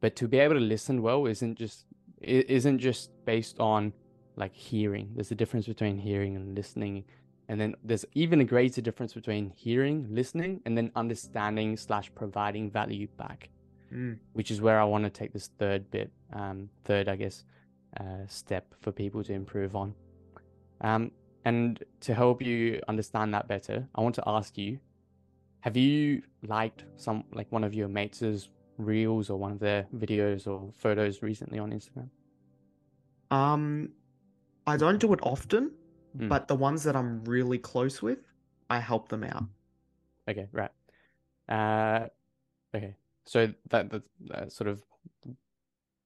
But 0.00 0.16
to 0.16 0.28
be 0.28 0.38
able 0.38 0.54
to 0.54 0.60
listen 0.60 1.02
well 1.02 1.26
isn't 1.26 1.56
just 1.56 1.86
isn't 2.20 2.78
just 2.78 3.10
based 3.24 3.60
on 3.60 3.92
like 4.36 4.54
hearing. 4.54 5.10
There's 5.14 5.30
a 5.30 5.34
difference 5.34 5.66
between 5.66 5.98
hearing 5.98 6.36
and 6.36 6.54
listening. 6.54 7.04
And 7.48 7.60
then 7.60 7.74
there's 7.84 8.04
even 8.14 8.40
a 8.40 8.44
greater 8.44 8.80
difference 8.80 9.12
between 9.14 9.50
hearing, 9.50 10.06
listening, 10.10 10.60
and 10.64 10.76
then 10.76 10.90
understanding 10.96 11.76
slash 11.76 12.10
providing 12.14 12.70
value 12.70 13.06
back, 13.16 13.50
Mm. 13.92 14.18
which 14.32 14.50
is 14.50 14.60
where 14.60 14.80
I 14.80 14.84
want 14.84 15.04
to 15.04 15.10
take 15.10 15.32
this 15.32 15.48
third 15.58 15.88
bit, 15.92 16.10
um, 16.32 16.68
third, 16.84 17.08
I 17.08 17.14
guess, 17.14 17.44
uh, 18.00 18.26
step 18.26 18.74
for 18.80 18.90
people 18.90 19.22
to 19.24 19.32
improve 19.32 19.76
on. 19.76 19.94
Um, 20.80 21.12
and 21.44 21.82
to 22.00 22.12
help 22.14 22.42
you 22.42 22.80
understand 22.88 23.32
that 23.34 23.46
better, 23.46 23.88
I 23.94 24.00
want 24.00 24.16
to 24.16 24.24
ask 24.26 24.58
you: 24.58 24.80
Have 25.60 25.76
you 25.76 26.22
liked 26.42 26.84
some 26.96 27.24
like 27.32 27.50
one 27.52 27.62
of 27.62 27.74
your 27.74 27.88
mates' 27.88 28.48
reels 28.76 29.30
or 29.30 29.38
one 29.38 29.52
of 29.52 29.60
their 29.60 29.86
videos 29.94 30.48
or 30.48 30.72
photos 30.74 31.22
recently 31.22 31.60
on 31.60 31.70
Instagram? 31.70 32.10
Um, 33.30 33.92
I 34.66 34.76
don't 34.76 34.98
do 34.98 35.12
it 35.12 35.20
often, 35.22 35.70
Mm. 36.16 36.28
but 36.28 36.48
the 36.48 36.54
ones 36.54 36.82
that 36.84 36.96
I'm 36.96 37.24
really 37.24 37.58
close 37.58 38.00
with, 38.00 38.18
I 38.70 38.78
help 38.78 39.08
them 39.08 39.24
out. 39.24 39.44
Okay, 40.28 40.48
right. 40.52 40.70
Uh, 41.48 42.08
okay. 42.74 42.94
So 43.24 43.52
that, 43.70 43.90
that 43.90 44.02
that 44.28 44.52
sort 44.52 44.68
of 44.68 44.82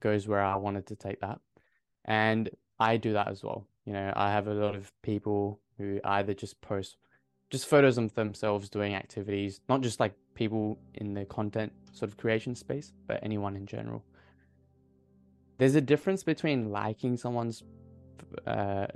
goes 0.00 0.26
where 0.26 0.42
I 0.42 0.56
wanted 0.56 0.86
to 0.86 0.96
take 0.96 1.20
that, 1.20 1.38
and 2.04 2.50
I 2.78 2.96
do 2.96 3.12
that 3.12 3.28
as 3.28 3.42
well. 3.42 3.66
You 3.84 3.92
know, 3.92 4.12
I 4.16 4.30
have 4.30 4.46
a 4.46 4.54
lot 4.54 4.74
of 4.74 4.92
people 5.02 5.60
who 5.78 6.00
either 6.04 6.34
just 6.34 6.60
post 6.60 6.96
just 7.50 7.66
photos 7.66 7.98
of 7.98 8.14
themselves 8.14 8.68
doing 8.68 8.94
activities, 8.94 9.60
not 9.68 9.80
just 9.80 10.00
like 10.00 10.14
people 10.34 10.78
in 10.94 11.14
the 11.14 11.24
content 11.24 11.72
sort 11.92 12.10
of 12.10 12.16
creation 12.16 12.54
space, 12.54 12.92
but 13.06 13.18
anyone 13.22 13.56
in 13.56 13.66
general. 13.66 14.04
There's 15.58 15.74
a 15.74 15.80
difference 15.80 16.22
between 16.22 16.70
liking 16.70 17.16
someone's 17.16 17.64
uh, 18.46 18.86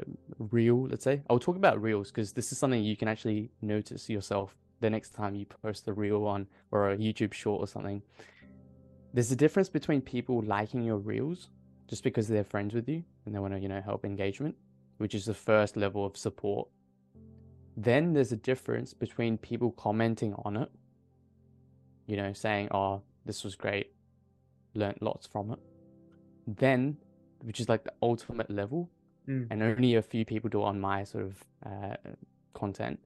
let's 0.50 1.04
say. 1.04 1.22
I'll 1.28 1.38
talk 1.38 1.56
about 1.56 1.80
reels 1.80 2.10
because 2.10 2.32
this 2.32 2.52
is 2.52 2.58
something 2.58 2.82
you 2.82 2.96
can 2.96 3.08
actually 3.08 3.50
notice 3.62 4.08
yourself 4.08 4.56
the 4.80 4.90
next 4.90 5.10
time 5.14 5.34
you 5.34 5.46
post 5.46 5.88
a 5.88 5.92
reel 5.92 6.26
on 6.26 6.46
or 6.70 6.90
a 6.90 6.96
YouTube 6.96 7.32
short 7.32 7.62
or 7.62 7.66
something. 7.66 8.02
There's 9.12 9.30
a 9.30 9.36
difference 9.36 9.68
between 9.68 10.00
people 10.00 10.42
liking 10.42 10.82
your 10.82 10.98
reels 10.98 11.48
just 11.88 12.02
because 12.02 12.26
they're 12.28 12.44
friends 12.44 12.74
with 12.74 12.88
you 12.88 13.04
and 13.24 13.34
they 13.34 13.38
want 13.38 13.54
to, 13.54 13.60
you 13.60 13.68
know, 13.68 13.80
help 13.80 14.04
engagement, 14.04 14.54
which 14.98 15.14
is 15.14 15.24
the 15.24 15.34
first 15.34 15.76
level 15.76 16.04
of 16.04 16.16
support. 16.16 16.68
Then 17.76 18.12
there's 18.12 18.32
a 18.32 18.36
difference 18.36 18.94
between 18.94 19.38
people 19.38 19.72
commenting 19.72 20.34
on 20.44 20.56
it, 20.56 20.70
you 22.06 22.16
know, 22.16 22.32
saying, 22.32 22.68
"Oh, 22.70 23.02
this 23.24 23.42
was 23.44 23.56
great, 23.56 23.92
learned 24.74 24.98
lots 25.00 25.26
from 25.26 25.50
it." 25.52 25.58
Then, 26.46 26.96
which 27.40 27.60
is 27.60 27.68
like 27.68 27.84
the 27.84 27.92
ultimate 28.02 28.50
level, 28.50 28.90
Mm. 29.28 29.46
and 29.50 29.62
only 29.62 29.94
a 29.94 30.02
few 30.02 30.24
people 30.24 30.50
do 30.50 30.60
it 30.60 30.64
on 30.64 30.78
my 30.78 31.02
sort 31.02 31.24
of 31.24 31.44
uh, 31.64 31.96
content. 32.52 32.98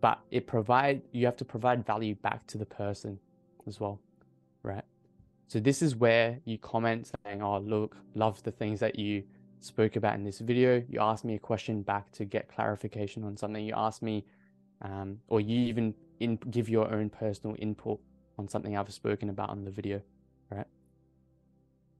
But 0.00 0.20
it 0.30 0.46
provide 0.46 1.02
you 1.12 1.26
have 1.26 1.36
to 1.38 1.44
provide 1.44 1.84
value 1.84 2.14
back 2.14 2.46
to 2.48 2.58
the 2.58 2.66
person 2.66 3.18
as 3.66 3.80
well, 3.80 4.00
right? 4.62 4.84
So 5.48 5.58
this 5.58 5.82
is 5.82 5.96
where 5.96 6.38
you 6.44 6.56
comment 6.58 7.10
saying, 7.24 7.42
"Oh, 7.42 7.58
look, 7.58 7.96
love 8.14 8.40
the 8.44 8.52
things 8.52 8.78
that 8.78 8.96
you 8.96 9.24
spoke 9.60 9.96
about 9.96 10.14
in 10.14 10.22
this 10.22 10.38
video." 10.38 10.84
You 10.88 11.00
ask 11.00 11.24
me 11.24 11.34
a 11.34 11.38
question 11.38 11.82
back 11.82 12.12
to 12.12 12.24
get 12.24 12.48
clarification 12.48 13.24
on 13.24 13.36
something. 13.36 13.64
You 13.64 13.74
ask 13.76 14.02
me, 14.02 14.24
um, 14.82 15.18
or 15.26 15.40
you 15.40 15.58
even 15.58 15.94
in, 16.20 16.36
give 16.50 16.68
your 16.68 16.92
own 16.92 17.10
personal 17.10 17.56
input 17.58 17.98
on 18.38 18.46
something 18.48 18.76
I've 18.76 18.92
spoken 18.92 19.30
about 19.30 19.50
on 19.50 19.64
the 19.64 19.70
video, 19.72 20.00
right? 20.50 20.66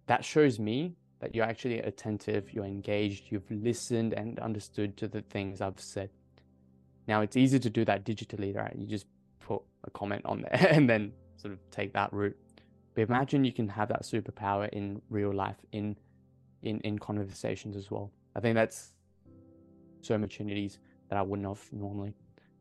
That 0.07 0.25
shows 0.25 0.61
me 0.61 0.95
that 1.21 1.35
you're 1.35 1.45
actually 1.45 1.81
attentive, 1.81 2.53
you're 2.53 2.65
engaged, 2.65 3.25
you've 3.31 3.51
listened 3.51 4.13
and 4.15 4.39
understood 4.39 4.97
to 4.99 5.09
the 5.09 5.23
things 5.23 5.61
I've 5.61 5.81
said. 5.81 6.11
Now 7.07 7.23
it's 7.23 7.37
easy 7.37 7.59
to 7.59 7.71
do 7.71 7.85
that 7.87 8.05
digitally, 8.05 8.55
right? 8.55 8.75
You 8.77 8.87
just 8.87 9.07
put 9.41 9.63
a 9.85 9.91
comment 9.91 10.23
on 10.25 10.43
there 10.43 10.69
and 10.71 10.89
then 10.89 11.13
sort 11.37 11.53
of 11.53 11.59
take 11.71 11.93
that 11.95 12.13
route. 12.13 12.37
But 12.95 13.03
imagine 13.03 13.45
you 13.45 13.53
can 13.53 13.69
have 13.69 13.89
that 13.89 14.03
superpower 14.03 14.69
in 14.71 15.01
real 15.09 15.33
life, 15.33 15.57
in 15.73 15.97
in 16.63 16.81
in 16.81 16.99
conversations 16.99 17.77
as 17.77 17.91
well. 17.91 18.11
I 18.35 18.41
think 18.41 18.55
that's 18.55 18.93
so 20.01 20.15
opportunities 20.15 20.79
that 21.09 21.17
I 21.17 21.23
wouldn't 21.23 21.49
have 21.49 21.63
normally, 21.73 22.15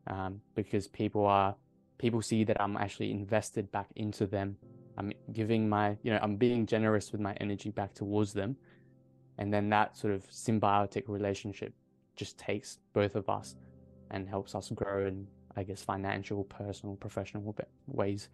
um, 0.08 0.42
because 0.56 0.88
people 0.88 1.26
are 1.26 1.56
people 1.98 2.22
see 2.22 2.44
that 2.44 2.62
I'm 2.62 2.78
actually 2.78 3.12
invested 3.12 3.72
back 3.72 3.88
into 3.96 4.26
them. 4.28 4.58
I'm 4.98 5.12
giving 5.32 5.70
my, 5.70 5.98
you 6.02 6.12
know, 6.12 6.20
I'm 6.22 6.38
being 6.38 6.66
generous 6.66 7.12
with 7.12 7.22
my 7.22 7.34
energy 7.40 7.70
back 7.70 7.94
towards 7.94 8.34
them, 8.34 8.56
and 9.38 9.54
then 9.54 9.70
that 9.70 9.96
sort 9.96 10.14
of 10.14 10.28
symbiotic 10.30 11.04
relationship 11.08 11.74
just 12.16 12.38
takes 12.38 12.80
both 12.94 13.16
of 13.16 13.30
us 13.30 13.56
and 14.12 14.28
helps 14.28 14.56
us 14.56 14.72
grow 14.74 15.06
in, 15.06 15.28
I 15.56 15.64
guess, 15.64 15.84
financial, 15.84 16.44
personal, 16.46 16.96
professional 16.96 17.56
ways 17.88 18.30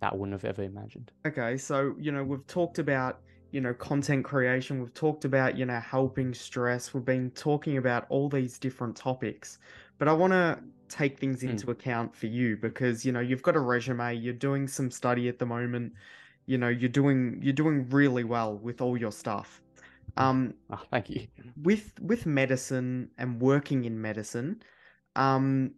that 0.00 0.16
wouldn't 0.16 0.32
have 0.32 0.44
ever 0.44 0.62
imagined. 0.62 1.12
Okay, 1.26 1.56
so 1.56 1.94
you 1.98 2.12
know 2.12 2.24
we've 2.24 2.46
talked 2.46 2.78
about 2.78 3.20
you 3.50 3.60
know 3.60 3.74
content 3.74 4.24
creation. 4.24 4.80
We've 4.80 4.94
talked 4.94 5.24
about 5.24 5.56
you 5.56 5.66
know 5.66 5.80
helping 5.80 6.34
stress. 6.34 6.94
We've 6.94 7.04
been 7.04 7.30
talking 7.32 7.78
about 7.78 8.06
all 8.08 8.28
these 8.28 8.58
different 8.58 8.96
topics, 8.96 9.58
but 9.98 10.08
I 10.08 10.12
want 10.12 10.32
to 10.32 10.62
take 10.88 11.18
things 11.18 11.42
Mm. 11.42 11.50
into 11.50 11.70
account 11.70 12.14
for 12.16 12.26
you 12.26 12.56
because 12.56 13.04
you 13.04 13.12
know 13.12 13.20
you've 13.20 13.42
got 13.42 13.56
a 13.56 13.60
resume. 13.60 14.14
You're 14.16 14.34
doing 14.34 14.68
some 14.68 14.90
study 14.90 15.28
at 15.28 15.38
the 15.38 15.46
moment. 15.46 15.94
You 16.46 16.58
know 16.58 16.68
you're 16.68 16.88
doing 16.88 17.40
you're 17.42 17.52
doing 17.52 17.88
really 17.90 18.24
well 18.24 18.56
with 18.56 18.80
all 18.80 18.96
your 18.96 19.12
stuff. 19.12 19.62
Um, 20.16 20.54
Oh, 20.70 20.82
thank 20.90 21.10
you. 21.10 21.28
with 21.56 21.92
with 22.00 22.26
medicine 22.26 23.10
and 23.18 23.40
working 23.40 23.84
in 23.84 24.00
medicine, 24.00 24.62
um, 25.16 25.74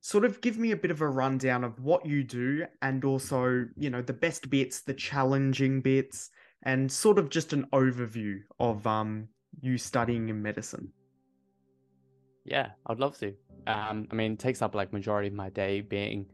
sort 0.00 0.24
of 0.24 0.40
give 0.40 0.58
me 0.58 0.70
a 0.70 0.76
bit 0.76 0.90
of 0.90 1.00
a 1.00 1.08
rundown 1.08 1.64
of 1.64 1.80
what 1.80 2.06
you 2.06 2.22
do 2.24 2.66
and 2.82 3.04
also, 3.04 3.66
you 3.76 3.90
know, 3.90 4.02
the 4.02 4.12
best 4.12 4.48
bits, 4.50 4.82
the 4.82 4.94
challenging 4.94 5.80
bits, 5.80 6.30
and 6.62 6.90
sort 6.90 7.18
of 7.18 7.28
just 7.30 7.52
an 7.52 7.66
overview 7.72 8.40
of 8.58 8.86
um 8.86 9.28
you 9.60 9.78
studying 9.78 10.28
in 10.28 10.42
medicine. 10.42 10.92
Yeah, 12.46 12.70
I'd 12.86 13.00
love 13.00 13.18
to. 13.18 13.34
Um, 13.66 14.06
I 14.10 14.14
mean, 14.14 14.32
it 14.32 14.38
takes 14.38 14.62
up 14.62 14.74
like 14.74 14.92
majority 14.92 15.28
of 15.28 15.34
my 15.34 15.50
day 15.50 15.80
being 15.80 16.26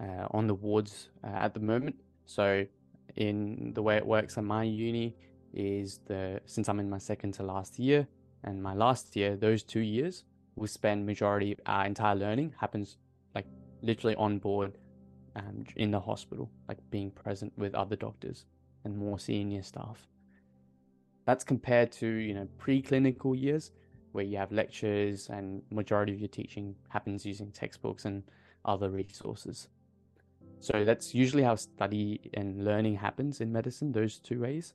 uh, 0.00 0.26
on 0.32 0.48
the 0.48 0.54
wards 0.54 1.08
uh, 1.24 1.28
at 1.28 1.54
the 1.54 1.60
moment. 1.60 1.94
So, 2.26 2.66
in 3.16 3.72
the 3.74 3.82
way 3.82 3.96
it 3.96 4.06
works 4.06 4.36
at 4.38 4.44
my 4.44 4.64
uni 4.64 5.14
is 5.54 6.00
the 6.06 6.40
since 6.46 6.68
I'm 6.68 6.80
in 6.80 6.90
my 6.90 6.98
second 6.98 7.32
to 7.34 7.42
last 7.42 7.78
year 7.78 8.08
and 8.44 8.60
my 8.62 8.74
last 8.74 9.14
year, 9.14 9.36
those 9.36 9.62
two 9.62 9.80
years 9.80 10.24
we 10.56 10.66
spend 10.66 11.06
majority 11.06 11.56
our 11.66 11.86
entire 11.86 12.14
learning 12.14 12.54
happens 12.60 12.98
like 13.34 13.46
literally 13.82 14.16
on 14.16 14.38
board 14.38 14.76
um, 15.36 15.64
in 15.76 15.90
the 15.90 16.00
hospital, 16.00 16.50
like 16.68 16.78
being 16.90 17.10
present 17.10 17.52
with 17.56 17.74
other 17.74 17.96
doctors 17.96 18.46
and 18.84 18.96
more 18.96 19.18
senior 19.18 19.62
staff. 19.62 20.08
That's 21.24 21.44
compared 21.44 21.92
to 21.92 22.06
you 22.08 22.34
know 22.34 22.48
preclinical 22.58 23.40
years 23.40 23.70
where 24.12 24.24
you 24.24 24.36
have 24.36 24.52
lectures 24.52 25.28
and 25.28 25.62
majority 25.70 26.12
of 26.12 26.20
your 26.20 26.28
teaching 26.28 26.74
happens 26.88 27.26
using 27.26 27.50
textbooks 27.50 28.04
and 28.04 28.22
other 28.64 28.90
resources. 28.90 29.68
So 30.60 30.84
that's 30.84 31.14
usually 31.14 31.42
how 31.42 31.56
study 31.56 32.30
and 32.34 32.64
learning 32.64 32.96
happens 32.96 33.40
in 33.40 33.52
medicine, 33.52 33.92
those 33.92 34.18
two 34.18 34.40
ways. 34.40 34.74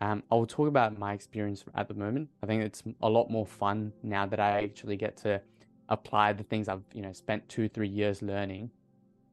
Um, 0.00 0.22
I'll 0.30 0.46
talk 0.46 0.68
about 0.68 0.98
my 0.98 1.12
experience 1.12 1.64
at 1.74 1.88
the 1.88 1.94
moment. 1.94 2.28
I 2.42 2.46
think 2.46 2.62
it's 2.62 2.82
a 3.02 3.08
lot 3.08 3.30
more 3.30 3.46
fun 3.46 3.92
now 4.02 4.26
that 4.26 4.38
I 4.38 4.62
actually 4.62 4.96
get 4.96 5.16
to 5.18 5.40
apply 5.88 6.34
the 6.34 6.44
things 6.44 6.68
I've 6.68 6.84
you 6.92 7.02
know 7.02 7.12
spent 7.12 7.48
two 7.48 7.68
three 7.68 7.88
years 7.88 8.20
learning 8.20 8.70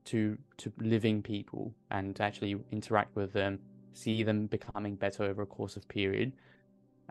to 0.05 0.38
to 0.57 0.71
living 0.80 1.21
people 1.21 1.73
and 1.91 2.19
actually 2.21 2.55
interact 2.71 3.15
with 3.15 3.34
them, 3.34 3.59
see 3.93 4.23
them 4.23 4.47
becoming 4.47 4.95
better 4.95 5.23
over 5.23 5.41
a 5.43 5.45
course 5.45 5.76
of 5.76 5.88
period. 5.88 6.32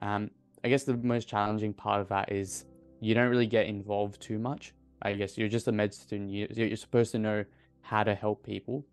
Um, 0.02 0.30
I 0.64 0.68
guess 0.68 0.84
the 0.84 0.96
most 0.96 1.28
challenging 1.28 1.74
part 1.74 2.00
of 2.00 2.08
that 2.08 2.32
is 2.32 2.64
you 3.00 3.14
don't 3.14 3.28
really 3.28 3.46
get 3.46 3.66
involved 3.66 4.20
too 4.20 4.38
much. 4.38 4.72
I 5.02 5.12
guess 5.12 5.36
you're 5.36 5.48
just 5.48 5.68
a 5.68 5.72
med 5.72 5.92
student. 5.92 6.30
You, 6.30 6.48
you're 6.50 6.76
supposed 6.76 7.12
to 7.12 7.18
know 7.18 7.44
how 7.82 8.02
to 8.02 8.14
help 8.14 8.42
people, 8.42 8.86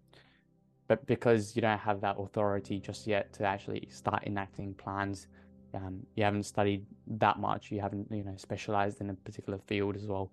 but 0.90 1.06
because 1.06 1.56
you 1.56 1.62
don't 1.62 1.80
have 1.80 2.02
that 2.02 2.18
authority 2.20 2.80
just 2.80 3.08
yet 3.08 3.32
to 3.34 3.46
actually 3.46 3.88
start 3.90 4.24
enacting 4.26 4.74
plans, 4.74 5.28
um, 5.74 6.06
you 6.16 6.26
haven't 6.26 6.44
studied 6.44 6.86
that 7.08 7.40
much. 7.40 7.72
You 7.72 7.80
haven't 7.80 8.08
you 8.12 8.26
know 8.26 8.36
specialized 8.36 9.00
in 9.00 9.10
a 9.10 9.14
particular 9.14 9.58
field 9.58 9.96
as 9.96 10.08
well. 10.08 10.30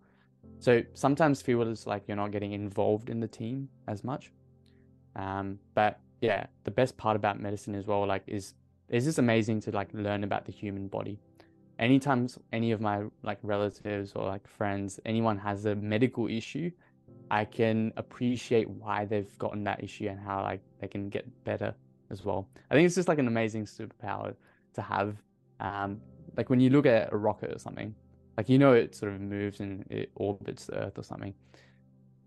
So 0.59 0.83
sometimes 0.95 1.41
feels 1.41 1.87
like 1.87 2.03
you're 2.09 2.17
not 2.17 2.33
getting 2.33 2.53
involved 2.53 3.11
in 3.11 3.21
the 3.21 3.29
team 3.29 3.69
as 3.87 4.03
much. 4.03 4.33
Um, 5.15 5.61
but 5.75 6.01
yeah, 6.21 6.47
the 6.65 6.73
best 6.73 6.97
part 6.97 7.15
about 7.15 7.41
medicine 7.41 7.77
as 7.77 7.87
well, 7.87 8.05
like, 8.05 8.25
is 8.27 8.55
it's 8.89 9.05
just 9.05 9.19
amazing 9.19 9.61
to 9.61 9.71
like 9.71 9.89
learn 9.93 10.25
about 10.25 10.45
the 10.45 10.53
human 10.53 10.89
body. 10.89 11.21
Anytime 11.79 12.29
any 12.53 12.73
of 12.73 12.81
my 12.81 13.05
like 13.23 13.39
relatives 13.43 14.13
or 14.17 14.27
like 14.27 14.47
friends, 14.49 14.99
anyone 15.07 15.39
has 15.39 15.65
a 15.65 15.77
medical 15.77 16.27
issue, 16.29 16.71
I 17.31 17.45
can 17.45 17.93
appreciate 17.97 18.69
why 18.69 19.05
they've 19.05 19.37
gotten 19.39 19.65
that 19.65 19.83
issue 19.83 20.09
and 20.09 20.19
how 20.21 20.43
like 20.43 20.63
they 20.81 20.89
can 20.89 21.09
get 21.11 21.27
better 21.45 21.75
as 22.11 22.25
well. 22.25 22.51
I 22.71 22.75
think 22.75 22.87
it's 22.87 22.95
just 22.95 23.09
like 23.09 23.19
an 23.19 23.29
amazing 23.29 23.67
superpower 23.67 24.35
to 24.75 24.83
have. 24.83 25.17
Um, 25.61 26.03
like 26.37 26.51
when 26.51 26.61
you 26.61 26.71
look 26.71 26.87
at 26.87 27.13
a 27.13 27.17
rocket 27.17 27.53
or 27.55 27.59
something, 27.59 27.95
like 28.37 28.49
you 28.49 28.59
know 28.59 28.73
it 28.73 28.95
sort 28.95 29.13
of 29.13 29.21
moves 29.21 29.61
and 29.61 29.85
it 29.91 30.11
orbits 30.17 30.67
the 30.67 30.77
Earth 30.77 30.99
or 30.99 31.03
something, 31.03 31.35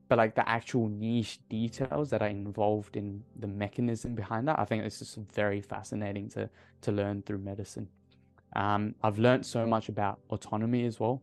but 0.10 0.18
like 0.18 0.36
the 0.36 0.48
actual 0.48 0.90
niche 0.90 1.40
details 1.50 2.10
that 2.10 2.22
are 2.22 2.28
involved 2.28 2.98
in 2.98 3.24
the 3.36 3.48
mechanism 3.48 4.14
behind 4.16 4.48
that, 4.48 4.60
I 4.60 4.66
think 4.66 4.84
it's 4.84 5.00
just 5.00 5.18
very 5.34 5.62
fascinating 5.62 6.30
to 6.32 6.50
to 6.82 6.92
learn 6.92 7.24
through 7.24 7.40
medicine. 7.40 7.90
Um, 8.56 8.96
I've 9.02 9.18
learned 9.18 9.46
so 9.46 9.66
much 9.66 9.90
about 9.90 10.20
autonomy 10.30 10.86
as 10.86 11.00
well. 11.00 11.22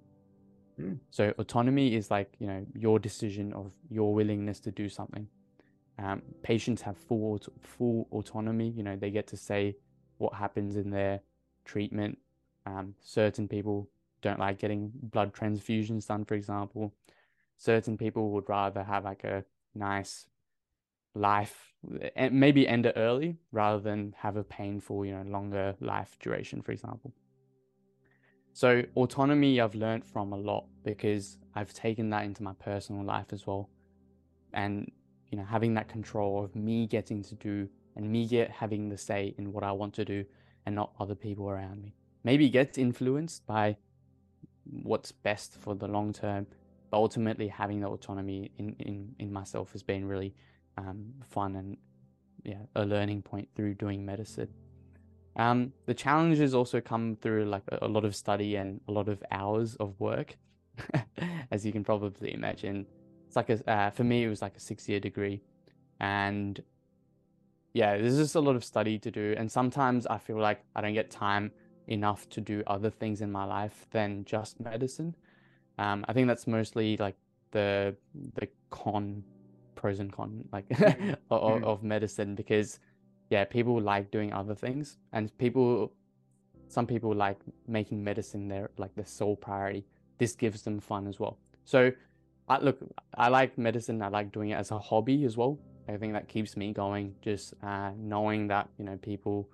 Mm. 0.81 0.99
So 1.11 1.35
autonomy 1.39 1.95
is 1.95 2.11
like 2.11 2.33
you 2.39 2.47
know 2.47 2.65
your 2.75 2.99
decision 2.99 3.53
of 3.53 3.73
your 3.91 4.15
willingness 4.15 4.61
to 4.61 4.71
do 4.71 4.89
something. 4.89 5.27
Um, 5.99 6.23
patients 6.43 6.83
have 6.83 6.97
full 6.97 7.41
full 7.61 8.09
autonomy. 8.13 8.71
You 8.71 8.83
know 8.83 8.97
they 8.97 9.11
get 9.11 9.27
to 9.29 9.37
say 9.37 9.77
what 10.19 10.35
happens 10.35 10.77
in 10.77 10.91
their 10.91 11.21
treatment. 11.65 12.19
Um, 12.67 12.95
certain 13.01 13.49
people 13.49 13.89
don't 14.21 14.39
like 14.39 14.59
getting 14.59 14.91
blood 14.95 15.33
transfusions 15.33 16.07
done, 16.07 16.25
for 16.25 16.35
example. 16.35 16.93
Certain 17.57 17.97
people 17.97 18.31
would 18.31 18.49
rather 18.49 18.83
have 18.83 19.05
like 19.05 19.25
a 19.25 19.45
nice 19.75 20.27
life 21.15 21.73
eh, 22.01 22.11
and 22.17 22.35
maybe 22.35 22.67
end 22.67 22.87
it 22.87 22.95
early 22.97 23.37
rather 23.53 23.81
than 23.81 24.15
have 24.19 24.37
a 24.37 24.45
painful, 24.45 25.05
you 25.05 25.13
know, 25.13 25.23
longer 25.31 25.75
life 25.81 26.17
duration, 26.21 26.63
for 26.63 26.73
example. 26.73 27.13
So 28.53 28.83
autonomy 28.97 29.61
I've 29.61 29.75
learned 29.75 30.05
from 30.05 30.33
a 30.33 30.37
lot 30.37 30.67
because 30.85 31.39
I've 31.55 31.73
taken 31.73 32.11
that 32.11 32.25
into 32.25 32.43
my 32.43 32.55
personal 32.55 33.05
life 33.05 33.33
as 33.33 33.47
well. 33.47 33.69
And 34.53 34.91
you 35.31 35.39
know, 35.39 35.45
having 35.45 35.75
that 35.75 35.89
control 35.89 36.43
of 36.43 36.57
me 36.57 36.87
getting 36.87 37.23
to 37.23 37.35
do 37.35 37.69
and 37.97 38.11
me 38.11 38.27
get 38.27 38.51
having 38.51 38.89
the 38.89 38.97
say 38.97 39.35
in 39.39 39.53
what 39.53 39.63
I 39.63 39.73
want 39.73 39.95
to 39.95 40.05
do 40.05 40.25
and 40.67 40.75
not 40.75 40.93
other 40.99 41.15
people 41.15 41.49
around 41.51 41.83
me. 41.83 41.95
Maybe 42.25 42.49
gets 42.49 42.79
influenced 42.79 43.47
by 43.47 43.77
what's 44.65 45.13
best 45.13 45.55
for 45.61 45.75
the 45.75 45.89
long 45.89 46.13
term. 46.13 46.47
But 46.91 46.97
ultimately, 46.97 47.49
having 47.49 47.81
the 47.81 47.89
autonomy 47.89 48.51
in, 48.59 48.75
in, 48.79 49.15
in 49.19 49.33
myself 49.33 49.73
has 49.73 49.83
been 49.83 50.07
really 50.07 50.35
um, 50.79 51.13
fun 51.29 51.57
and 51.57 51.77
yeah, 52.45 52.63
a 52.77 52.85
learning 52.85 53.23
point 53.23 53.49
through 53.55 53.75
doing 53.75 54.05
medicine. 54.05 54.49
Um, 55.37 55.73
the 55.87 55.95
challenges 55.95 56.55
also 56.55 56.81
come 56.81 57.17
through 57.21 57.45
like 57.45 57.63
a, 57.69 57.79
a, 57.83 57.89
lot 57.89 58.05
of 58.05 58.15
study 58.17 58.57
and 58.57 58.81
a 58.89 58.93
lot 58.93 59.09
of 59.09 59.23
hours 59.31 59.77
of 59.77 59.99
work, 60.01 60.37
as 61.51 61.65
you 61.67 61.73
can 61.73 61.85
probably 61.85 62.33
imagine. 62.35 62.87
It's 63.27 63.37
like 63.37 63.51
a 63.51 63.71
uh, 63.71 63.91
for 63.91 64.05
me 64.05 64.25
it 64.25 64.29
was 64.29 64.43
like 64.43 64.57
a 64.57 64.61
six 64.61 64.89
year 64.89 65.01
degree, 65.01 65.43
and 66.01 66.61
yeah, 67.73 67.97
there's 67.97 68.17
just 68.17 68.35
a 68.35 68.41
lot 68.41 68.57
of 68.57 68.65
study 68.65 68.99
to 68.99 69.11
do. 69.11 69.35
And 69.37 69.51
sometimes 69.51 70.07
I 70.07 70.19
feel 70.19 70.39
like 70.39 70.61
I 70.75 70.81
don't 70.81 70.95
get 70.95 71.11
time 71.11 71.53
enough 71.87 72.29
to 72.31 72.41
do 72.41 72.63
other 72.67 72.91
things 72.91 73.21
in 73.21 73.31
my 73.31 73.45
life 73.45 73.87
than 73.91 74.25
just 74.25 74.59
medicine. 74.61 75.15
Um, 75.79 76.05
I 76.09 76.13
think 76.13 76.27
that's 76.27 76.47
mostly 76.47 76.97
like 76.97 77.17
the 77.53 77.95
the 78.35 78.49
con 78.71 79.23
pros 79.79 79.99
and 80.01 80.13
cons 80.13 80.45
like 80.53 80.69
mm-hmm. 80.71 81.15
of, 81.31 81.61
mm. 81.61 81.65
of 81.65 81.83
medicine 81.83 82.35
because 82.35 82.81
yeah 83.31 83.45
people 83.45 83.81
like 83.81 84.11
doing 84.11 84.33
other 84.33 84.55
things 84.55 84.99
and 85.13 85.37
people 85.39 85.93
some 86.69 86.87
people 86.87 87.15
like 87.15 87.39
making 87.67 88.03
medicine 88.05 88.49
their 88.49 88.71
like 88.77 88.95
the 88.95 89.05
sole 89.05 89.37
priority 89.37 89.85
this 90.19 90.35
gives 90.35 90.63
them 90.63 90.79
fun 90.81 91.07
as 91.07 91.19
well 91.19 91.39
so 91.65 91.91
i 92.49 92.59
look 92.59 92.79
i 93.17 93.29
like 93.29 93.57
medicine 93.57 94.03
i 94.03 94.09
like 94.09 94.31
doing 94.33 94.51
it 94.51 94.55
as 94.55 94.71
a 94.71 94.79
hobby 94.79 95.25
as 95.25 95.37
well 95.37 95.59
i 95.89 95.97
think 95.97 96.13
that 96.13 96.29
keeps 96.29 96.57
me 96.57 96.73
going 96.73 97.15
just 97.23 97.55
uh, 97.63 97.91
knowing 97.97 98.49
that 98.49 98.69
you 98.79 98.85
know 98.85 98.97
people 98.99 99.49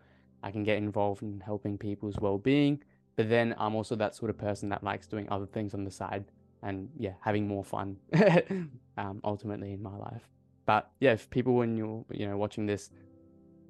I 0.44 0.50
can 0.50 0.62
get 0.62 0.76
involved 0.76 1.22
in 1.22 1.40
helping 1.40 1.78
people's 1.78 2.16
well-being. 2.20 2.82
But 3.16 3.30
then 3.30 3.54
I'm 3.58 3.74
also 3.74 3.96
that 3.96 4.14
sort 4.14 4.30
of 4.30 4.36
person 4.36 4.68
that 4.68 4.84
likes 4.84 5.06
doing 5.06 5.26
other 5.30 5.46
things 5.46 5.72
on 5.72 5.84
the 5.84 5.90
side 5.90 6.26
and 6.64 6.88
yeah, 6.98 7.12
having 7.20 7.46
more 7.46 7.62
fun 7.62 7.96
um, 8.98 9.20
ultimately 9.22 9.72
in 9.72 9.82
my 9.82 9.96
life. 9.96 10.28
But 10.66 10.90
yeah, 10.98 11.12
if 11.12 11.30
people 11.30 11.54
when 11.54 11.76
you're 11.76 12.04
you 12.10 12.26
know 12.26 12.36
watching 12.36 12.66
this 12.66 12.90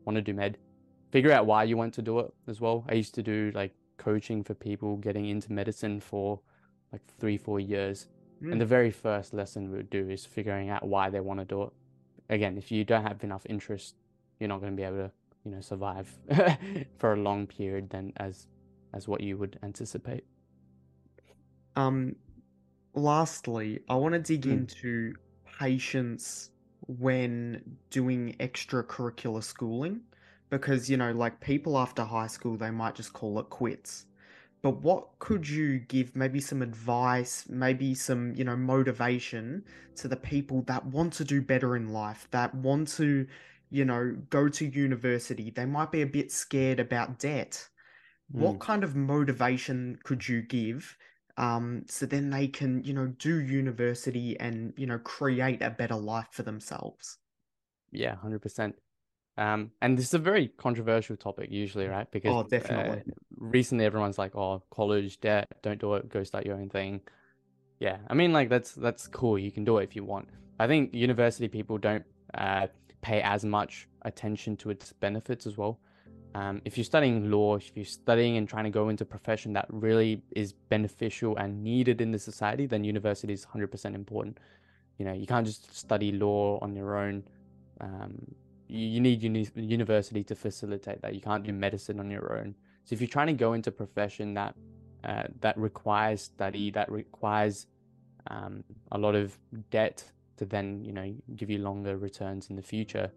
want 0.04 0.16
to 0.16 0.22
do 0.22 0.32
med, 0.32 0.58
figure 1.10 1.32
out 1.32 1.46
why 1.46 1.64
you 1.64 1.76
want 1.76 1.92
to 1.94 2.02
do 2.02 2.20
it 2.20 2.32
as 2.48 2.60
well. 2.60 2.84
I 2.88 2.94
used 2.94 3.14
to 3.16 3.22
do 3.22 3.50
like 3.54 3.72
coaching 3.96 4.44
for 4.44 4.54
people 4.54 4.96
getting 4.96 5.26
into 5.26 5.52
medicine 5.52 6.00
for 6.00 6.40
like 6.92 7.02
three, 7.18 7.36
four 7.36 7.60
years. 7.60 8.06
Mm. 8.42 8.52
And 8.52 8.60
the 8.60 8.66
very 8.66 8.90
first 8.90 9.34
lesson 9.34 9.70
we 9.70 9.78
would 9.78 9.90
do 9.90 10.08
is 10.08 10.24
figuring 10.24 10.70
out 10.70 10.86
why 10.86 11.10
they 11.10 11.20
want 11.20 11.40
to 11.40 11.46
do 11.46 11.62
it. 11.64 11.72
Again, 12.30 12.56
if 12.56 12.70
you 12.70 12.84
don't 12.84 13.02
have 13.02 13.22
enough 13.24 13.44
interest, 13.48 13.96
you're 14.38 14.48
not 14.48 14.60
going 14.60 14.72
to 14.72 14.76
be 14.76 14.82
able 14.82 14.96
to 14.96 15.10
you 15.44 15.50
know 15.50 15.60
survive 15.60 16.08
for 16.98 17.12
a 17.12 17.16
long 17.16 17.46
period 17.46 17.90
than 17.90 18.12
as 18.16 18.46
as 18.92 19.08
what 19.08 19.20
you 19.20 19.36
would 19.36 19.58
anticipate. 19.62 20.24
Um, 21.76 22.16
lastly, 22.94 23.80
I 23.88 23.94
want 23.94 24.14
to 24.14 24.20
dig 24.20 24.42
mm. 24.42 24.52
into 24.52 25.14
patience 25.58 26.50
when 26.86 27.62
doing 27.90 28.36
extracurricular 28.40 29.42
schooling 29.42 30.00
because 30.50 30.90
you 30.90 30.96
know 30.96 31.12
like 31.12 31.40
people 31.40 31.78
after 31.78 32.04
high 32.04 32.26
school 32.26 32.56
they 32.56 32.70
might 32.70 32.94
just 32.94 33.14
call 33.14 33.38
it 33.38 33.48
quits 33.48 34.04
but 34.60 34.82
what 34.82 35.18
could 35.18 35.48
you 35.48 35.78
give 35.78 36.14
maybe 36.14 36.40
some 36.40 36.60
advice 36.60 37.46
maybe 37.48 37.94
some 37.94 38.34
you 38.36 38.44
know 38.44 38.54
motivation 38.54 39.64
to 39.96 40.08
the 40.08 40.16
people 40.16 40.60
that 40.62 40.84
want 40.84 41.10
to 41.10 41.24
do 41.24 41.40
better 41.40 41.74
in 41.74 41.90
life 41.90 42.28
that 42.32 42.54
want 42.54 42.86
to 42.86 43.26
you 43.74 43.84
know, 43.84 44.16
go 44.30 44.48
to 44.48 44.66
university, 44.66 45.50
they 45.50 45.64
might 45.64 45.90
be 45.90 46.02
a 46.02 46.06
bit 46.06 46.30
scared 46.30 46.78
about 46.78 47.18
debt. 47.18 47.68
Mm. 48.32 48.38
What 48.38 48.60
kind 48.60 48.84
of 48.84 48.94
motivation 48.94 49.98
could 50.04 50.28
you 50.28 50.42
give 50.42 50.96
um, 51.36 51.84
so 51.88 52.06
then 52.06 52.30
they 52.30 52.48
can, 52.48 52.82
you 52.84 52.92
know, 52.94 53.06
do 53.08 53.40
university 53.40 54.38
and, 54.38 54.72
you 54.76 54.86
know, 54.86 54.98
create 54.98 55.62
a 55.62 55.70
better 55.70 55.96
life 55.96 56.28
for 56.30 56.42
themselves? 56.42 57.18
Yeah, 57.90 58.12
100%. 58.12 58.76
Um, 59.36 59.72
and 59.82 59.98
this 59.98 60.06
is 60.06 60.14
a 60.14 60.18
very 60.18 60.48
controversial 60.48 61.16
topic 61.16 61.50
usually, 61.50 61.86
right? 61.88 62.08
Because 62.10 62.32
oh, 62.32 62.42
definitely. 62.44 63.02
Uh, 63.08 63.12
recently, 63.36 63.84
everyone's 63.84 64.18
like, 64.18 64.36
"Oh, 64.36 64.62
college 64.70 65.20
debt, 65.20 65.48
don't 65.62 65.80
do 65.80 65.94
it. 65.94 66.08
Go 66.08 66.22
start 66.24 66.46
your 66.46 66.56
own 66.56 66.70
thing." 66.70 67.00
Yeah, 67.80 67.98
I 68.08 68.14
mean, 68.14 68.32
like 68.32 68.48
that's 68.48 68.72
that's 68.74 69.08
cool. 69.08 69.38
You 69.38 69.50
can 69.50 69.64
do 69.64 69.78
it 69.78 69.84
if 69.84 69.96
you 69.96 70.04
want. 70.04 70.28
I 70.58 70.66
think 70.68 70.94
university 70.94 71.48
people 71.48 71.78
don't 71.78 72.04
uh, 72.34 72.68
pay 73.02 73.22
as 73.22 73.44
much 73.44 73.88
attention 74.02 74.56
to 74.58 74.70
its 74.70 74.92
benefits 74.92 75.46
as 75.46 75.56
well. 75.56 75.80
Um, 76.34 76.60
if 76.64 76.76
you're 76.76 76.84
studying 76.84 77.30
law, 77.30 77.56
if 77.56 77.70
you're 77.74 77.84
studying 77.84 78.36
and 78.36 78.48
trying 78.48 78.64
to 78.64 78.70
go 78.70 78.88
into 78.88 79.04
a 79.04 79.06
profession 79.06 79.52
that 79.52 79.66
really 79.70 80.20
is 80.34 80.52
beneficial 80.52 81.36
and 81.36 81.62
needed 81.62 82.00
in 82.00 82.10
the 82.10 82.18
society, 82.18 82.66
then 82.66 82.82
university 82.82 83.32
is 83.32 83.46
100% 83.46 83.94
important. 83.94 84.38
you 84.98 85.04
know, 85.04 85.12
you 85.12 85.26
can't 85.26 85.46
just 85.46 85.74
study 85.74 86.12
law 86.12 86.58
on 86.60 86.74
your 86.74 86.96
own. 86.96 87.24
Um, 87.80 88.14
you, 88.68 88.86
you 88.86 89.00
need 89.00 89.22
uni- 89.22 89.48
university 89.54 90.22
to 90.24 90.34
facilitate 90.34 91.02
that. 91.02 91.14
You 91.14 91.20
can't 91.20 91.44
do 91.44 91.52
medicine 91.52 92.00
on 92.00 92.10
your 92.10 92.38
own. 92.38 92.54
So 92.84 92.94
if 92.94 93.00
you're 93.00 93.08
trying 93.08 93.28
to 93.28 93.32
go 93.32 93.54
into 93.54 93.70
a 93.70 93.72
profession 93.72 94.34
that 94.34 94.54
uh, 95.04 95.24
that 95.40 95.56
requires 95.58 96.22
study, 96.22 96.70
that 96.70 96.90
requires 96.90 97.66
um, 98.28 98.64
a 98.92 98.98
lot 98.98 99.14
of 99.14 99.38
debt 99.70 100.02
to 100.38 100.46
then 100.46 100.82
you 100.82 100.92
know 100.92 101.14
give 101.36 101.50
you 101.50 101.58
longer 101.58 101.96
returns 101.96 102.50
in 102.50 102.56
the 102.56 102.62
future, 102.62 103.10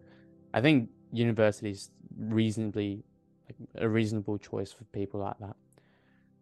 I 0.52 0.60
think 0.60 0.90
university 1.12 1.70
is 1.70 1.90
reasonably 2.18 3.04
like, 3.48 3.68
a 3.82 3.88
reasonable 3.88 4.38
choice 4.38 4.72
for 4.72 4.84
people 4.84 5.20
like 5.20 5.38
that. 5.40 5.56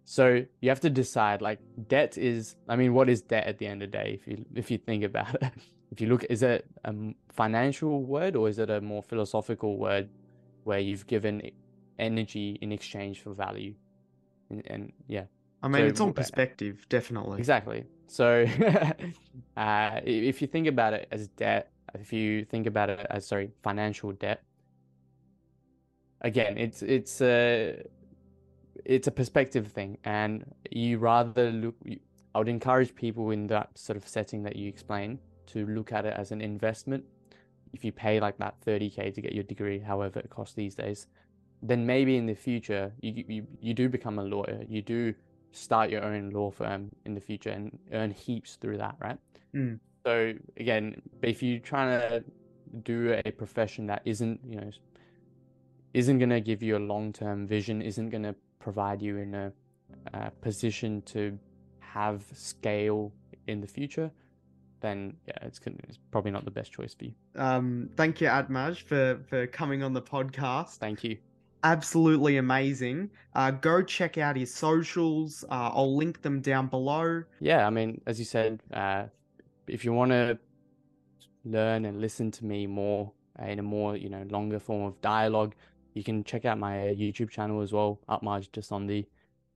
So 0.04 0.44
you 0.60 0.68
have 0.68 0.80
to 0.80 0.90
decide 0.90 1.42
like 1.42 1.58
debt 1.88 2.16
is 2.16 2.54
I 2.68 2.76
mean 2.76 2.94
what 2.94 3.08
is 3.08 3.22
debt 3.22 3.46
at 3.46 3.58
the 3.58 3.66
end 3.66 3.82
of 3.82 3.90
the 3.90 3.98
day 3.98 4.20
if 4.20 4.28
you 4.28 4.44
if 4.54 4.70
you 4.70 4.78
think 4.78 5.02
about 5.02 5.34
it 5.34 5.52
if 5.90 6.00
you 6.00 6.06
look 6.06 6.24
is 6.30 6.44
it 6.44 6.64
a 6.84 6.94
financial 7.32 8.04
word 8.04 8.36
or 8.36 8.48
is 8.48 8.60
it 8.60 8.70
a 8.70 8.80
more 8.80 9.02
philosophical 9.02 9.76
word 9.76 10.08
where 10.62 10.78
you've 10.78 11.08
given 11.08 11.50
energy 11.98 12.56
in 12.60 12.70
exchange 12.70 13.20
for 13.20 13.34
value 13.34 13.74
and, 14.48 14.62
and 14.66 14.92
yeah 15.08 15.24
I 15.62 15.68
mean, 15.68 15.82
so, 15.82 15.86
it's 15.86 16.00
on 16.00 16.12
perspective, 16.12 16.86
definitely. 16.88 17.38
Exactly. 17.38 17.84
So, 18.06 18.46
uh, 19.56 20.00
if 20.04 20.40
you 20.40 20.46
think 20.46 20.68
about 20.68 20.92
it 20.92 21.08
as 21.10 21.28
debt, 21.28 21.72
if 21.94 22.12
you 22.12 22.44
think 22.44 22.66
about 22.66 22.90
it 22.90 23.04
as 23.10 23.26
sorry, 23.26 23.50
financial 23.62 24.12
debt, 24.12 24.42
again, 26.20 26.58
it's 26.58 26.82
it's 26.82 27.20
a 27.20 27.82
it's 28.84 29.06
a 29.06 29.10
perspective 29.10 29.68
thing, 29.68 29.98
and 30.04 30.44
you 30.70 30.98
rather 30.98 31.50
look. 31.50 31.74
I 32.34 32.38
would 32.38 32.48
encourage 32.48 32.94
people 32.94 33.30
in 33.30 33.46
that 33.46 33.78
sort 33.78 33.96
of 33.96 34.06
setting 34.06 34.42
that 34.42 34.56
you 34.56 34.68
explain 34.68 35.18
to 35.46 35.64
look 35.66 35.92
at 35.92 36.04
it 36.04 36.14
as 36.16 36.32
an 36.32 36.40
investment. 36.40 37.04
If 37.72 37.84
you 37.84 37.92
pay 37.92 38.20
like 38.20 38.36
that 38.38 38.54
30k 38.66 39.14
to 39.14 39.20
get 39.20 39.32
your 39.32 39.44
degree, 39.44 39.78
however 39.78 40.20
it 40.20 40.30
costs 40.30 40.54
these 40.54 40.74
days, 40.74 41.06
then 41.62 41.86
maybe 41.86 42.16
in 42.16 42.26
the 42.26 42.34
future 42.34 42.92
you 43.00 43.24
you, 43.26 43.46
you 43.60 43.74
do 43.74 43.88
become 43.88 44.18
a 44.18 44.22
lawyer. 44.22 44.60
You 44.68 44.82
do 44.82 45.14
start 45.52 45.90
your 45.90 46.04
own 46.04 46.30
law 46.30 46.50
firm 46.50 46.90
in 47.06 47.14
the 47.14 47.20
future 47.20 47.50
and 47.50 47.78
earn 47.92 48.10
heaps 48.10 48.56
through 48.56 48.78
that, 48.78 48.96
right? 49.00 49.18
Mm. 49.54 49.80
So 50.04 50.34
again, 50.58 51.00
if 51.22 51.42
you're 51.42 51.58
trying 51.58 51.98
to 52.00 52.24
do 52.84 53.20
a 53.24 53.30
profession 53.30 53.86
that 53.86 54.02
isn't, 54.04 54.40
you 54.46 54.56
know, 54.56 54.70
isn't 55.96 56.18
going 56.18 56.30
to 56.30 56.40
give 56.40 56.62
you 56.62 56.76
a 56.76 56.84
long-term 56.92 57.46
vision, 57.46 57.80
isn't 57.80 58.10
going 58.10 58.22
to 58.22 58.34
provide 58.58 59.00
you 59.00 59.16
in 59.16 59.34
a, 59.34 59.52
a 60.12 60.30
position 60.42 61.02
to 61.02 61.38
have 61.80 62.24
scale 62.34 63.12
in 63.46 63.60
the 63.60 63.66
future, 63.66 64.10
then 64.80 65.16
yeah, 65.26 65.38
it's, 65.42 65.60
it's 65.88 65.98
probably 66.10 66.30
not 66.30 66.44
the 66.44 66.50
best 66.50 66.70
choice 66.72 66.94
for 66.94 67.04
you. 67.04 67.14
Um, 67.34 67.88
thank 67.96 68.20
you, 68.20 68.28
Aatmaj, 68.28 68.82
for 68.82 69.20
for 69.28 69.46
coming 69.46 69.82
on 69.82 69.92
the 69.94 70.02
podcast. 70.02 70.76
Thank 70.76 71.02
you 71.02 71.16
absolutely 71.62 72.36
amazing. 72.36 73.10
Uh, 73.34 73.50
go 73.50 73.82
check 73.82 74.18
out 74.18 74.36
his 74.36 74.54
socials. 74.54 75.44
Uh, 75.50 75.70
I'll 75.74 75.96
link 75.96 76.22
them 76.22 76.40
down 76.40 76.68
below. 76.68 77.24
Yeah, 77.40 77.66
I 77.66 77.70
mean, 77.70 78.00
as 78.06 78.20
you 78.20 78.24
said, 78.24 78.62
uh, 78.72 79.04
if 79.66 79.84
you 79.84 79.92
want 79.92 80.12
to 80.12 80.38
learn 81.44 81.84
and 81.84 82.00
listen 82.00 82.30
to 82.32 82.44
me 82.44 82.66
more 82.66 83.10
in 83.44 83.58
a 83.58 83.62
more 83.62 83.96
you 83.96 84.08
know 84.08 84.24
longer 84.30 84.60
form 84.60 84.84
of 84.84 85.00
dialogue, 85.00 85.54
you 85.96 86.04
can 86.04 86.22
check 86.24 86.44
out 86.44 86.58
my 86.58 86.74
YouTube 87.02 87.30
channel 87.30 87.62
as 87.62 87.72
well, 87.72 87.98
Aatmaj 88.10 88.50
Dasondi. 88.50 89.06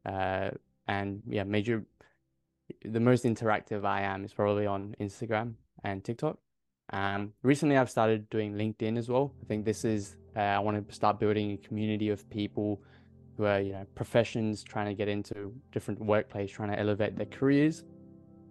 Uh, 0.06 0.50
and 0.88 1.22
yeah, 1.28 1.44
major. 1.44 1.84
The 2.82 3.00
most 3.00 3.24
interactive 3.24 3.84
I 3.84 4.00
am 4.02 4.24
is 4.24 4.32
probably 4.32 4.66
on 4.66 4.96
Instagram 4.98 5.54
and 5.84 6.02
TikTok. 6.02 6.38
Um, 6.94 7.34
recently, 7.42 7.76
I've 7.76 7.90
started 7.90 8.30
doing 8.30 8.54
LinkedIn 8.54 8.96
as 8.96 9.10
well. 9.10 9.34
I 9.42 9.44
think 9.48 9.66
this 9.66 9.84
is 9.84 10.16
uh, 10.34 10.40
I 10.40 10.58
want 10.60 10.88
to 10.88 10.94
start 10.94 11.20
building 11.20 11.52
a 11.52 11.56
community 11.58 12.08
of 12.08 12.28
people 12.30 12.80
who 13.36 13.44
are 13.44 13.60
you 13.60 13.72
know 13.72 13.84
professions 13.94 14.62
trying 14.62 14.86
to 14.86 14.94
get 14.94 15.08
into 15.08 15.52
different 15.72 16.00
workplace, 16.00 16.50
trying 16.50 16.70
to 16.70 16.78
elevate 16.78 17.16
their 17.16 17.26
careers, 17.26 17.84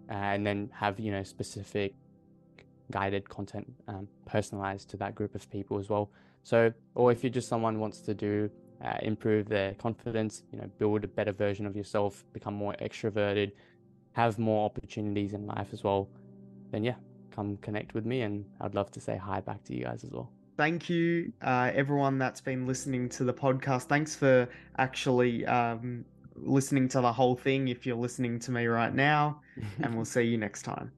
uh, 0.08 0.14
and 0.14 0.46
then 0.46 0.70
have 0.72 1.00
you 1.00 1.10
know 1.10 1.24
specific 1.24 1.94
guided 2.92 3.28
content 3.28 3.72
um, 3.88 4.06
personalized 4.26 4.90
to 4.90 4.96
that 4.98 5.16
group 5.16 5.34
of 5.34 5.50
people 5.50 5.76
as 5.80 5.88
well. 5.88 6.08
So, 6.42 6.72
or 6.94 7.12
if 7.12 7.22
you're 7.22 7.30
just 7.30 7.48
someone 7.48 7.74
who 7.74 7.80
wants 7.80 8.00
to 8.00 8.14
do 8.14 8.50
uh, 8.84 8.98
improve 9.02 9.48
their 9.48 9.74
confidence, 9.74 10.42
you 10.52 10.58
know, 10.58 10.70
build 10.78 11.04
a 11.04 11.08
better 11.08 11.32
version 11.32 11.66
of 11.66 11.76
yourself, 11.76 12.24
become 12.32 12.54
more 12.54 12.74
extroverted, 12.80 13.52
have 14.12 14.38
more 14.38 14.64
opportunities 14.64 15.34
in 15.34 15.46
life 15.46 15.68
as 15.72 15.84
well, 15.84 16.08
then 16.70 16.84
yeah, 16.84 16.94
come 17.30 17.56
connect 17.58 17.94
with 17.94 18.06
me 18.06 18.22
and 18.22 18.44
I'd 18.60 18.74
love 18.74 18.90
to 18.92 19.00
say 19.00 19.16
hi 19.16 19.40
back 19.40 19.62
to 19.64 19.76
you 19.76 19.84
guys 19.84 20.04
as 20.04 20.10
well. 20.10 20.30
Thank 20.56 20.90
you, 20.90 21.32
uh, 21.42 21.70
everyone 21.74 22.18
that's 22.18 22.40
been 22.40 22.66
listening 22.66 23.08
to 23.10 23.24
the 23.24 23.32
podcast. 23.32 23.84
Thanks 23.84 24.14
for 24.14 24.48
actually 24.78 25.46
um, 25.46 26.04
listening 26.36 26.88
to 26.88 27.00
the 27.00 27.12
whole 27.12 27.36
thing 27.36 27.68
if 27.68 27.86
you're 27.86 27.96
listening 27.96 28.38
to 28.40 28.50
me 28.50 28.66
right 28.66 28.94
now. 28.94 29.40
and 29.82 29.94
we'll 29.94 30.04
see 30.04 30.22
you 30.22 30.36
next 30.36 30.62
time. 30.62 30.92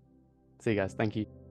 See 0.60 0.70
you 0.70 0.76
guys. 0.76 0.94
Thank 0.94 1.16
you. 1.16 1.41